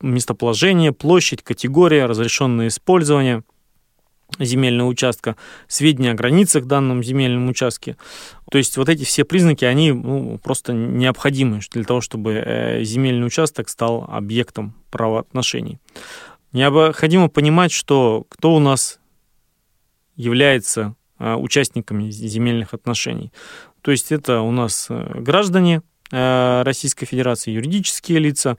местоположение, 0.00 0.92
площадь, 0.92 1.42
категория, 1.42 2.06
разрешенное 2.06 2.68
использование 2.68 3.42
земельного 4.38 4.88
участка, 4.88 5.36
сведения 5.66 6.12
о 6.12 6.14
границах 6.14 6.66
данном 6.66 7.02
земельном 7.02 7.48
участке. 7.48 7.96
То 8.50 8.58
есть 8.58 8.76
вот 8.76 8.88
эти 8.88 9.04
все 9.04 9.24
признаки, 9.24 9.64
они 9.64 9.92
ну, 9.92 10.38
просто 10.38 10.72
необходимы 10.72 11.60
для 11.72 11.84
того, 11.84 12.00
чтобы 12.00 12.34
э, 12.34 12.84
земельный 12.84 13.26
участок 13.26 13.68
стал 13.68 14.04
объектом 14.08 14.74
правоотношений. 14.90 15.78
Необходимо 16.52 17.28
понимать, 17.28 17.72
что 17.72 18.26
кто 18.28 18.54
у 18.54 18.58
нас 18.58 18.98
является 20.16 20.94
э, 21.18 21.34
участниками 21.34 22.10
земельных 22.10 22.74
отношений. 22.74 23.32
То 23.82 23.90
есть 23.90 24.12
это 24.12 24.40
у 24.40 24.50
нас 24.50 24.86
э, 24.88 25.20
граждане 25.20 25.82
Российской 26.12 27.06
Федерации, 27.06 27.52
юридические 27.52 28.18
лица, 28.18 28.58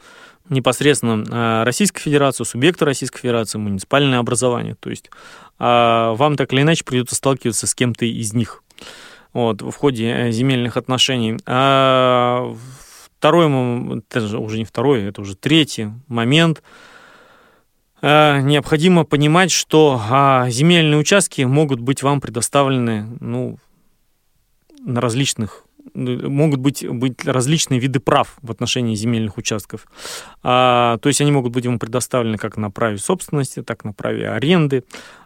непосредственно 0.50 1.24
а, 1.30 1.64
Российской 1.64 2.02
Федерации, 2.02 2.44
субъекты 2.44 2.86
Российской 2.86 3.20
Федерации, 3.20 3.58
муниципальное 3.58 4.20
образование. 4.20 4.76
То 4.80 4.90
есть 4.90 5.10
а, 5.60 6.14
вам 6.14 6.36
так 6.36 6.52
или 6.54 6.62
иначе 6.62 6.84
придется 6.84 7.16
сталкиваться 7.16 7.68
с 7.68 7.76
кем-то 7.76 8.06
из 8.06 8.34
них 8.34 8.64
вот, 9.34 9.62
в 9.62 9.72
ходе 9.72 10.10
э, 10.10 10.32
земельных 10.32 10.78
отношений. 10.78 11.38
А 11.46 12.54
второй, 13.18 13.46
это 14.10 14.38
уже 14.38 14.58
не 14.58 14.66
второй, 14.66 15.04
это 15.04 15.22
уже 15.22 15.36
третий 15.36 15.90
момент. 16.08 16.62
Необходимо 18.02 19.06
понимать, 19.06 19.52
что 19.52 20.02
земельные 20.50 20.98
участки 20.98 21.44
могут 21.44 21.80
быть 21.80 22.02
вам 22.02 22.20
предоставлены 22.20 23.06
ну, 23.20 23.60
на 24.84 25.02
различных 25.02 25.66
могут 25.94 26.60
быть, 26.60 26.88
быть 26.88 27.26
различные 27.26 27.80
виды 27.80 28.00
прав 28.00 28.38
в 28.42 28.52
отношении 28.52 28.96
земельных 28.96 29.38
участков. 29.38 29.86
А, 30.44 30.98
то 30.98 31.10
есть 31.10 31.22
они 31.22 31.32
могут 31.32 31.52
быть 31.52 31.66
ему 31.66 31.80
предоставлены 31.80 32.38
как 32.38 32.58
на 32.58 32.72
праве 32.72 32.98
собственности, 32.98 33.62
так 33.62 33.84
на 33.84 33.94
праве 33.94 34.30
аренды, 34.30 34.84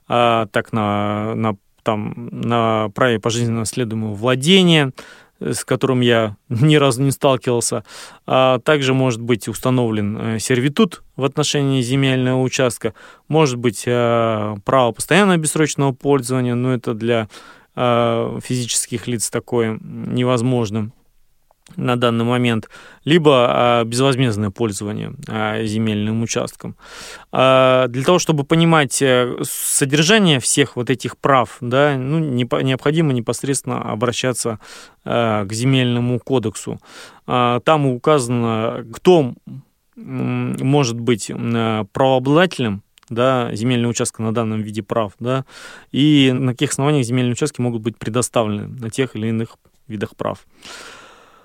а, 0.08 0.48
так 0.48 0.74
на, 0.74 1.36
на, 1.36 1.56
там, 1.84 2.30
на 2.32 2.90
праве 2.96 3.20
пожизненно 3.20 3.60
наследуемого 3.60 4.14
владения, 4.14 4.92
с 5.40 5.66
которым 5.66 6.02
я 6.02 6.38
ни 6.50 6.76
разу 6.76 7.02
не 7.02 7.12
сталкивался. 7.12 7.84
А 8.26 8.60
также 8.60 8.94
может 8.94 9.22
быть 9.22 9.48
установлен 9.48 10.18
э, 10.18 10.40
сервитут 10.40 11.04
в 11.16 11.24
отношении 11.24 11.82
земельного 11.82 12.42
участка, 12.42 12.94
может 13.28 13.58
быть 13.58 13.84
э, 13.86 14.56
право 14.66 14.92
постоянного 14.92 15.38
бессрочного 15.38 15.92
пользования, 15.92 16.56
но 16.56 16.74
это 16.74 16.94
для 16.94 17.28
физических 17.76 19.08
лиц 19.08 19.30
такое 19.30 19.78
невозможно 19.82 20.92
на 21.76 21.96
данный 21.96 22.26
момент, 22.26 22.70
либо 23.06 23.82
э, 23.82 23.86
безвозмездное 23.86 24.52
пользование 24.52 25.14
э, 25.28 25.66
земельным 25.66 26.22
участком. 26.22 26.76
Для 27.32 28.04
того, 28.06 28.20
чтобы 28.20 28.44
понимать 28.44 29.04
содержание 29.44 30.40
всех 30.40 30.76
вот 30.76 30.90
этих 30.90 31.18
прав, 31.18 31.58
да, 31.60 31.98
ну, 31.98 32.20
необходимо 32.20 33.14
непосредственно 33.14 33.82
обращаться 33.92 34.60
к 35.04 35.48
земельному 35.52 36.20
кодексу. 36.20 36.80
Там 37.26 37.86
указано, 37.88 38.86
кто 38.94 39.34
может 39.96 41.00
быть 41.00 41.32
правообладателем 41.92 42.84
да, 43.10 43.54
земельного 43.54 43.92
участка 43.92 44.22
на 44.22 44.34
данном 44.34 44.62
виде 44.62 44.84
прав, 44.84 45.14
да, 45.20 45.46
и 45.92 46.32
на 46.34 46.54
каких 46.54 46.72
основаниях 46.72 47.06
земельные 47.06 47.34
участки 47.34 47.62
могут 47.62 47.82
быть 47.82 47.98
предоставлены 47.98 48.68
на 48.68 48.90
тех 48.90 49.16
или 49.16 49.28
иных 49.28 49.58
видах 49.88 50.16
прав. 50.16 50.46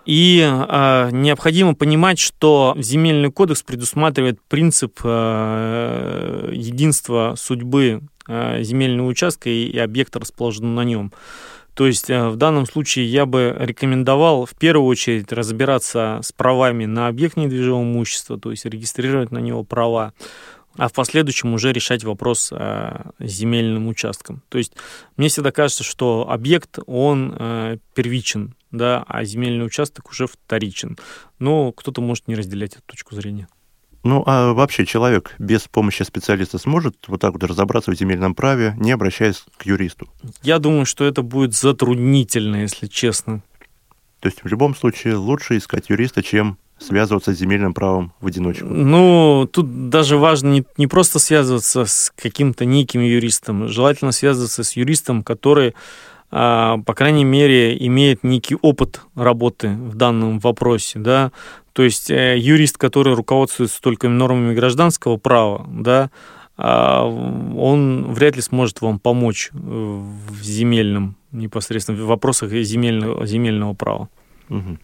И 0.06 0.40
э, 0.40 1.08
необходимо 1.12 1.74
понимать, 1.74 2.18
что 2.18 2.74
земельный 2.78 3.30
кодекс 3.30 3.62
предусматривает 3.62 4.40
принцип 4.48 4.98
э, 5.04 6.50
единства 6.52 7.34
судьбы 7.36 8.00
э, 8.26 8.62
земельного 8.62 9.08
участка 9.08 9.50
и, 9.50 9.66
и 9.66 9.78
объекта, 9.78 10.18
расположенного 10.18 10.72
на 10.72 10.84
нем. 10.84 11.12
То 11.74 11.86
есть 11.86 12.08
в 12.08 12.36
данном 12.36 12.66
случае 12.66 13.06
я 13.06 13.24
бы 13.24 13.56
рекомендовал 13.58 14.44
в 14.44 14.54
первую 14.54 14.86
очередь 14.86 15.32
разбираться 15.32 16.20
с 16.22 16.32
правами 16.32 16.84
на 16.84 17.06
объект 17.06 17.36
недвижимого 17.36 17.84
имущества, 17.84 18.38
то 18.38 18.50
есть 18.50 18.64
регистрировать 18.64 19.30
на 19.30 19.38
него 19.38 19.62
права 19.62 20.12
а 20.76 20.88
в 20.88 20.92
последующем 20.92 21.52
уже 21.52 21.72
решать 21.72 22.04
вопрос 22.04 22.50
э, 22.52 23.10
с 23.18 23.30
земельным 23.30 23.88
участком. 23.88 24.42
То 24.48 24.58
есть 24.58 24.74
мне 25.16 25.28
всегда 25.28 25.50
кажется, 25.50 25.84
что 25.84 26.28
объект, 26.30 26.78
он 26.86 27.34
э, 27.38 27.78
первичен, 27.94 28.54
да, 28.70 29.04
а 29.08 29.24
земельный 29.24 29.66
участок 29.66 30.10
уже 30.10 30.26
вторичен. 30.26 30.98
Но 31.38 31.72
кто-то 31.72 32.00
может 32.00 32.28
не 32.28 32.34
разделять 32.34 32.74
эту 32.74 32.82
точку 32.86 33.14
зрения. 33.14 33.48
Ну, 34.02 34.22
а 34.26 34.54
вообще 34.54 34.86
человек 34.86 35.34
без 35.38 35.68
помощи 35.68 36.02
специалиста 36.04 36.56
сможет 36.56 36.96
вот 37.06 37.20
так 37.20 37.32
вот 37.34 37.44
разобраться 37.44 37.90
в 37.90 37.94
земельном 37.94 38.34
праве, 38.34 38.74
не 38.78 38.92
обращаясь 38.92 39.44
к 39.58 39.66
юристу? 39.66 40.08
Я 40.42 40.58
думаю, 40.58 40.86
что 40.86 41.04
это 41.04 41.20
будет 41.22 41.54
затруднительно, 41.54 42.62
если 42.62 42.86
честно. 42.86 43.42
То 44.20 44.28
есть 44.28 44.42
в 44.42 44.46
любом 44.46 44.74
случае 44.74 45.16
лучше 45.16 45.58
искать 45.58 45.90
юриста, 45.90 46.22
чем 46.22 46.58
связываться 46.80 47.34
с 47.34 47.38
земельным 47.38 47.74
правом 47.74 48.12
в 48.20 48.26
одиночку? 48.26 48.66
Ну, 48.66 49.48
тут 49.52 49.90
даже 49.90 50.16
важно 50.16 50.48
не, 50.48 50.64
не 50.76 50.86
просто 50.86 51.18
связываться 51.18 51.84
с 51.84 52.12
каким-то 52.16 52.64
неким 52.64 53.02
юристом, 53.02 53.68
желательно 53.68 54.12
связываться 54.12 54.64
с 54.64 54.72
юристом, 54.72 55.22
который, 55.22 55.74
а, 56.30 56.78
по 56.78 56.94
крайней 56.94 57.24
мере, 57.24 57.76
имеет 57.86 58.24
некий 58.24 58.56
опыт 58.60 59.02
работы 59.14 59.68
в 59.68 59.94
данном 59.94 60.38
вопросе, 60.38 60.98
да, 60.98 61.32
то 61.72 61.82
есть 61.82 62.10
э, 62.10 62.36
юрист, 62.38 62.78
который 62.78 63.14
руководствуется 63.14 63.80
только 63.80 64.08
нормами 64.08 64.54
гражданского 64.54 65.18
права, 65.18 65.66
да, 65.68 66.10
а, 66.56 67.04
он 67.04 68.12
вряд 68.12 68.36
ли 68.36 68.42
сможет 68.42 68.80
вам 68.80 68.98
помочь 68.98 69.50
в 69.52 70.42
земельном 70.42 71.16
непосредственно 71.32 72.02
в 72.02 72.06
вопросах 72.06 72.50
земельного, 72.50 73.26
земельного 73.26 73.74
права. 73.74 74.08
Угу. 74.48 74.78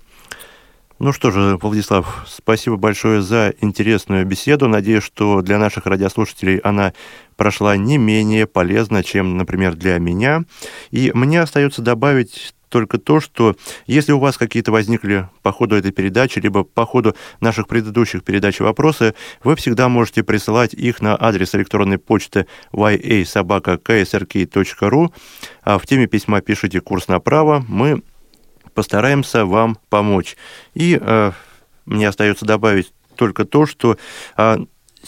Ну 0.98 1.12
что 1.12 1.30
же, 1.30 1.58
Владислав, 1.60 2.24
спасибо 2.26 2.76
большое 2.76 3.20
за 3.20 3.52
интересную 3.60 4.24
беседу. 4.24 4.66
Надеюсь, 4.66 5.02
что 5.02 5.42
для 5.42 5.58
наших 5.58 5.84
радиослушателей 5.84 6.56
она 6.56 6.94
прошла 7.36 7.76
не 7.76 7.98
менее 7.98 8.46
полезно, 8.46 9.04
чем, 9.04 9.36
например, 9.36 9.74
для 9.74 9.98
меня. 9.98 10.44
И 10.90 11.10
мне 11.12 11.42
остается 11.42 11.82
добавить 11.82 12.54
только 12.70 12.96
то, 12.96 13.20
что 13.20 13.56
если 13.86 14.12
у 14.12 14.18
вас 14.18 14.38
какие-то 14.38 14.72
возникли 14.72 15.28
по 15.42 15.52
ходу 15.52 15.76
этой 15.76 15.92
передачи, 15.92 16.38
либо 16.38 16.64
по 16.64 16.86
ходу 16.86 17.14
наших 17.40 17.68
предыдущих 17.68 18.24
передач 18.24 18.60
вопросы, 18.60 19.14
вы 19.44 19.54
всегда 19.54 19.90
можете 19.90 20.22
присылать 20.22 20.72
их 20.72 21.02
на 21.02 21.14
адрес 21.20 21.54
электронной 21.54 21.98
почты 21.98 22.46
yasobaka.ksrk.ru. 22.72 25.12
А 25.62 25.78
в 25.78 25.86
теме 25.86 26.06
письма 26.06 26.40
пишите 26.40 26.80
«Курс 26.80 27.08
направо». 27.08 27.62
Мы 27.68 28.00
постараемся 28.76 29.44
вам 29.44 29.78
помочь. 29.88 30.36
И 30.74 30.96
э, 31.00 31.32
мне 31.86 32.08
остается 32.08 32.44
добавить 32.44 32.92
только 33.16 33.44
то, 33.44 33.66
что 33.66 33.96
э, 34.36 34.58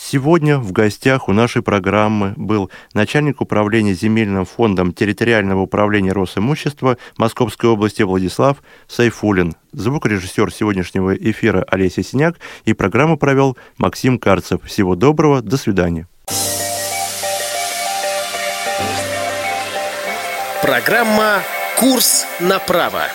Сегодня 0.01 0.59
в 0.59 0.71
гостях 0.71 1.29
у 1.29 1.33
нашей 1.33 1.61
программы 1.61 2.33
был 2.37 2.71
начальник 2.95 3.41
управления 3.41 3.95
земельным 3.95 4.45
фондом 4.45 4.93
территориального 4.93 5.62
управления 5.62 6.12
Росимущества 6.12 6.99
Московской 7.16 7.69
области 7.69 8.03
Владислав 8.03 8.62
Сайфулин, 8.87 9.57
звукорежиссер 9.73 10.53
сегодняшнего 10.53 11.16
эфира 11.16 11.64
Олеся 11.64 12.05
Синяк 12.05 12.37
и 12.64 12.75
программу 12.75 13.19
провел 13.19 13.59
Максим 13.77 14.21
Карцев. 14.21 14.62
Всего 14.62 14.95
доброго, 14.95 15.43
до 15.43 15.57
свидания. 15.57 16.07
Программа 20.62 21.43
«Курс 21.77 22.25
направо». 22.39 23.09